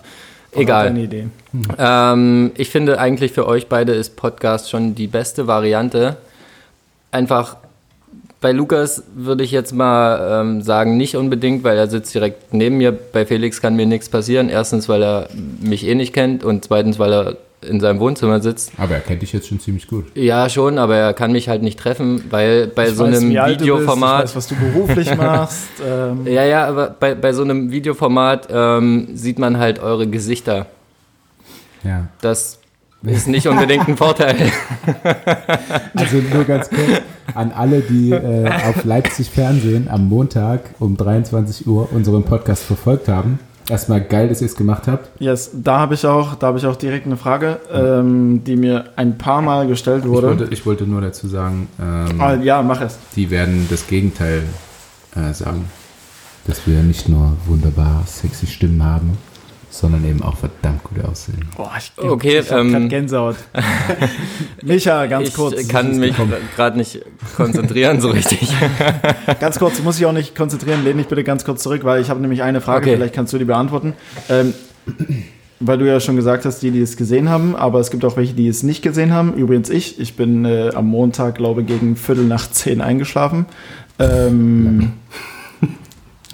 [0.52, 0.86] Egal.
[0.86, 1.26] Deine Idee.
[1.78, 6.16] Ähm, ich finde eigentlich für euch beide ist Podcast schon die beste Variante.
[7.10, 7.56] Einfach
[8.40, 12.78] bei Lukas würde ich jetzt mal ähm, sagen, nicht unbedingt, weil er sitzt direkt neben
[12.78, 12.92] mir.
[12.92, 14.48] Bei Felix kann mir nichts passieren.
[14.48, 15.28] Erstens, weil er
[15.60, 18.72] mich eh nicht kennt und zweitens, weil er in seinem Wohnzimmer sitzt.
[18.76, 20.06] Aber er kennt dich jetzt schon ziemlich gut.
[20.14, 23.30] Ja, schon, aber er kann mich halt nicht treffen, weil bei Ich so weiß, einem
[23.30, 24.22] wie alt du Videoformat.
[24.22, 25.68] Bist, ich weiß, was du beruflich machst.
[25.84, 30.66] ähm, Ja, ja, aber bei, bei so einem Videoformat ähm, sieht man halt eure Gesichter.
[31.84, 32.06] Ja.
[32.20, 32.58] Das
[33.02, 34.36] ist nicht unbedingt ein Vorteil.
[35.94, 37.00] Also nur ganz kurz
[37.34, 43.08] an alle, die äh, auf Leipzig Fernsehen am Montag um 23 Uhr unseren Podcast verfolgt
[43.08, 43.38] haben.
[43.68, 45.10] Erstmal geil, dass ihr es gemacht habt.
[45.20, 48.86] Yes, da habe ich auch, da habe ich auch direkt eine Frage, ähm, die mir
[48.96, 50.28] ein paar Mal gestellt Ich wurde.
[50.28, 52.98] wollte, ich wollte nur dazu sagen, ähm, ah, ja, mach es.
[53.14, 54.42] die werden das Gegenteil
[55.14, 55.66] äh, sagen.
[56.46, 59.18] Dass wir nicht nur wunderbar sexy Stimmen haben,
[59.70, 61.46] sondern eben auch verdammt gut aussehen.
[61.56, 63.36] Boah, ich, Okay, ich hab ähm, grad Gänsehaut.
[64.62, 65.68] Micha, ganz ich kurz.
[65.68, 66.14] kann mich
[66.56, 67.00] gerade nicht
[67.36, 68.52] konzentrieren so richtig.
[69.40, 70.84] Ganz kurz, muss ich auch nicht konzentrieren.
[70.84, 72.96] Lehn dich bitte ganz kurz zurück, weil ich habe nämlich eine Frage, Okay.
[72.96, 73.92] vielleicht kannst du die beantworten.
[74.28, 74.54] Ähm,
[75.60, 78.16] weil du ja schon gesagt hast, die, die es gesehen haben, aber es gibt auch
[78.16, 79.34] welche, die es nicht gesehen haben.
[79.34, 79.98] Übrigens ich.
[80.00, 83.46] Ich bin äh, am Montag, glaube gegen Viertel nach zehn eingeschlafen.
[83.98, 84.92] Ähm,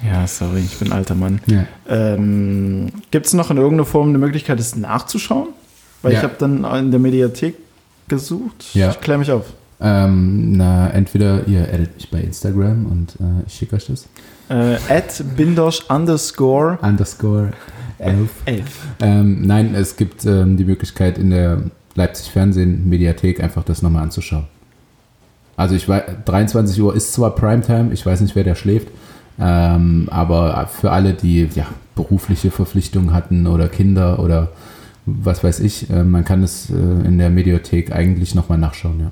[0.07, 1.41] ja, sorry, ich bin ein alter Mann.
[1.47, 1.65] Ja.
[1.89, 5.49] Ähm, gibt es noch in irgendeiner Form eine Möglichkeit, es nachzuschauen?
[6.03, 6.19] Weil Ja.
[6.19, 7.55] ich habe dann in der Mediathek
[8.09, 8.67] gesucht.
[8.75, 8.91] Ja.
[8.91, 9.47] Ich kläre mich auf.
[9.81, 14.07] Ähm, na, entweder ihr addet mich bei Instagram und äh, ich schicke euch das.
[14.49, 17.53] Äh, at bindosh underscore underscore
[17.99, 18.31] elf.
[18.45, 18.81] elf.
[19.01, 21.63] Ähm, nein, es gibt ähm, die Möglichkeit in der
[21.95, 24.47] Leipzig Fernsehen Mediathek einfach das nochmal anzuschauen.
[25.57, 28.89] Also ich weiß, 23 Uhr ist zwar Primetime, ich weiß nicht, wer da schläft,
[29.39, 34.49] ähm, aber für alle, die ja, berufliche Verpflichtungen hatten oder Kinder oder
[35.07, 39.11] was weiß ich, äh, man kann es äh, in der Mediathek eigentlich nochmal nachschauen, ja.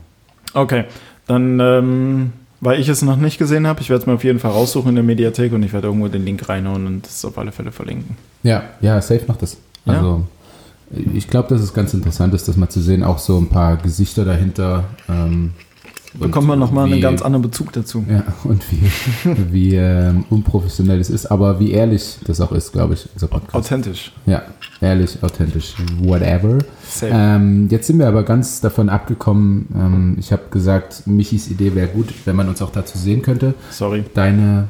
[0.55, 0.85] Okay,
[1.27, 4.39] dann, ähm, weil ich es noch nicht gesehen habe, ich werde es mir auf jeden
[4.39, 7.39] Fall raussuchen in der Mediathek und ich werde irgendwo den Link reinhauen und das auf
[7.39, 8.17] alle Fälle verlinken.
[8.43, 9.57] Ja, ja, safe macht das.
[9.85, 9.95] Ja.
[9.95, 10.25] Also
[11.15, 13.77] ich glaube, dass es ganz interessant ist, das mal zu sehen, auch so ein paar
[13.77, 14.85] Gesichter dahinter.
[15.09, 15.53] Ähm,
[16.15, 18.05] Bekommt man nochmal einen ganz anderen Bezug dazu.
[18.09, 18.83] Ja, und wie,
[19.53, 23.55] wie ähm, unprofessionell es ist, aber wie ehrlich das auch ist, glaube ich, unser Podcast.
[23.55, 24.13] Authentisch.
[24.27, 24.43] Ja,
[24.81, 26.59] ehrlich, authentisch, whatever.
[27.03, 29.69] Ähm, jetzt sind wir aber ganz davon abgekommen.
[29.75, 33.55] Ähm, ich habe gesagt, Michis Idee wäre gut, wenn man uns auch dazu sehen könnte.
[33.71, 34.05] Sorry.
[34.13, 34.69] Deine,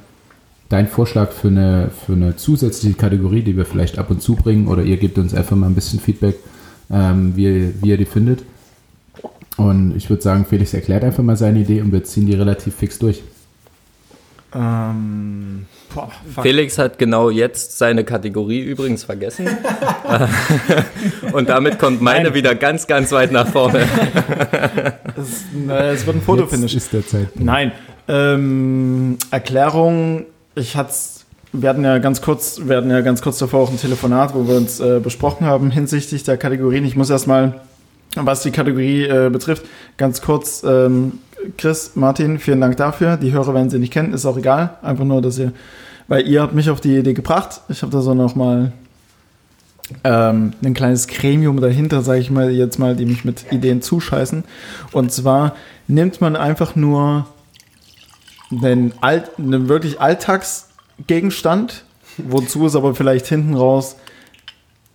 [0.69, 4.69] dein Vorschlag für eine, für eine zusätzliche Kategorie, die wir vielleicht ab und zu bringen,
[4.69, 6.37] oder ihr gebt uns einfach mal ein bisschen Feedback,
[6.91, 8.45] ähm, wie, wie ihr die findet.
[9.57, 12.75] Und ich würde sagen, Felix erklärt einfach mal seine Idee und wir ziehen die relativ
[12.75, 13.23] fix durch.
[14.55, 16.11] Ähm, boah.
[16.43, 19.49] Felix hat genau jetzt seine Kategorie übrigens vergessen.
[21.33, 22.35] und damit kommt meine Nein.
[22.35, 23.87] wieder ganz, ganz weit nach vorne.
[25.17, 26.75] Es, wird ein Fotofinish.
[26.75, 27.45] Jetzt ist der Zeitpunkt.
[27.45, 27.73] Nein.
[28.09, 33.61] Ähm, Erklärung, ich hat's, wir hatten ja ganz kurz, wir hatten ja ganz kurz davor
[33.61, 36.85] auch ein Telefonat, wo wir uns äh, besprochen haben hinsichtlich der Kategorien.
[36.85, 37.61] Ich muss erstmal,
[38.17, 39.65] was die Kategorie äh, betrifft,
[39.97, 41.19] ganz kurz, ähm,
[41.57, 43.17] Chris, Martin, vielen Dank dafür.
[43.17, 44.79] Die Hörer werden sie nicht kennen, ist auch egal.
[44.83, 45.53] Einfach nur, dass ihr,
[46.09, 47.63] weil ihr habt mich auf die Idee gebracht.
[47.69, 48.73] Ich habe da so noch mal
[50.05, 54.45] ähm, ein kleines Gremium dahinter, sage ich mal jetzt mal, die mich mit Ideen zuscheißen.
[54.93, 55.57] Und zwar
[55.89, 57.27] nimmt man einfach nur
[58.51, 61.85] einen, Alt, einen wirklich Alltagsgegenstand,
[62.19, 63.97] wozu es aber vielleicht hinten raus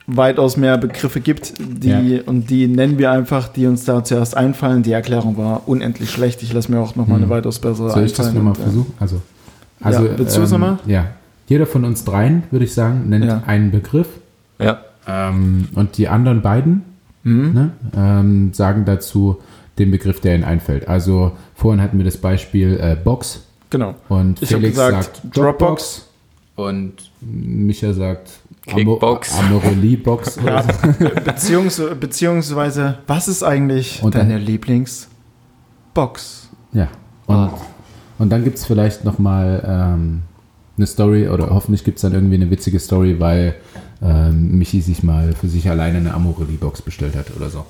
[0.08, 2.22] weitaus mehr Begriffe gibt, die Ja.
[2.26, 4.82] und die nennen wir einfach, die uns da zuerst einfallen.
[4.84, 6.42] Die Erklärung war unendlich schlecht.
[6.44, 7.30] Ich lasse mir auch noch mal eine Hm.
[7.32, 8.46] weitaus bessere Soll ich das einfallen.
[8.46, 8.94] nochmal äh, versuchen?
[9.00, 9.22] Also,
[9.82, 10.80] also Ja, willst du es nochmal?
[10.86, 11.08] Ja.
[11.48, 13.44] Jeder von uns dreien, würde ich sagen, nennt Ja.
[13.46, 14.08] einen Begriff
[14.60, 14.80] Ja.
[15.08, 16.84] ähm, und die anderen beiden
[17.24, 17.54] Mhm.
[17.54, 19.38] ne, ähm, sagen dazu
[19.78, 20.88] den Begriff, der ihnen einfällt.
[20.88, 23.94] Also vorhin hatten wir das Beispiel äh, Box Genau.
[24.08, 26.08] und Ich Felix gesagt, sagt Dropbox.
[26.56, 28.32] und Micha sagt
[28.68, 29.34] Kickbox.
[29.40, 30.40] Amorelie-Box.
[30.46, 30.64] Ja,
[31.26, 35.10] beziehungs beziehungsweise, was ist eigentlich Und deine dann- Lieblingsbox?
[36.74, 36.88] Ja.
[37.26, 37.52] Und,
[38.20, 40.22] und dann gibt es vielleicht nochmal ähm,
[40.78, 43.56] eine Story oder hoffentlich gibt es dann irgendwie eine witzige Story, weil
[44.02, 47.66] ähm, Michi sich mal für sich alleine eine Amorelie-Box bestellt hat oder so.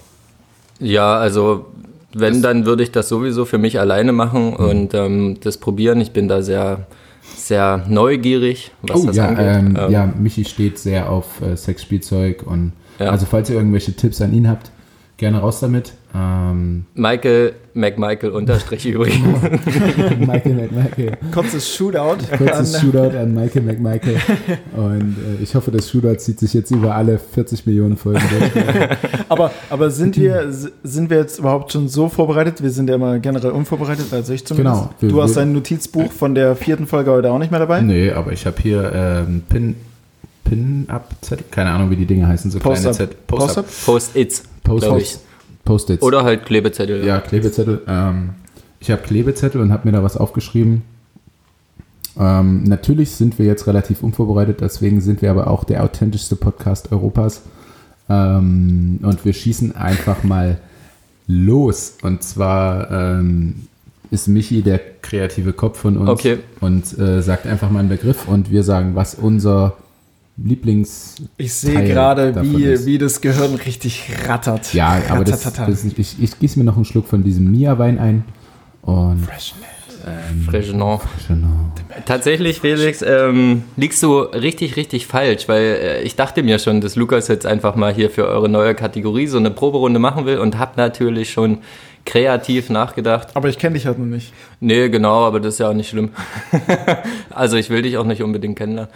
[0.80, 1.68] Ja, also
[2.14, 6.02] wenn, dann würde ich das sowieso für mich alleine machen und ähm, das probieren.
[6.02, 6.88] Ich bin da sehr,
[7.36, 9.46] sehr neugierig, was das Oh, ja, angeht.
[9.48, 13.12] ähm, Ähm, ja, Michi steht sehr auf äh, Sexspielzeug und Ja.
[13.12, 14.72] also falls ihr irgendwelche Tipps an ihn habt,
[15.18, 15.94] gerne raus damit.
[16.16, 19.20] Ähm, Michael McMichael unterstrich übrigens.
[20.20, 21.18] Michael McMichael.
[21.34, 22.18] Kurzes Shootout.
[22.38, 24.16] Kurzes An- Shootout an Michael McMichael.
[24.76, 28.88] Und äh, ich hoffe, das Shootout zieht sich jetzt über alle 40 Millionen Folgen durch.
[29.30, 30.52] aber aber sind, wir,
[30.84, 32.64] sind wir jetzt überhaupt schon so vorbereitet?
[32.64, 34.76] Wir sind ja immer generell unvorbereitet, also ich zumindest.
[34.82, 34.94] Genau.
[35.00, 37.82] Wir- Du hast wir- dein Notizbuch von der vierten Folge heute auch nicht mehr dabei?
[37.82, 39.76] Nee, aber ich habe hier ähm, Pin,
[40.50, 42.94] Pin-Up-Zettel, keine Ahnung, wie die Dinge heißen, so kleine Post-up.
[42.96, 43.16] Zettel.
[43.28, 43.66] Post-up?
[43.86, 44.44] Post-its.
[44.64, 45.22] Post-its.
[45.66, 46.04] Post-its.
[46.04, 47.06] Oder halt Klebezettel.
[47.06, 47.82] Ja, Klebezettel.
[47.88, 48.30] Ähm,
[48.80, 50.84] ich habe Klebezettel und habe mir da was aufgeschrieben.
[52.20, 56.92] Ähm, natürlich sind wir jetzt relativ unvorbereitet, deswegen sind wir aber auch der authentischste Podcast
[56.92, 57.42] Europas.
[58.10, 60.60] Ähm, und wir schießen einfach mal
[61.28, 61.98] los.
[62.02, 63.68] Und zwar ähm,
[64.10, 66.38] ist Michi der kreative Kopf von uns Okay.
[66.62, 69.76] und äh, sagt einfach mal einen Begriff und wir sagen, was unser
[70.38, 71.16] Lieblings.
[71.38, 72.86] Ich sehe gerade, wie, ist.
[72.86, 74.74] wie das Gehirn richtig rattert.
[74.74, 78.24] Ja, aber das, das ich, ich gieße mir noch einen Schluck von diesem Mia-Wein ein.
[78.82, 79.28] Und
[80.46, 81.02] Freshenant.
[81.28, 81.72] Genau.
[82.06, 86.96] Tatsächlich, Felix, ähm, liegst du richtig, richtig falsch, weil äh, ich dachte mir schon, dass
[86.96, 90.58] Lukas jetzt einfach mal hier für eure neue Kategorie so eine Proberunde machen will und
[90.58, 91.60] hab natürlich schon
[92.08, 93.36] kreativ nachgedacht.
[93.36, 94.34] Aber ich kenne dich halt noch nicht.
[94.60, 96.12] Nee, genau, aber das ist ja auch nicht schlimm.
[97.30, 98.92] also ich will dich auch nicht unbedingt kennenlernen.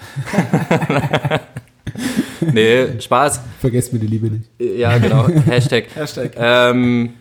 [2.54, 3.42] nee, Spaß.
[3.60, 4.50] Vergesst mir die Liebe nicht.
[4.60, 5.28] Ja, genau.
[5.46, 5.86] Hashtag.
[5.94, 6.32] Hashtag.
[6.38, 7.14] Ähm,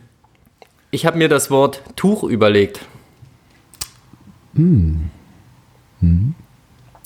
[0.93, 2.80] ich habe mir das Wort Tuch überlegt.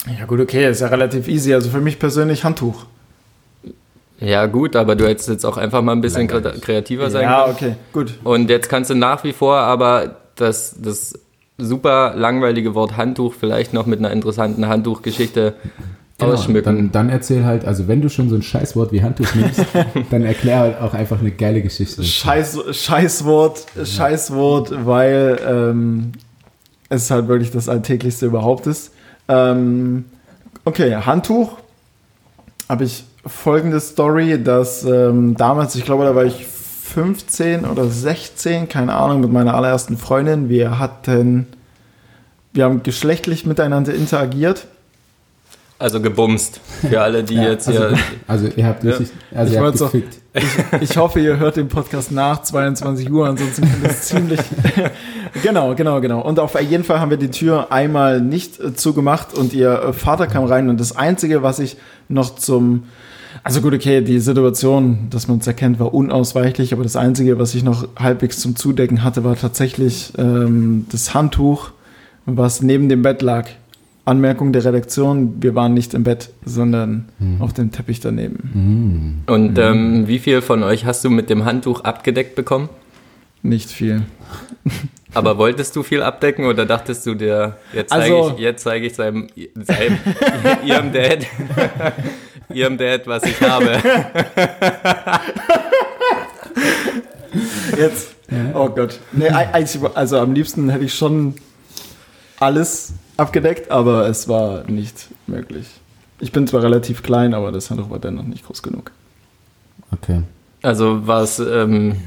[0.07, 1.53] Ja gut, okay, ist ja relativ easy.
[1.53, 2.85] Also für mich persönlich Handtuch.
[4.19, 6.61] Ja, gut, aber du hättest jetzt auch einfach mal ein bisschen Langweilig.
[6.61, 7.55] kreativer sein Ja, können.
[7.55, 8.13] okay, gut.
[8.23, 11.13] Und jetzt kannst du nach wie vor aber das, das
[11.57, 15.53] super langweilige Wort Handtuch vielleicht noch mit einer interessanten Handtuchgeschichte
[16.19, 16.75] ausschmücken.
[16.75, 19.65] Genau, Dann, dann erzähl halt, also wenn du schon so ein Scheißwort wie Handtuch nimmst,
[20.11, 22.03] dann erklär halt auch einfach eine geile Geschichte.
[22.03, 26.11] Scheiß, Scheißwort, Scheißwort, weil ähm,
[26.89, 28.91] es halt wirklich das Alltäglichste überhaupt ist.
[29.27, 30.05] Ähm,
[30.63, 31.57] okay, Handtuch
[32.69, 38.69] habe ich folgende Story, dass ähm, damals, ich glaube, da war ich 15 oder 16,
[38.69, 40.49] keine Ahnung, mit meiner allerersten Freundin.
[40.49, 41.47] Wir hatten,
[42.53, 44.67] wir haben geschlechtlich miteinander interagiert.
[45.77, 46.61] Also gebumst.
[46.87, 47.97] Für alle, die Ja, jetzt Also, hier.
[48.27, 48.91] also ihr habt Ja.
[48.91, 50.17] richtig, also Ich ihr habt gefickt.
[50.33, 54.39] Ich, ich hoffe, ihr hört den Podcast nach 22 Uhr, ansonsten könnte es ziemlich.
[55.43, 56.21] genau, genau, genau.
[56.21, 59.93] Und auf jeden Fall haben wir die Tür einmal nicht äh, zugemacht und ihr äh,
[59.93, 61.75] Vater kam rein und das Einzige, was ich
[62.07, 62.83] noch zum.
[63.45, 67.53] Also gut, okay, die Situation, dass man es erkennt, war unausweichlich, aber das Einzige, was
[67.53, 71.69] ich noch halbwegs zum Zudecken hatte, war tatsächlich ähm, das Handtuch,
[72.25, 73.47] was neben dem Bett lag.
[74.03, 77.05] Anmerkung der Redaktion, wir waren nicht im Bett, sondern
[77.37, 79.21] auf dem Teppich daneben.
[79.27, 79.31] Mm.
[79.31, 82.69] Und ähm, wie viel von euch hast du mit dem Handtuch abgedeckt bekommen?
[83.43, 84.01] Nicht viel.
[85.13, 88.87] Aber wolltest du viel abdecken oder dachtest du dir, jetzt zeige Also- ich, jetzt zeige
[88.87, 89.97] ich seinem, seinem
[90.65, 91.27] ihrem Dad,
[92.55, 93.71] ihrem Dad, was ich habe.
[97.77, 98.15] Jetzt.
[98.53, 98.99] Oh Gott.
[99.11, 101.35] Nee, ei- eigentlich, also am liebsten hätte ich schon
[102.39, 105.67] alles abgedeckt, aber es war nicht möglich.
[106.19, 108.91] Ich bin zwar relativ klein, aber das Handtuch war dennoch nicht groß genug.
[109.91, 110.21] Okay.
[110.61, 111.99] Also war es ähm, nicht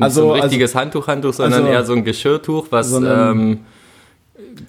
[0.00, 3.60] Also- so ein richtiges Handtuch, Handtuch, sondern also- eher so ein Geschirrtuch, was Sondern- ähm,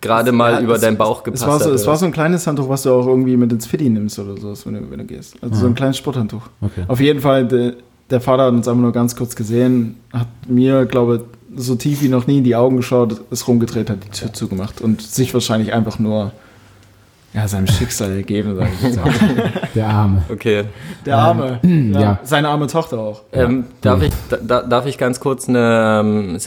[0.01, 1.73] gerade mal Ja, über es- deinen Bauch gepasst Es war, so, hat.
[1.75, 4.35] es war so ein kleines Handtuch, was du auch irgendwie mit ins Fitti nimmst oder
[4.37, 5.35] so, wenn du, wenn du gehst.
[5.41, 6.43] Also so ein kleines Sporthandtuch.
[6.61, 6.83] Okay.
[6.87, 7.73] Auf jeden Fall, de,
[8.09, 11.25] der Vater hat uns einfach nur ganz kurz gesehen, hat mir, glaube
[11.57, 14.81] so tief wie noch nie in die Augen geschaut, ist rumgedreht, hat die Tür zugemacht
[14.81, 16.31] und sich wahrscheinlich einfach nur
[17.33, 19.13] ja, seinem Schicksal ergeben, sag ich jetzt mal.
[19.75, 20.21] Der Arme.
[20.31, 20.63] okay.
[21.05, 21.59] Der Arme.
[21.63, 21.99] ja.
[21.99, 22.19] ja.
[22.23, 23.21] Seine arme Tochter auch.
[23.33, 24.11] Ähm, darf, ich,
[24.45, 26.39] da, darf ich ganz kurz eine ähm,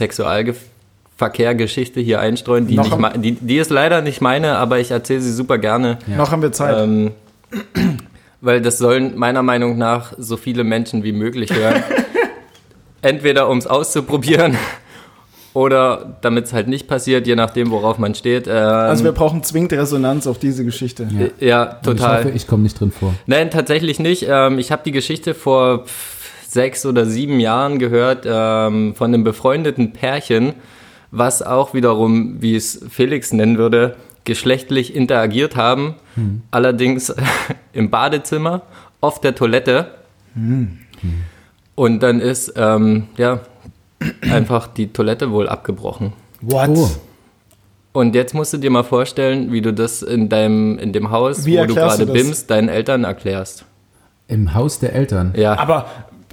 [1.18, 2.66] Sexualverkehrgeschichte hier einstreuen?
[2.66, 5.98] Die, nicht mei- die, die ist leider nicht meine, aber ich erzähle sie super gerne.
[6.06, 6.16] Ja.
[6.16, 6.76] Noch haben wir Zeit.
[6.78, 7.10] Ähm,
[8.40, 11.82] weil das sollen meiner Meinung nach so viele Menschen wie möglich hören.
[13.02, 14.56] Entweder um es auszuprobieren
[15.54, 18.46] oder damit es halt nicht passiert, je nachdem, worauf man steht.
[18.46, 21.08] Ähm, also wir brauchen zwingend Resonanz auf diese Geschichte.
[21.40, 21.46] Ja.
[21.46, 22.18] ja, Und Ich total.
[22.18, 23.14] hoffe, ich komme nicht drin vor.
[23.26, 24.26] Nein, tatsächlich nicht.
[24.28, 25.84] Ähm, ich habe die Geschichte vor
[26.48, 30.54] sechs oder sieben Jahren gehört ähm, von einem befreundeten Pärchen,
[31.10, 35.94] was auch wiederum, wie es Felix nennen würde, geschlechtlich interagiert haben.
[36.50, 37.14] Allerdings
[37.72, 38.62] im Badezimmer,
[39.00, 39.92] auf der Toilette.
[41.74, 43.40] Und dann ist ähm, ja
[44.22, 46.12] einfach die Toilette wohl abgebrochen.
[46.40, 46.70] What?
[46.70, 46.90] Oh.
[47.92, 51.46] Und jetzt musst du dir mal vorstellen, wie du das in deinem in dem Haus,
[51.46, 53.64] Wie wo du gerade bimmst, deinen Eltern erklärst.
[54.28, 55.32] Im Haus der Eltern.
[55.36, 55.58] Ja.
[55.58, 55.86] Aber,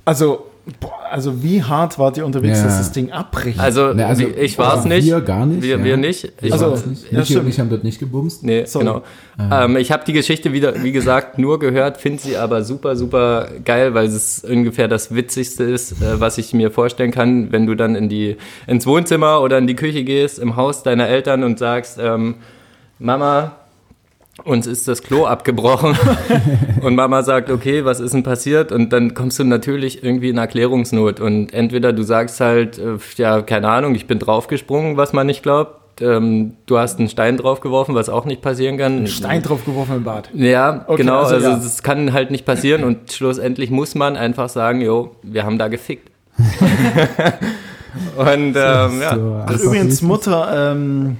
[0.03, 0.47] also,
[0.79, 2.65] boah, also wie hart wart ihr unterwegs, Ja.
[2.65, 3.59] dass das Ding abbricht?
[3.59, 5.25] Also, Ne, also, wie- ich war es wir nicht.
[5.25, 5.83] gar nicht, Wir, ja.
[5.83, 6.31] wir nicht.
[6.41, 7.11] Ich Also, war's- nicht.
[7.11, 8.43] ja, Michi und ich haben dort nicht gebumst.
[8.43, 8.85] nee, sorry.
[8.85, 9.03] genau.
[9.51, 13.47] Ähm, ich habe die Geschichte wieder, wie gesagt, nur gehört, finde sie aber super, super
[13.63, 17.75] geil, weil es ungefähr das Witzigste ist, äh, was ich mir vorstellen kann, wenn du
[17.75, 18.37] dann in die,
[18.67, 22.35] ins Wohnzimmer oder in die Küche gehst, im Haus deiner Eltern und sagst, ähm,
[22.97, 23.51] Mama,
[24.43, 25.97] uns ist das Klo abgebrochen.
[26.81, 28.71] und Mama sagt, okay, was ist denn passiert?
[28.71, 31.19] Und dann kommst du natürlich irgendwie in Erklärungsnot.
[31.19, 35.41] Und entweder du sagst halt, äh, ja, keine Ahnung, ich bin draufgesprungen, was man nicht
[35.41, 36.01] glaubt.
[36.01, 39.07] Ähm, du hast einen Stein draufgeworfen, was auch nicht passieren kann.
[39.07, 40.29] Stein draufgeworfen im Bad.
[40.33, 41.19] Ja, Okay, genau.
[41.19, 41.55] also Also, ja.
[41.55, 42.83] das kann halt nicht passieren.
[42.83, 46.11] Und schlussendlich muss man einfach sagen, jo, wir haben da gefickt.
[48.17, 50.01] und ähm, ja, So, übrigens.
[50.01, 51.15] Mutter, ähm,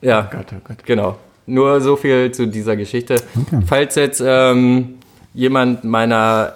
[0.00, 0.22] ja.
[0.32, 0.78] Gott, oh Gott.
[0.86, 1.18] Genau.
[1.46, 3.16] Nur so viel zu dieser Geschichte.
[3.36, 3.60] Okay.
[3.66, 4.94] Falls jetzt ähm,
[5.34, 6.54] jemand meiner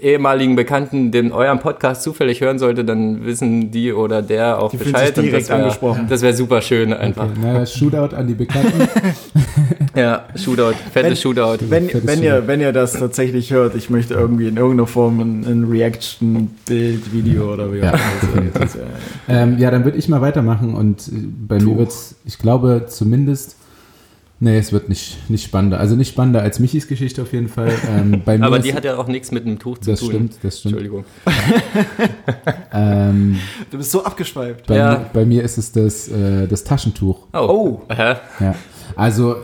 [0.00, 4.76] ehemaligen Bekannten den euren Podcast zufällig hören sollte, dann wissen die oder der auch Die
[4.76, 5.14] Bescheid.
[5.14, 6.06] sich direkt das wär- angesprochen.
[6.08, 7.24] Das wäre super schön einfach.
[7.24, 8.88] Okay, na, Shootout an die Bekannten.
[9.96, 11.58] Ja, Shootout, fettes Wenn- Shootout.
[11.70, 15.18] Wenn, Fettes wenn, ihr, wenn ihr das tatsächlich hört, ich möchte irgendwie in irgendeiner Form
[15.20, 17.98] ein, ein Reaction, Bild, Video oder wie auch Ja, immer.
[18.22, 18.60] definitiv.
[18.60, 18.80] das, äh,
[19.28, 21.12] ähm, ja, dann würde ich mal weitermachen und äh,
[21.48, 21.78] bei mir Tuch.
[21.78, 23.56] wird es, ich glaube zumindest,
[24.38, 25.80] nee, es wird nicht, nicht spannender.
[25.80, 27.72] Also nicht spannender als Michis Geschichte auf jeden Fall.
[27.90, 30.00] Ähm, bei mir Aber ist- die hat ja auch nichts mit einem Tuch zu das
[30.00, 30.08] tun.
[30.10, 30.74] stimmt, das stimmt.
[30.76, 31.04] Entschuldigung.
[32.72, 33.38] Ähm,
[33.70, 34.66] Du bist so abgeschweift.
[34.66, 34.90] bei, Ja.
[34.90, 37.20] mir, bei mir ist es das, äh, das Taschentuch.
[37.32, 37.38] Oh.
[37.38, 37.80] Oh.
[37.90, 38.20] Ja.
[38.94, 39.36] Also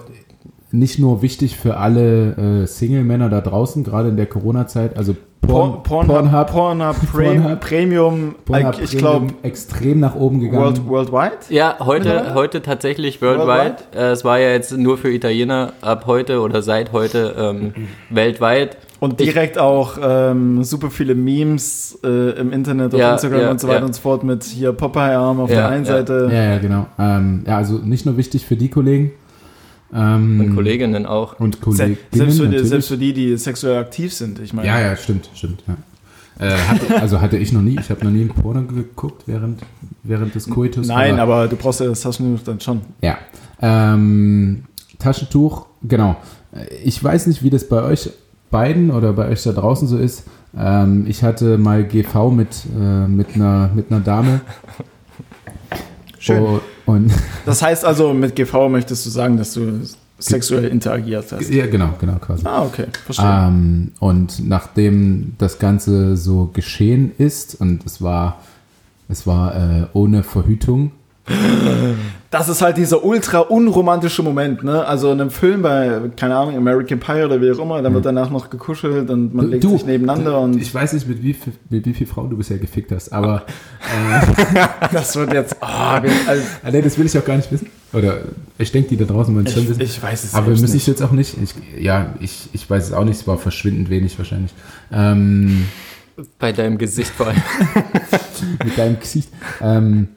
[0.72, 5.82] nicht nur wichtig für alle äh, Single-Männer da draußen, gerade in der Corona-Zeit, also Porn,
[5.82, 10.86] Porn, Pornhub, Pornhub, Pornhub Premium, Pornhub ich glaube extrem nach oben gegangen.
[10.86, 11.38] World, worldwide?
[11.48, 12.34] Ja, heute, ja.
[12.34, 13.46] heute tatsächlich worldwide.
[13.46, 13.98] worldwide.
[13.98, 17.74] Äh, es war ja jetzt nur für Italiener ab heute oder seit heute ähm,
[18.10, 18.76] weltweit.
[19.00, 23.50] Und direkt ich, auch ähm, super viele Memes äh, im Internet, auf ja, Instagram ja,
[23.50, 23.86] und so weiter ja.
[23.86, 26.30] und so fort mit hier Popeye-Arm auf der einen Seite.
[26.32, 26.86] Ja, ja, genau.
[27.00, 29.10] Ähm, ja, also nicht nur wichtig für die Kollegen,
[29.94, 31.38] ähm, und Kolleginnen auch.
[31.38, 34.68] Und Kolleginnen, selbst, für die, selbst für die, die sexuell aktiv sind, ich meine.
[34.68, 35.62] Ja, ja, stimmt, stimmt.
[35.66, 35.76] Ja.
[36.38, 39.60] Äh, hatte, also hatte ich noch nie, ich habe noch nie ein Porno geguckt während,
[40.02, 40.88] während des Koitus.
[40.88, 42.80] Nein, aber, aber du brauchst ja das Taschentuch dann schon.
[43.02, 43.18] Ja.
[43.60, 44.64] Ähm,
[44.98, 46.16] Taschentuch, genau.
[46.84, 48.10] Ich weiß nicht, wie das bei euch
[48.50, 50.24] beiden oder bei euch da draußen so ist.
[50.56, 52.48] Ähm, ich hatte mal GV mit,
[52.78, 54.40] äh, mit, einer, mit einer Dame.
[56.18, 56.40] Schön.
[56.40, 57.12] Oh, und
[57.46, 59.80] das heißt also, mit GV möchtest du sagen, dass du
[60.18, 61.50] sexuell interagiert hast?
[61.50, 62.46] Ja, genau, genau, quasi.
[62.46, 63.26] Ah, okay, verstehe.
[63.26, 68.40] Ähm, und nachdem das Ganze so geschehen ist und es war,
[69.08, 70.92] es war äh, ohne Verhütung,
[72.32, 74.84] das ist halt dieser ultra unromantische Moment, ne?
[74.86, 78.06] Also in einem Film bei, keine Ahnung, American Pie oder wie auch immer, dann wird
[78.06, 80.56] danach noch gekuschelt und man legt du, sich nebeneinander und.
[80.60, 81.36] Ich weiß nicht, mit wie,
[81.68, 83.44] mit wie viel Frauen du bisher gefickt hast, aber.
[83.82, 85.56] Äh, das wird jetzt.
[85.60, 87.68] Oh, also, ah, nee, das will ich auch gar nicht wissen.
[87.92, 88.20] Oder
[88.56, 89.82] ich denke, die da draußen wollen es schon wissen.
[89.82, 91.36] Ich weiß es Aber wir müssen es jetzt auch nicht.
[91.42, 93.20] Ich, ja, ich, ich weiß es auch nicht.
[93.20, 94.52] Es war verschwindend wenig wahrscheinlich.
[94.90, 95.66] Ähm,
[96.38, 97.42] bei deinem Gesicht vor allem.
[98.64, 99.28] mit deinem Gesicht.
[99.60, 100.08] Ähm,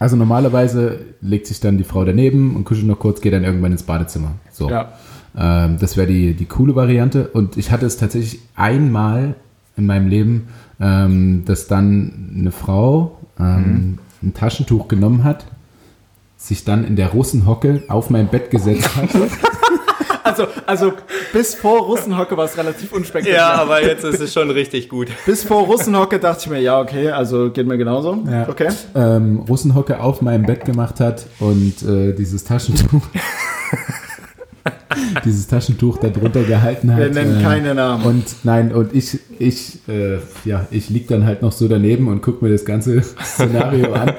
[0.00, 3.72] also normalerweise legt sich dann die Frau daneben und kuschelt noch kurz, geht dann irgendwann
[3.72, 4.32] ins Badezimmer.
[4.50, 4.70] So.
[4.70, 4.94] Ja.
[5.36, 7.28] Ähm, das wäre die, die coole Variante.
[7.28, 9.34] Und ich hatte es tatsächlich einmal
[9.76, 10.48] in meinem Leben,
[10.80, 14.28] ähm, dass dann eine Frau ähm, mhm.
[14.28, 15.44] ein Taschentuch genommen hat,
[16.38, 19.10] sich dann in der Russenhocke auf mein Bett gesetzt hat
[20.22, 20.92] Also, also
[21.32, 23.38] bis vor Russenhocke war es relativ unspektakulär.
[23.38, 25.08] Ja, aber jetzt ist es schon richtig gut.
[25.26, 28.22] Bis vor Russenhocke dachte ich mir, ja, okay, also geht mir genauso.
[28.30, 28.48] Ja.
[28.48, 28.68] Okay.
[28.94, 33.02] Ähm, Russenhocke auf meinem Bett gemacht hat und äh, dieses Taschentuch
[35.24, 37.00] dieses Taschentuch da drunter gehalten hat.
[37.00, 38.04] Wir nennen äh, keine Namen.
[38.04, 42.22] Und nein, und ich, ich, äh, ja, ich lieg dann halt noch so daneben und
[42.22, 44.14] gucke mir das ganze Szenario an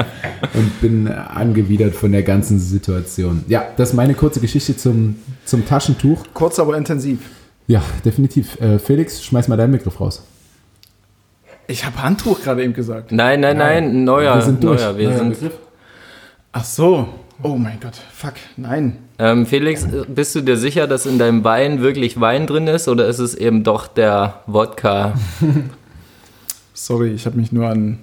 [0.53, 3.43] und bin angewidert von der ganzen Situation.
[3.47, 5.15] Ja, das ist meine kurze Geschichte zum,
[5.45, 6.23] zum Taschentuch.
[6.33, 7.19] Kurz, aber intensiv.
[7.67, 8.59] Ja, definitiv.
[8.59, 10.25] Äh, Felix, schmeiß mal deinen Begriff raus.
[11.67, 13.11] Ich habe Handtuch gerade eben gesagt.
[13.11, 14.35] Nein, nein, nein, neuer.
[14.35, 14.81] Wir sind durch.
[14.81, 15.53] Neuer, wir neuer sind Begriff.
[16.51, 17.07] Ach so.
[17.43, 18.97] Oh mein Gott, fuck, nein.
[19.21, 23.07] Ähm, Felix, bist du dir sicher, dass in deinem Wein wirklich Wein drin ist oder
[23.07, 25.13] ist es eben doch der Wodka?
[26.73, 27.99] Sorry, ich habe mich nur an,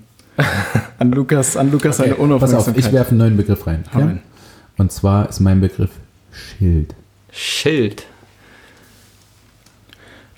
[0.98, 2.66] an Lukas, an Lukas okay, eine Unaufmerksamkeit.
[2.66, 3.84] Pass auf, ich werfe einen neuen Begriff rein.
[3.92, 4.16] Ja?
[4.76, 5.90] Und zwar ist mein Begriff
[6.30, 6.94] Schild.
[7.32, 8.04] Schild.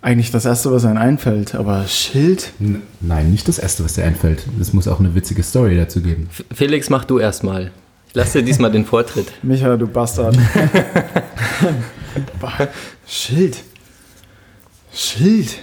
[0.01, 2.55] Eigentlich das Erste, was einem einfällt, aber Schild?
[2.59, 4.47] N nein, nicht das Erste, was dir einfällt.
[4.59, 6.31] Es muss auch eine witzige Story dazu geben.
[6.55, 7.71] Felix, mach du erstmal.
[8.11, 9.31] Ich lasse dir diesmal den Vortritt.
[9.45, 10.37] Micha, du Bastard.
[13.07, 13.63] Schild.
[14.93, 15.59] Schild.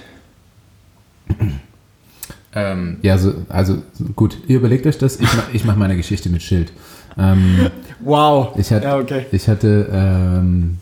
[2.55, 3.79] Ähm, ja, so, also
[4.15, 5.19] gut, ihr überlegt euch das.
[5.19, 6.71] Ich, ich mache meine Geschichte mit Schild.
[7.17, 7.67] Ähm,
[7.99, 8.57] wow.
[8.57, 9.25] Ich, hat, ja, okay.
[9.33, 10.77] ich hatte ähm,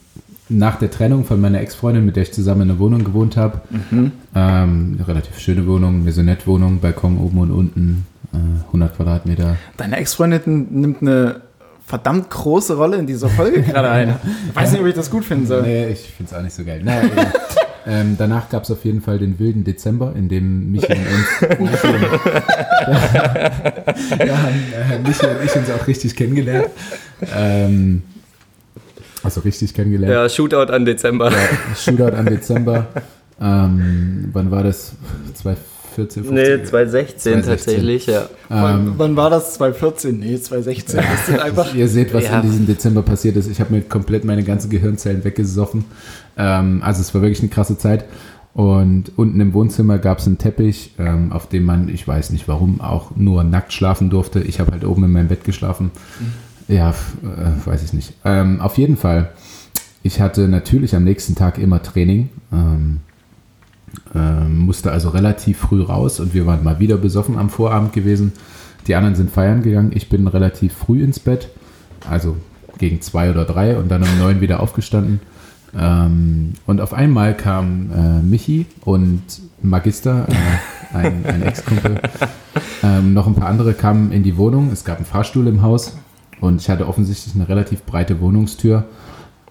[0.50, 3.62] nach der Trennung von meiner Ex-Freundin, mit der ich zusammen in einer Wohnung gewohnt habe,
[3.72, 4.12] mhm.
[4.36, 8.38] Ähm, eine relativ schöne Wohnung, Maisonette-Wohnung, Balkon oben und unten, äh,
[8.68, 9.58] 100 Quadratmeter.
[9.78, 11.42] Deine Ex-Freundin nimmt eine
[11.86, 14.16] verdammt große Rolle in dieser Folge gerade ein.
[14.50, 15.62] Ich weiß nicht, ob ich das gut finden soll.
[15.62, 16.82] Nee, ich finde es auch nicht so geil.
[16.84, 17.10] Naja,
[17.88, 21.60] ähm, danach gab es auf jeden Fall den wilden Dezember, in dem Michi und uns,
[21.60, 21.70] und,
[24.26, 26.70] ja, haben äh, Michi und ich uns auch richtig kennengelernt.
[27.36, 28.02] Ähm,
[29.24, 30.14] also richtig kennengelernt.
[30.14, 31.32] Ja, Shootout an Dezember.
[31.32, 31.38] Ja,
[31.76, 32.88] Shootout an Dezember.
[33.40, 34.94] Ähm, wann war das?
[35.36, 35.75] 2014?
[35.96, 36.34] 2014, 15?
[36.34, 37.46] Nee, 2016, 2016.
[37.48, 38.30] tatsächlich, ja.
[38.50, 39.54] Ähm, wann, war das?
[39.56, 40.20] 2014?
[40.20, 41.00] Nee, 2016.
[41.00, 42.40] Das sind einfach Ihr seht, was ja.
[42.40, 43.48] in diesem Dezember passiert ist.
[43.48, 45.86] Ich habe mir komplett meine ganzen Gehirnzellen weggesoffen.
[46.38, 48.06] Ähm, also es war wirklich eine krasse Zeit.
[48.54, 52.48] Und unten im Wohnzimmer gab es einen Teppich, ähm, auf dem man, ich weiß nicht
[52.48, 54.42] warum, auch nur nackt schlafen durfte.
[54.42, 55.92] Ich habe halt oben in meinem Bett geschlafen.
[56.20, 56.74] Mhm.
[56.74, 58.14] Ja, äh, weiß ich nicht.
[58.24, 59.32] Ähm, auf jeden Fall,
[60.04, 62.30] ich hatte natürlich am nächsten Tag immer Training.
[62.54, 63.02] Ähm,
[64.14, 68.34] ähm, musste also relativ früh raus und wir waren mal wieder besoffen am Vorabend gewesen.
[68.88, 69.92] Die anderen sind feiern gegangen.
[69.94, 71.50] Ich bin relativ früh ins Bett,
[72.10, 72.38] also
[72.78, 75.20] gegen zwei oder drei und dann um neun wieder aufgestanden.
[75.78, 79.22] Ähm, und auf einmal kam äh, Michi und
[79.62, 82.00] Magister, äh, ein, ein Ex-Kumpel,
[82.84, 84.72] ähm, noch ein paar andere kamen in die Wohnung.
[84.72, 85.98] Es gab einen Fahrstuhl im Haus
[86.40, 88.86] und ich hatte offensichtlich eine relativ breite Wohnungstür.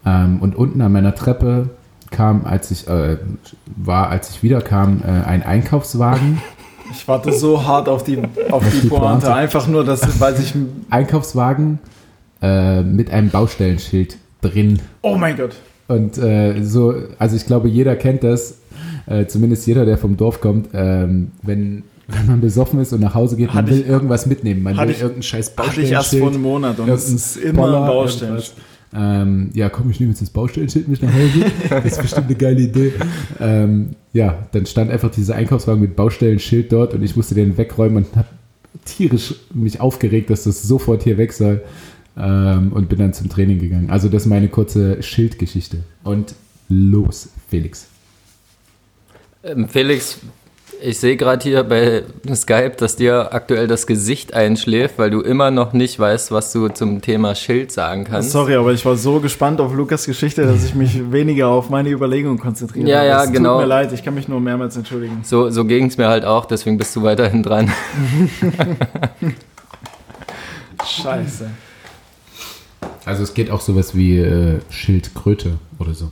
[0.07, 1.71] Ähm, und unten an meiner Treppe
[2.11, 3.19] kam, als ich äh,
[3.77, 6.41] war, als ich wiederkam, äh, ein Einkaufswagen.
[6.91, 8.19] Ich warte so hart auf die,
[8.51, 9.05] auf die, die Pointe.
[9.07, 9.35] Pointe.
[9.35, 10.55] Einfach nur, dass, weil sich.
[10.91, 11.79] Einkaufswagen
[12.43, 14.81] äh, mit einem Baustellenschild drin.
[15.03, 15.57] Oh mein Gott.
[15.89, 18.59] Und äh, so, also ich glaube, jeder kennt das,
[19.07, 23.15] äh, zumindest jeder, der vom Dorf kommt, ähm, wenn, wenn man besoffen ist und nach
[23.15, 24.63] Hause geht, man will ich, irgendwas mitnehmen.
[24.63, 25.97] Man will ich, irgendeinen scheiß Baustellenschild.
[25.97, 28.55] Hatte ich erst vor einem Monat und es ist immer ein Baustellenschild.
[28.95, 31.51] Ähm, ja, komm, ich nehme jetzt das Baustellenschild mit nach Hause.
[31.69, 32.93] Das ist bestimmt eine geile Idee.
[33.41, 38.05] Ähm, ja, dann stand einfach dieser Einkaufswagen mit Baustellenschild dort und ich musste den wegräumen
[38.05, 38.29] und habe
[38.85, 41.63] tierisch mich aufgeregt, dass das sofort hier weg soll
[42.17, 43.91] ähm, und bin dann zum Training gegangen.
[43.91, 45.79] Also das ist meine kurze Schildgeschichte.
[46.05, 46.35] Und
[46.69, 47.87] los, Felix.
[49.43, 50.21] Ähm, Felix,
[50.85, 52.03] ich sehe gerade hier bei
[52.35, 56.69] Skype, dass dir aktuell das Gesicht einschläft, weil du immer noch nicht weißt, was du
[56.69, 58.31] zum Thema Schild sagen kannst.
[58.31, 61.89] Sorry, aber ich war so gespannt auf Lukas Geschichte, dass ich mich weniger auf meine
[61.89, 62.89] Überlegungen konzentriere.
[62.89, 63.55] Ja, ja, es genau.
[63.55, 65.21] Tut mir leid, ich kann mich nur mehrmals entschuldigen.
[65.25, 67.73] So, so ging es mir halt auch, deswegen bist du weiterhin dran.
[70.85, 71.49] Scheiße.
[73.07, 76.11] Also es geht auch sowas wie äh, Schildkröte oder so.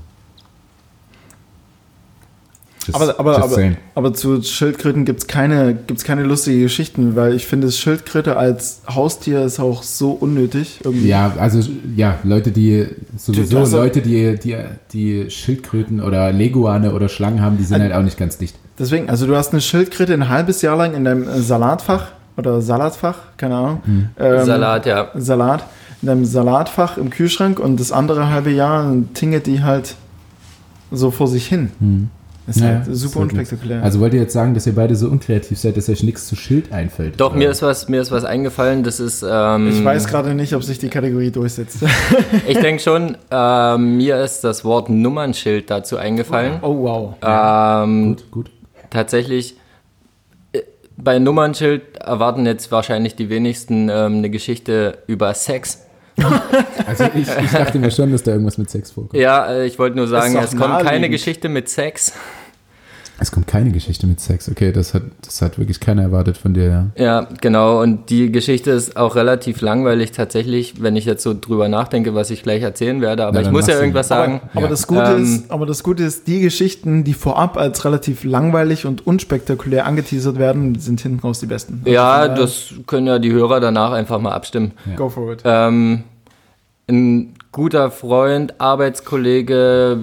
[2.86, 7.34] Just, aber, aber, aber, aber, zu Schildkröten gibt es keine, gibt's keine lustige Geschichten, weil
[7.34, 10.80] ich finde, Schildkröte als Haustier ist auch so unnötig.
[10.82, 11.06] Irgendwie.
[11.06, 11.60] Ja, also
[11.94, 12.86] ja, Leute, die
[13.16, 14.56] sowieso also, Leute, die, die,
[14.92, 18.56] die Schildkröten oder Leguane oder Schlangen haben, die sind also, halt auch nicht ganz dicht.
[18.78, 23.18] Deswegen, also du hast eine Schildkröte ein halbes Jahr lang in deinem Salatfach oder Salatfach,
[23.36, 23.82] keine Ahnung.
[23.84, 24.08] Hm.
[24.18, 25.10] Ähm, Salat, ja.
[25.14, 25.64] Salat
[26.02, 29.94] in einem Salatfach im Kühlschrank und das andere halbe Jahr tingelt die halt
[30.90, 31.70] so vor sich hin.
[31.78, 32.10] Hm.
[32.46, 33.82] Das ist ja, halt super unspektakulär.
[33.82, 36.34] Also wollt ihr jetzt sagen, dass ihr beide so unkreativ seid, dass euch nichts zu
[36.34, 37.20] Schild einfällt?
[37.20, 39.24] Doch, mir ist, was, mir ist was eingefallen, das ist...
[39.28, 41.78] Ähm, ich weiß gerade nicht, ob sich die Kategorie durchsetzt.
[42.48, 46.54] ich denke schon, äh, mir ist das Wort Nummernschild dazu eingefallen.
[46.62, 47.14] Oh, wow.
[47.22, 48.50] Ähm, gut, gut.
[48.90, 49.56] Tatsächlich,
[50.52, 50.62] äh,
[50.96, 55.86] bei Nummernschild erwarten jetzt wahrscheinlich die wenigsten ähm, eine Geschichte über Sex.
[56.86, 59.20] also ich, ich, dachte mir schon, dass da irgendwas mit Sex vorkommt.
[59.20, 62.12] Ja, äh, ich wollte nur sagen, es kommt keine Geschichte mit Sex.
[63.22, 64.50] Es kommt keine Geschichte mit Sex.
[64.50, 66.90] Okay, das hat, das hat wirklich keiner erwartet von dir.
[66.96, 67.04] Ja.
[67.04, 67.80] ja, genau.
[67.80, 72.30] Und die Geschichte ist auch relativ langweilig tatsächlich, wenn ich jetzt so drüber nachdenke, was
[72.30, 73.24] ich gleich erzählen werde.
[73.24, 74.40] Aber ja, ich muss ja irgendwas sagen.
[74.42, 74.68] Aber, aber ja.
[74.68, 78.86] das Gute ähm, ist, aber das Gute ist, die Geschichten, die vorab als relativ langweilig
[78.86, 81.82] und unspektakulär angeteasert werden, sind hinten raus die besten.
[81.84, 84.72] Also ja, das können ja die Hörer danach einfach mal abstimmen.
[84.96, 85.42] Go for it.
[85.44, 86.02] Ähm,
[86.88, 89.98] ein guter Freund, Arbeitskollege,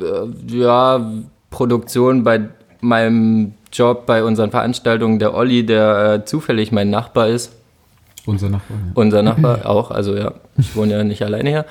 [0.00, 1.10] äh, ja
[1.50, 2.48] Produktion bei
[2.80, 7.52] meinem Job, bei unseren Veranstaltungen, der Olli, der äh, zufällig mein Nachbar ist.
[8.26, 8.76] Unser Nachbar.
[8.76, 8.92] Ja.
[8.94, 11.64] Unser Nachbar auch, also ja, ich wohne ja nicht alleine hier.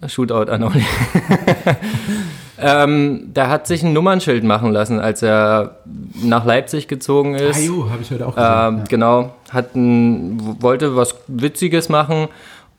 [0.00, 0.08] Ja.
[0.08, 0.84] Shootout an Olli.
[2.58, 5.76] ähm, der hat sich ein Nummernschild machen lassen, als er
[6.22, 7.56] nach Leipzig gezogen ist.
[7.56, 8.50] Ah, habe ich heute auch gesehen.
[8.50, 8.84] Ähm, ja.
[8.88, 12.28] Genau, hat ein, wollte was Witziges machen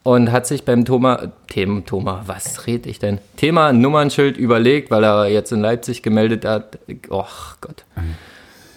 [0.05, 3.17] und hat sich beim Thoma, Thema, Thoma, was rede ich denn?
[3.37, 6.77] Thema Nummernschild überlegt, weil er jetzt in Leipzig gemeldet hat.
[7.09, 7.85] Och Gott.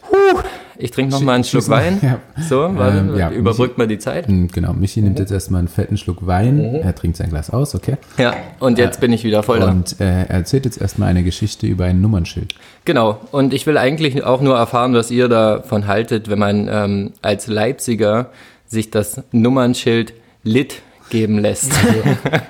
[0.00, 0.40] Puh,
[0.78, 2.00] ich trinke noch mal einen Schluck Wein.
[2.00, 2.18] Ja.
[2.48, 4.26] So, warte, ähm, ja, überbrückt Michi, mal die Zeit.
[4.26, 6.56] Hm, genau, Michi nimmt jetzt erstmal einen fetten Schluck Wein.
[6.56, 6.74] Mhm.
[6.76, 7.98] Er trinkt sein Glas aus, okay?
[8.16, 9.70] Ja, und jetzt äh, bin ich wieder voll da.
[9.70, 12.54] Und äh, er erzählt jetzt erstmal eine Geschichte über ein Nummernschild.
[12.86, 17.12] Genau, und ich will eigentlich auch nur erfahren, was ihr davon haltet, wenn man ähm,
[17.20, 18.30] als Leipziger
[18.66, 20.80] sich das Nummernschild Lit
[21.10, 21.72] geben lässt.
[21.72, 22.02] Also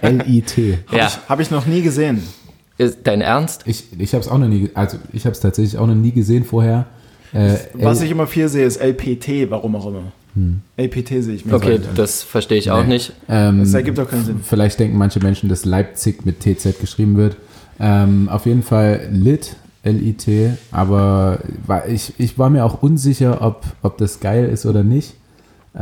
[0.02, 0.78] L-I-T.
[0.86, 1.06] Habe ja.
[1.06, 2.22] ich, hab ich noch nie gesehen.
[2.78, 3.62] Ist dein Ernst?
[3.66, 6.12] Ich, ich habe es auch noch nie, also ich habe es tatsächlich auch noch nie
[6.12, 6.86] gesehen vorher.
[7.32, 10.12] Äh, Was ich immer viel sehe, ist LPT, warum auch immer.
[10.34, 10.60] Hm.
[10.76, 11.54] LPT sehe ich mir.
[11.54, 12.72] Okay, das verstehe ich nee.
[12.72, 13.12] auch nicht.
[13.28, 14.40] Ähm, das ergibt auch keinen Sinn.
[14.42, 17.36] Vielleicht denken manche Menschen, dass Leipzig mit TZ geschrieben wird.
[17.80, 23.64] Ähm, auf jeden Fall Lit, L-I-T, aber war, ich, ich war mir auch unsicher, ob,
[23.82, 25.14] ob das geil ist oder nicht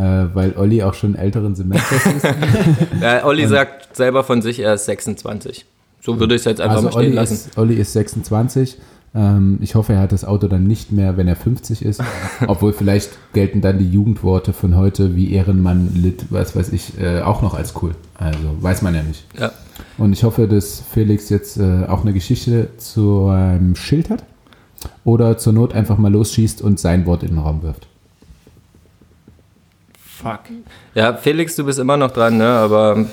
[0.00, 2.24] weil Olli auch schon älteren Semesters ist.
[3.00, 5.64] ja, Olli und sagt selber von sich, er ist 26.
[6.02, 7.34] So würde ich es jetzt einfach also mal stehen Olli lassen.
[7.34, 8.78] Ist, Olli ist 26.
[9.14, 12.02] Ähm, ich hoffe, er hat das Auto dann nicht mehr, wenn er 50 ist.
[12.46, 17.22] Obwohl vielleicht gelten dann die Jugendworte von heute wie Ehrenmann, Lit, was weiß ich, äh,
[17.22, 17.94] auch noch als cool.
[18.14, 19.24] Also weiß man ja nicht.
[19.38, 19.52] Ja.
[19.98, 24.24] Und ich hoffe, dass Felix jetzt äh, auch eine Geschichte zu einem Schild hat.
[25.04, 27.88] Oder zur Not einfach mal losschießt und sein Wort in den Raum wirft.
[30.30, 30.40] Fuck.
[30.94, 32.48] Ja, Felix, du bist immer noch dran, ne?
[32.48, 33.06] Aber.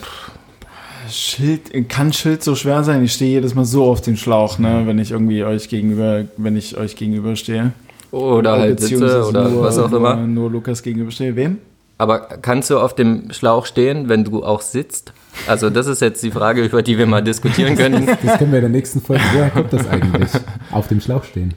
[1.09, 3.03] Schild, kann Schild so schwer sein?
[3.03, 6.55] Ich stehe jedes Mal so auf den Schlauch, ne, wenn ich irgendwie euch gegenüber, wenn
[6.55, 7.73] ich euch gegenüberstehe.
[8.11, 10.15] Oder halt sitze oder was auch immer.
[10.15, 11.35] Nur Lukas gegenüberstehe.
[11.35, 11.57] Wem?
[12.03, 15.13] aber kannst du auf dem Schlauch stehen, wenn du auch sitzt?
[15.47, 18.05] Also das ist jetzt die Frage, über die wir mal diskutieren können.
[18.23, 19.23] Das können wir in der nächsten Folge.
[19.33, 20.29] Woher kommt das eigentlich?
[20.71, 21.53] Auf dem Schlauch stehen.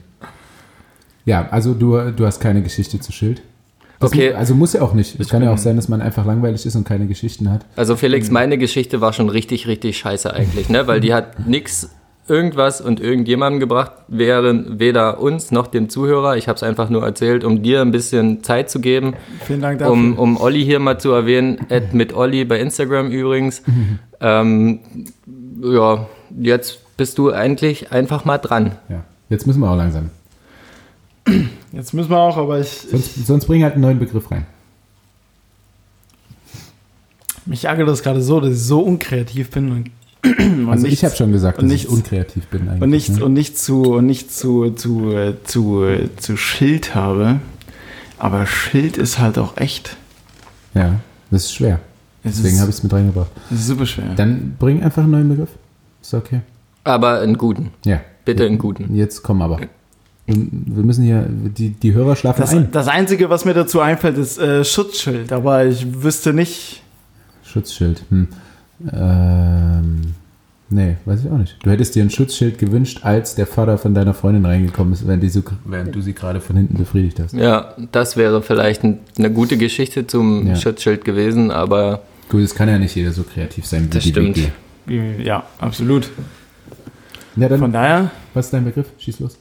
[1.25, 3.41] Ja, also du, du hast keine Geschichte zu Schild.
[3.99, 4.31] Das Okay.
[4.31, 5.19] mu- Also muss ja auch nicht.
[5.19, 7.65] Es kann ja auch sein, dass man einfach langweilig ist und keine Geschichten hat.
[7.75, 10.85] Also Felix, meine Geschichte war schon richtig, richtig scheiße eigentlich, ne?
[10.87, 11.89] Weil die hat nix,
[12.27, 16.35] irgendwas und irgendjemandem gebracht, während weder uns noch dem Zuhörer.
[16.37, 19.13] Ich habe es einfach nur erzählt, um dir ein bisschen Zeit zu geben,
[19.45, 19.93] Vielen Dank dafür.
[19.93, 21.57] um, um Olli hier mal zu erwähnen.
[21.93, 23.63] Mit Olli bei Instagram übrigens.
[24.21, 24.79] ähm,
[25.63, 26.05] ja,
[26.39, 28.73] jetzt bist du eigentlich einfach mal dran.
[28.89, 29.03] Ja.
[29.29, 30.09] Jetzt müssen wir auch langsam.
[31.71, 34.45] Jetzt müssen wir auch, aber ich, ich Sonst, sonst bring halt einen neuen Begriff rein.
[37.45, 39.91] mich ärgert das gerade so, dass ich so unkreativ bin und,
[40.25, 42.81] und Also ich nichts- habe schon gesagt, dass nichts- ich unkreativ bin eigentlich.
[42.81, 43.25] und nichts ne?
[43.25, 47.39] und nicht zu und nicht zu zu äh, zu äh, zu Schild habe.
[48.19, 49.95] Aber Schild ist halt auch echt.
[50.73, 50.99] Ja,
[51.31, 51.79] das ist schwer.
[52.23, 53.29] Es Deswegen habe ich es mit reingebracht.
[53.49, 54.13] Das ist super schwer.
[54.15, 55.49] Dann bring einfach einen neuen Begriff.
[56.01, 56.41] Ist okay.
[56.83, 57.69] Aber einen guten.
[57.85, 58.01] Ja.
[58.25, 58.93] Bitte einen guten.
[58.95, 59.59] Jetzt komm aber.
[60.27, 60.35] Wir
[60.75, 62.69] wir müssen hier, die, die Hörer schlafen Das, ein.
[62.71, 65.31] das Einzige, was mir dazu einfällt, ist äh, Schutzschild.
[65.31, 66.81] Aber ich wüsste nicht.
[67.43, 68.03] Schutzschild.
[68.09, 68.27] Hm.
[68.93, 70.01] Ähm,
[70.69, 71.55] nee, weiß ich auch nicht.
[71.63, 75.23] Du hättest dir ein Schutzschild gewünscht, als der Vater von deiner Freundin reingekommen ist, während,
[75.23, 77.33] die so, während du sie gerade von hinten befriedigt hast.
[77.33, 80.55] Ja, das wäre vielleicht ein, eine gute Geschichte zum Ja.
[80.55, 84.09] Schutzschild gewesen, aber Gut, es kann ja nicht jeder so kreativ sein wie Das die
[84.09, 84.37] stimmt.
[84.85, 85.23] WG.
[85.23, 86.09] Ja, absolut.
[87.37, 88.87] Ja, dann, Von daher, was ist dein Begriff?
[88.97, 89.37] Schieß los.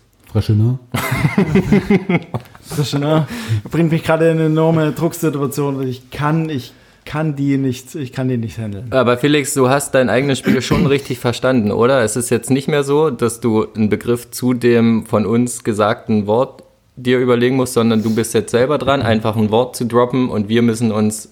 [2.63, 3.27] Frische, ne?
[3.71, 5.87] Bringt mich gerade in eine enorme Drucksituation.
[5.87, 6.73] Ich kann, ich
[7.07, 8.89] kann die nicht, ich kann die nicht handeln.
[8.91, 12.03] Aber Felix, du hast dein eigenes Spiel schon richtig verstanden, oder?
[12.03, 16.27] Es ist jetzt nicht mehr so, dass du einen Begriff zu dem von uns gesagten
[16.27, 16.63] Wort
[16.97, 20.49] dir überlegen musst, sondern du bist jetzt selber dran, einfach ein Wort zu droppen und
[20.49, 21.31] wir müssen uns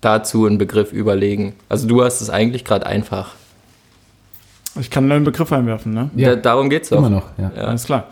[0.00, 1.54] dazu einen Begriff überlegen.
[1.68, 3.34] Also du hast es eigentlich gerade einfach.
[4.78, 6.10] Ich kann einen neuen Begriff einwerfen, ne?
[6.14, 6.30] Ja.
[6.30, 6.98] Da, darum geht's doch.
[6.98, 7.50] Immer noch, ja.
[7.54, 7.62] Ja.
[7.64, 8.06] Alles klar.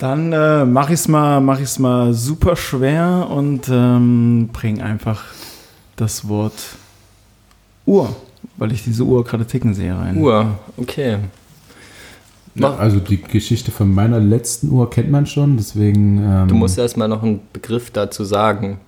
[0.00, 5.22] Dann äh, mache ich es mal, mach ich's mal super schwer und ähm, bring einfach
[5.96, 6.54] das Wort
[7.84, 8.08] Uhr,
[8.56, 10.16] weil ich diese Uhr gerade ticken sehe rein.
[10.16, 11.18] Uhr, okay.
[12.54, 16.18] Ja, Also die Geschichte von meiner letzten Uhr kennt man schon, deswegen.
[16.24, 18.78] Ähm, Du musst erstmal noch einen Begriff dazu sagen.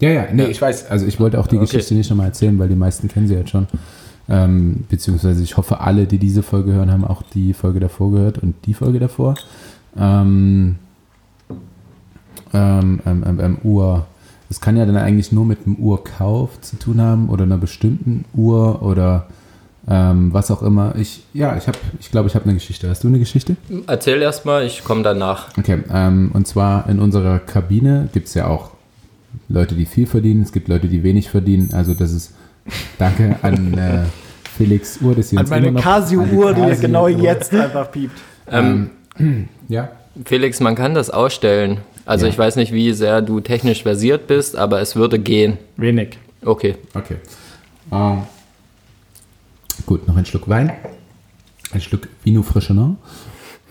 [0.00, 0.90] Ja, ja, nee, ich weiß.
[0.90, 1.66] Also ich wollte auch die Okay.
[1.66, 3.68] Geschichte nicht nochmal erzählen, weil die meisten kennen sie jetzt schon.
[4.30, 8.38] Ähm, beziehungsweise ich hoffe, alle, die diese Folge hören, haben auch die Folge davor gehört
[8.38, 9.34] und die Folge davor.
[9.98, 10.76] Ähm,
[12.52, 14.06] ähm, ähm, ähm, ähm, Uhr.
[14.48, 18.24] Das kann ja dann eigentlich nur mit einem Uhrkauf zu tun haben oder einer bestimmten
[18.34, 19.26] Uhr oder
[19.88, 20.94] ähm, was auch immer.
[20.96, 22.88] Ich, ja, ich habe, ich glaube, ich habe eine Geschichte.
[22.88, 23.56] Hast du eine Geschichte?
[23.86, 25.48] Erzähl erstmal, ich komme danach.
[25.58, 28.70] Okay, ähm, und zwar in unserer Kabine gibt es ja auch
[29.48, 31.70] Leute, die viel verdienen, es gibt Leute, die wenig verdienen.
[31.72, 32.34] Also das ist,
[32.98, 34.04] danke an äh,
[34.56, 36.80] Felix Uhr, dass sie An uns meine Casio-Uhr, die Casio-Uhr.
[36.80, 38.18] genau jetzt einfach piept.
[38.50, 38.90] Ähm,
[39.68, 39.90] Ja,
[40.24, 41.78] Felix, man kann das ausstellen.
[42.06, 42.32] Also Ja.
[42.32, 45.58] ich weiß nicht, wie sehr du technisch versiert bist, aber es würde gehen.
[45.76, 46.18] Wenig.
[46.44, 46.76] Okay.
[46.94, 47.16] okay.
[47.90, 48.22] Ähm,
[49.86, 50.72] gut, noch ein Schluck Wein.
[51.72, 52.96] Ein Schluck Vino Frischener.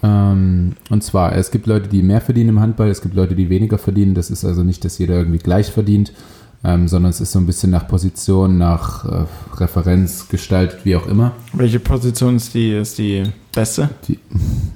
[0.02, 3.49] Ähm, und zwar, es gibt Leute, die mehr verdienen im Handball, es gibt Leute, die
[3.49, 4.15] weniger verdienen.
[4.15, 6.11] Das ist also nicht, dass jeder irgendwie gleich verdient,
[6.64, 9.26] ähm, sondern es ist so ein bisschen nach Position, nach äh,
[9.56, 11.32] Referenz gestaltet, wie auch immer.
[11.53, 13.89] Welche Position ist die, ist die beste?
[14.07, 14.19] Die,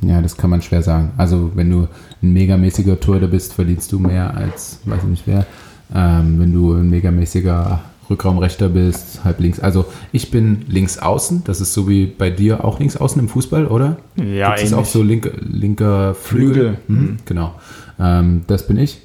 [0.01, 1.11] ja, das kann man schwer sagen.
[1.17, 1.87] Also, wenn du
[2.21, 5.45] ein megamäßiger Torhüter bist, verdienst du mehr als, weiß ich nicht wer.
[5.93, 9.59] Ähm, wenn du ein megamäßiger Rückraumrechter bist, halb links.
[9.59, 11.43] Also, ich bin links außen.
[11.43, 13.97] Das ist so wie bei dir auch links außen im Fußball, oder?
[14.15, 16.53] Ja, Gibt es auch so linker, linker Flügel?
[16.53, 16.77] Flügel.
[16.87, 17.55] Mhm, genau.
[17.99, 19.01] Ähm, das bin ich.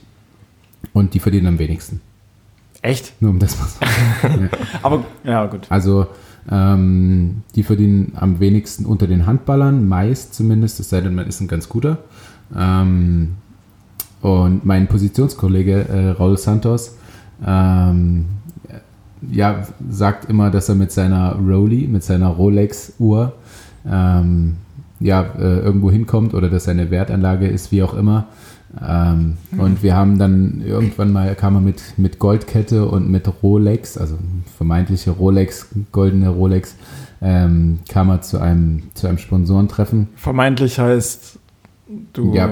[0.92, 2.00] Und die verdienen am wenigsten.
[2.82, 3.14] Echt?
[3.20, 4.50] Nur um das mal zu sagen.
[4.52, 4.58] ja.
[4.82, 5.66] Aber, ja, gut.
[5.68, 6.08] Also
[6.50, 11.40] ähm, die verdienen am wenigsten unter den Handballern, meist zumindest, es sei denn, man ist
[11.40, 11.98] ein ganz guter.
[12.56, 13.36] Ähm,
[14.20, 16.96] und mein Positionskollege äh, Raul Santos
[17.44, 18.26] ähm,
[19.30, 23.32] ja, sagt immer, dass er mit seiner Rolli, mit seiner Rolex-Uhr
[23.88, 24.56] ähm,
[25.00, 28.26] ja, äh, irgendwo hinkommt oder dass seine Wertanlage ist, wie auch immer.
[28.80, 33.98] Ähm, Und wir haben dann irgendwann mal, kam er mit, mit Goldkette und mit Rolex,
[33.98, 34.16] also
[34.56, 36.76] vermeintliche Rolex, goldene Rolex,
[37.20, 40.08] ähm, kam er zu einem, zu einem Sponsorentreffen.
[40.16, 41.38] Vermeintlich heißt,
[42.12, 42.34] du.
[42.34, 42.50] Ja,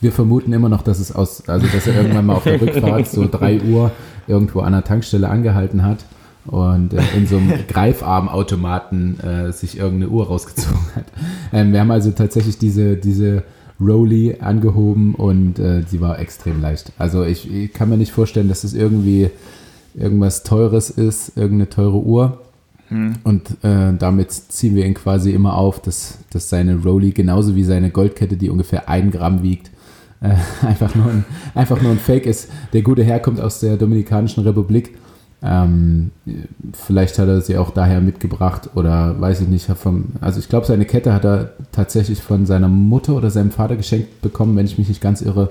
[0.00, 3.08] wir vermuten immer noch, dass es aus, also dass er irgendwann mal auf der Rückfahrt
[3.08, 3.92] so 3 Uhr
[4.26, 6.04] irgendwo an der Tankstelle angehalten hat
[6.46, 11.06] und äh, in so einem Greifarmautomaten äh, sich irgendeine Uhr rausgezogen hat.
[11.52, 13.42] Ähm, wir haben also tatsächlich diese, diese
[13.80, 16.92] Rolli angehoben und äh, sie war extrem leicht.
[16.98, 19.30] Also ich, ich kann mir nicht vorstellen, dass es irgendwie
[19.94, 22.38] irgendwas Teures ist, irgendeine teure Uhr.
[22.88, 23.14] Hm.
[23.24, 27.64] Und äh, damit ziehen wir ihn quasi immer auf, dass, dass seine Rolli genauso wie
[27.64, 29.70] seine Goldkette, die ungefähr ein Gramm wiegt,
[30.20, 30.34] äh,
[30.66, 31.24] einfach, nur ein,
[31.54, 32.50] einfach nur ein Fake ist.
[32.72, 34.96] Der gute Herr kommt aus der Dominikanischen Republik.
[35.42, 36.10] Ähm,
[36.74, 39.66] vielleicht hat er sie auch daher mitgebracht oder weiß ich nicht.
[39.66, 43.76] Vom, also ich glaube, seine Kette hat er tatsächlich von seiner Mutter oder seinem Vater
[43.76, 45.50] geschenkt bekommen, wenn ich mich nicht ganz irre.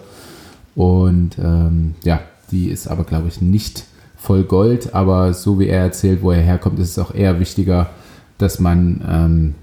[0.76, 3.86] Und ähm, ja, die ist aber, glaube ich, nicht
[4.16, 4.94] voll Gold.
[4.94, 7.90] Aber so wie er erzählt, wo er herkommt, ist es auch eher wichtiger,
[8.38, 9.56] dass man ähm,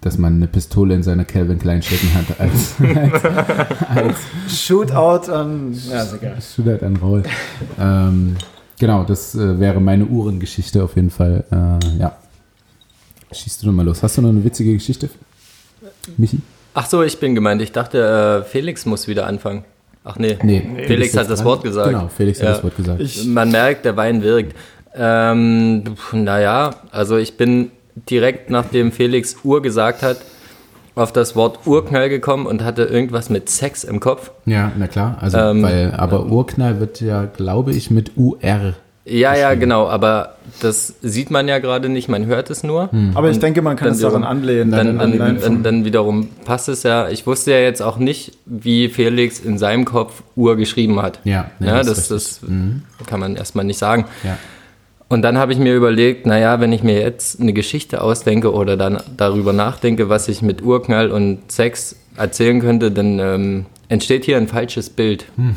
[0.00, 2.74] dass man eine Pistole in seiner Calvin Klein stecken hat als,
[3.94, 4.16] als,
[4.48, 6.04] als Shootout an ja.
[6.40, 7.22] Shootout an Roll.
[7.78, 8.36] Ähm,
[8.80, 11.44] genau, das äh, wäre meine Uhrengeschichte auf jeden Fall.
[11.52, 12.16] Äh, ja.
[13.30, 14.02] Schießt du noch mal los.
[14.02, 15.08] Hast du noch eine witzige Geschichte,
[16.16, 16.38] Michi?
[16.74, 17.60] Ach so, ich bin gemeint.
[17.60, 19.64] Ich dachte, äh, Felix muss wieder anfangen.
[20.04, 21.46] Ach nee, nee Felix hat das dran.
[21.46, 21.90] Wort gesagt.
[21.90, 22.46] Genau, Felix ja.
[22.46, 23.00] hat das Wort gesagt.
[23.00, 24.56] Ich Man merkt, der Wein wirkt.
[24.94, 27.70] Ähm, naja, also ich bin
[28.10, 30.18] direkt nachdem Felix Uhr gesagt hat,
[30.94, 34.30] auf das Wort Urknall gekommen und hatte irgendwas mit Sex im Kopf.
[34.44, 35.16] Ja, na klar.
[35.20, 38.74] Also, ähm, weil, aber Urknall wird ja, glaube ich, mit UR.
[39.04, 42.92] Ja, ja, genau, aber das sieht man ja gerade nicht, man hört es nur.
[42.92, 43.12] Hm.
[43.14, 44.70] Aber ich denke, man kann es daran anlehnen.
[44.70, 47.08] Dann, dann, dann, dann, wiederum passt es ja.
[47.08, 51.18] Ich wusste ja jetzt auch nicht, wie Felix in seinem Kopf Uhr geschrieben hat.
[51.24, 52.82] Ja, ja, ja das, das mhm.
[53.06, 54.04] kann man erstmal nicht sagen.
[54.22, 54.38] Ja.
[55.08, 58.76] Und dann habe ich mir überlegt, naja, wenn ich mir jetzt eine Geschichte ausdenke oder
[58.76, 64.36] dann darüber nachdenke, was ich mit Urknall und Sex erzählen könnte, dann ähm, entsteht hier
[64.36, 65.26] ein falsches Bild.
[65.36, 65.56] Hm.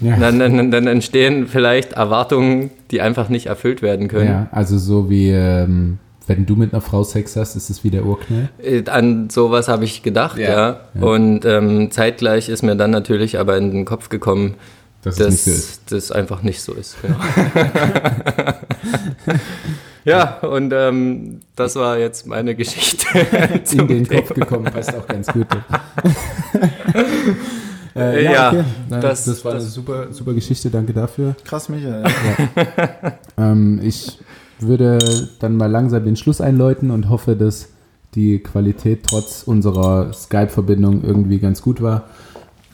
[0.00, 0.16] Ja.
[0.16, 4.28] Dann, dann, dann, entstehen vielleicht Erwartungen, die einfach nicht erfüllt werden können.
[4.28, 7.90] Ja, also so wie ähm, wenn du mit einer Frau Sex hast, ist es wie
[7.90, 8.48] der Urknall?
[8.62, 10.50] Äh, an sowas habe ich gedacht, ja.
[10.50, 10.80] ja.
[10.94, 11.06] ja.
[11.06, 14.54] Und ähm, zeitgleich ist mir dann natürlich aber in den Kopf gekommen,
[15.02, 16.96] dass das, so das einfach nicht so ist.
[17.02, 17.16] Genau.
[20.04, 23.06] ja, und ähm, das war jetzt meine Geschichte.
[23.72, 24.22] In den Thema.
[24.22, 25.46] Kopf gekommen, passt auch ganz gut.
[27.96, 28.64] äh, ja, ja okay.
[28.88, 31.36] das, das, war das, eine super, super Geschichte, danke dafür.
[31.44, 32.04] Krass, Michael.
[32.04, 33.12] Ja.
[33.38, 34.18] ähm, ich
[34.60, 34.98] würde
[35.40, 37.68] dann mal langsam den Schluss einläuten und hoffe, dass
[38.14, 42.04] die Qualität trotz unserer Skype-Verbindung irgendwie ganz gut war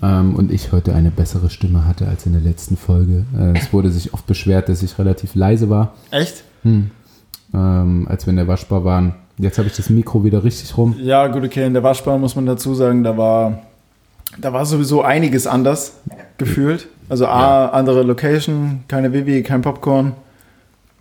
[0.03, 3.25] ähm, und ich heute eine bessere Stimme hatte als in der letzten Folge.
[3.39, 5.95] Äh, es wurde sich oft beschwert, dass ich relativ leise war.
[6.11, 6.45] Echt?
[6.63, 6.91] Hm.
[7.53, 9.15] Ähm, als wir in der Waschbar waren.
[9.39, 10.95] Jetzt habe ich das Mikro wieder richtig rum.
[11.01, 11.67] Ja, gut, okay.
[11.67, 13.63] In der Waschbar muss man dazu sagen, da war,
[14.39, 15.95] da war sowieso einiges anders
[16.39, 16.89] gefühlt.
[17.09, 17.71] Also A, ja.
[17.71, 20.13] andere Location, keine Vivi, kein Popcorn.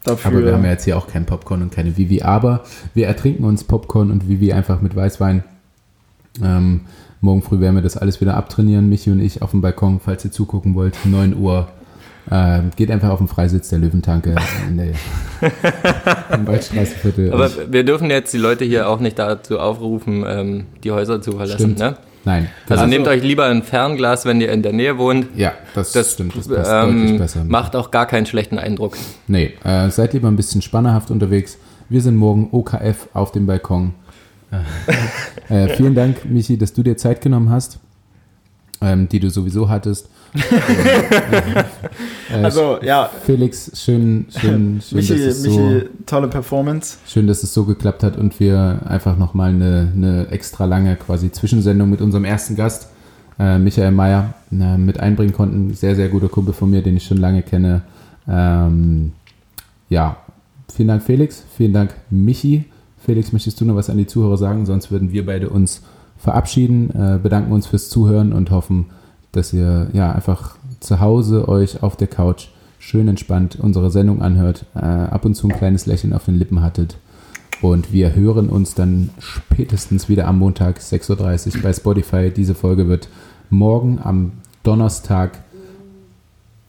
[0.04, 3.08] Dafür aber wir haben ja jetzt hier auch kein Popcorn und keine Vivi, aber wir
[3.08, 5.44] ertrinken uns Popcorn und Vivi einfach mit Weißwein.
[6.42, 6.82] Ähm,
[7.22, 10.24] Morgen früh werden wir das alles wieder abtrainieren, Michi und ich auf dem Balkon, falls
[10.24, 11.68] ihr zugucken wollt, 9 Uhr.
[12.32, 14.36] Äh, geht einfach auf den Freisitz der Löwentanke
[14.68, 14.88] in der
[16.46, 17.34] Waldstraßeviertel.
[17.34, 21.34] Aber wir dürfen jetzt die Leute hier auch nicht dazu aufrufen, ähm, die Häuser zu
[21.34, 21.98] verlassen, ne?
[22.26, 22.50] Nein.
[22.68, 25.28] Also, also, nehmt euch lieber ein Fernglas, wenn ihr in der Nähe wohnt.
[25.36, 26.36] Ja, das, das stimmt.
[26.38, 27.44] Das passt ähm, deutlich besser.
[27.46, 28.98] Macht auch gar keinen schlechten Eindruck.
[29.28, 31.58] Nee, äh, seid lieber ein bisschen spannerhaft unterwegs.
[31.88, 33.94] Wir sind morgen OKF auf dem Balkon.
[35.50, 37.80] äh, vielen Dank, Michi, dass du dir Zeit genommen hast,
[38.82, 40.10] ähm, die du sowieso hattest.
[42.32, 43.10] äh, also, ja.
[43.26, 46.98] Felix, schön, schön, schön Michi, dass es Michi, tolle Performance.
[47.08, 51.32] Schön, dass es so geklappt hat und wir einfach nochmal eine, eine extra lange quasi
[51.32, 52.90] Zwischensendung mit unserem ersten Gast,
[53.40, 55.74] äh, Michael Mayer, äh, mit einbringen konnten.
[55.74, 57.82] Sehr, sehr guter Kumpel von mir, den ich schon lange kenne.
[58.28, 59.14] Ähm,
[59.90, 60.18] ja,
[60.74, 61.44] vielen Dank, Felix.
[61.58, 62.66] Vielen Dank, Michi.
[63.04, 64.66] Felix, möchtest du noch was an die Zuhörer sagen?
[64.66, 65.82] Sonst würden wir beide uns
[66.20, 68.88] verabschieden, äh, bedanken uns fürs Zuhören und hoffen,
[69.32, 72.48] dass ihr ja einfach zu Hause euch auf der Couch
[72.78, 76.62] schön entspannt unsere Sendung anhört, äh, ab und zu ein kleines Lächeln auf den Lippen
[76.62, 76.98] hattet.
[77.62, 82.32] Und wir hören uns dann spätestens wieder am Montag 6.30 Uhr bei Spotify.
[82.34, 83.10] Diese Folge wird
[83.50, 84.32] morgen am
[84.64, 85.44] Donnerstag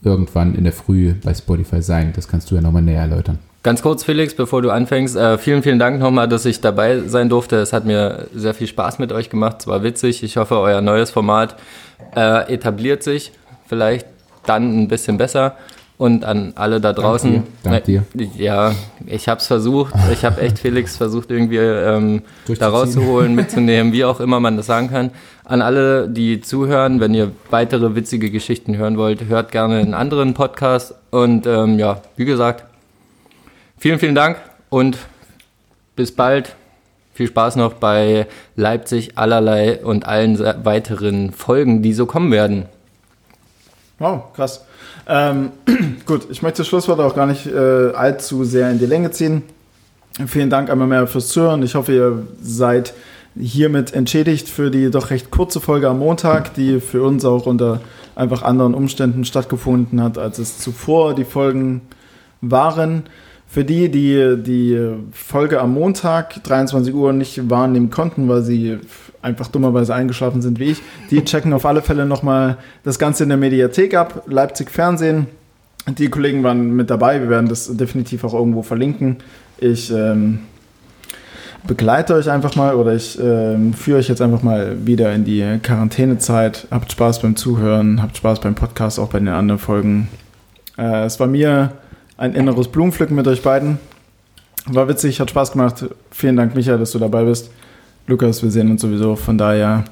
[0.03, 2.13] irgendwann in der Früh bei Spotify sein.
[2.15, 3.39] Das kannst du ja nochmal näher erläutern.
[3.63, 7.29] Ganz kurz, Felix, bevor du anfängst, äh, vielen, vielen Dank nochmal, dass ich dabei sein
[7.29, 7.57] durfte.
[7.57, 9.57] Es hat mir sehr viel Spaß mit euch gemacht.
[9.61, 10.23] Es war witzig.
[10.23, 11.57] Ich hoffe, euer neues Format
[12.17, 13.33] äh, etabliert sich
[13.69, 14.07] vielleicht
[14.47, 15.57] dann ein bisschen besser.
[15.99, 17.43] Und an alle da draußen.
[17.63, 18.05] Dank dir.
[18.15, 18.43] Dank dir.
[18.43, 18.75] Ja,
[19.05, 19.93] ich habe es versucht.
[20.11, 22.23] Ich habe echt Felix versucht, irgendwie ähm,
[22.59, 25.11] da rauszuholen, mitzunehmen, wie auch immer man das sagen kann.
[25.45, 30.33] An alle, die zuhören, wenn ihr weitere witzige Geschichten hören wollt, hört gerne einen anderen
[30.33, 30.95] Podcast.
[31.11, 32.65] Und ähm, ja, wie gesagt,
[33.83, 34.37] Vielen, vielen Dank
[34.69, 34.99] und
[35.97, 36.55] bis bald.
[37.15, 42.67] Viel Spaß noch bei Leipzig, allerlei und allen weiteren Folgen, die so kommen werden.
[43.99, 44.67] Wow, krass.
[45.09, 45.53] Ähm,
[46.05, 49.45] gut, ich möchte das Schlusswort auch gar nicht äh, allzu sehr in die Länge ziehen.
[50.27, 51.63] Vielen Dank einmal mehr fürs Zuhören.
[51.63, 52.93] Ich hoffe, ihr seid
[53.35, 57.81] hiermit entschädigt für die doch recht kurze Folge am Montag, die für uns auch unter
[58.15, 61.81] einfach anderen Umständen stattgefunden hat, als es zuvor die Folgen
[62.43, 63.05] waren.
[63.53, 64.79] Für die, die die
[65.11, 68.79] Folge am Montag 23 Uhr nicht wahrnehmen konnten, weil sie
[69.23, 73.29] einfach dummerweise eingeschlafen sind wie ich, die checken auf alle Fälle nochmal das Ganze in
[73.29, 75.27] der Mediathek ab, Leipzig Fernsehen.
[75.99, 79.17] Die Kollegen waren mit dabei, wir werden das definitiv auch irgendwo verlinken.
[79.59, 80.41] Ich ähm,
[81.67, 85.59] begleite euch einfach mal oder ich ähm, führe euch jetzt einfach mal wieder in die
[85.61, 86.69] Quarantänezeit.
[86.71, 90.09] Habt Spaß beim Zuhören, habt Spaß beim Podcast, auch bei den anderen Folgen.
[90.79, 91.73] Äh, es war mir
[92.21, 93.79] ein inneres Blumenpflücken mit euch beiden.
[94.67, 95.87] War witzig, hat Spaß gemacht.
[96.11, 97.51] Vielen Dank, Michael, dass du dabei bist.
[98.07, 99.17] Lukas, wir sehen uns sowieso.
[99.17, 99.85] Von daher,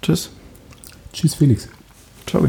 [0.00, 0.30] tschüss.
[1.12, 1.68] Tschüss, Felix.
[2.26, 2.48] Ciao.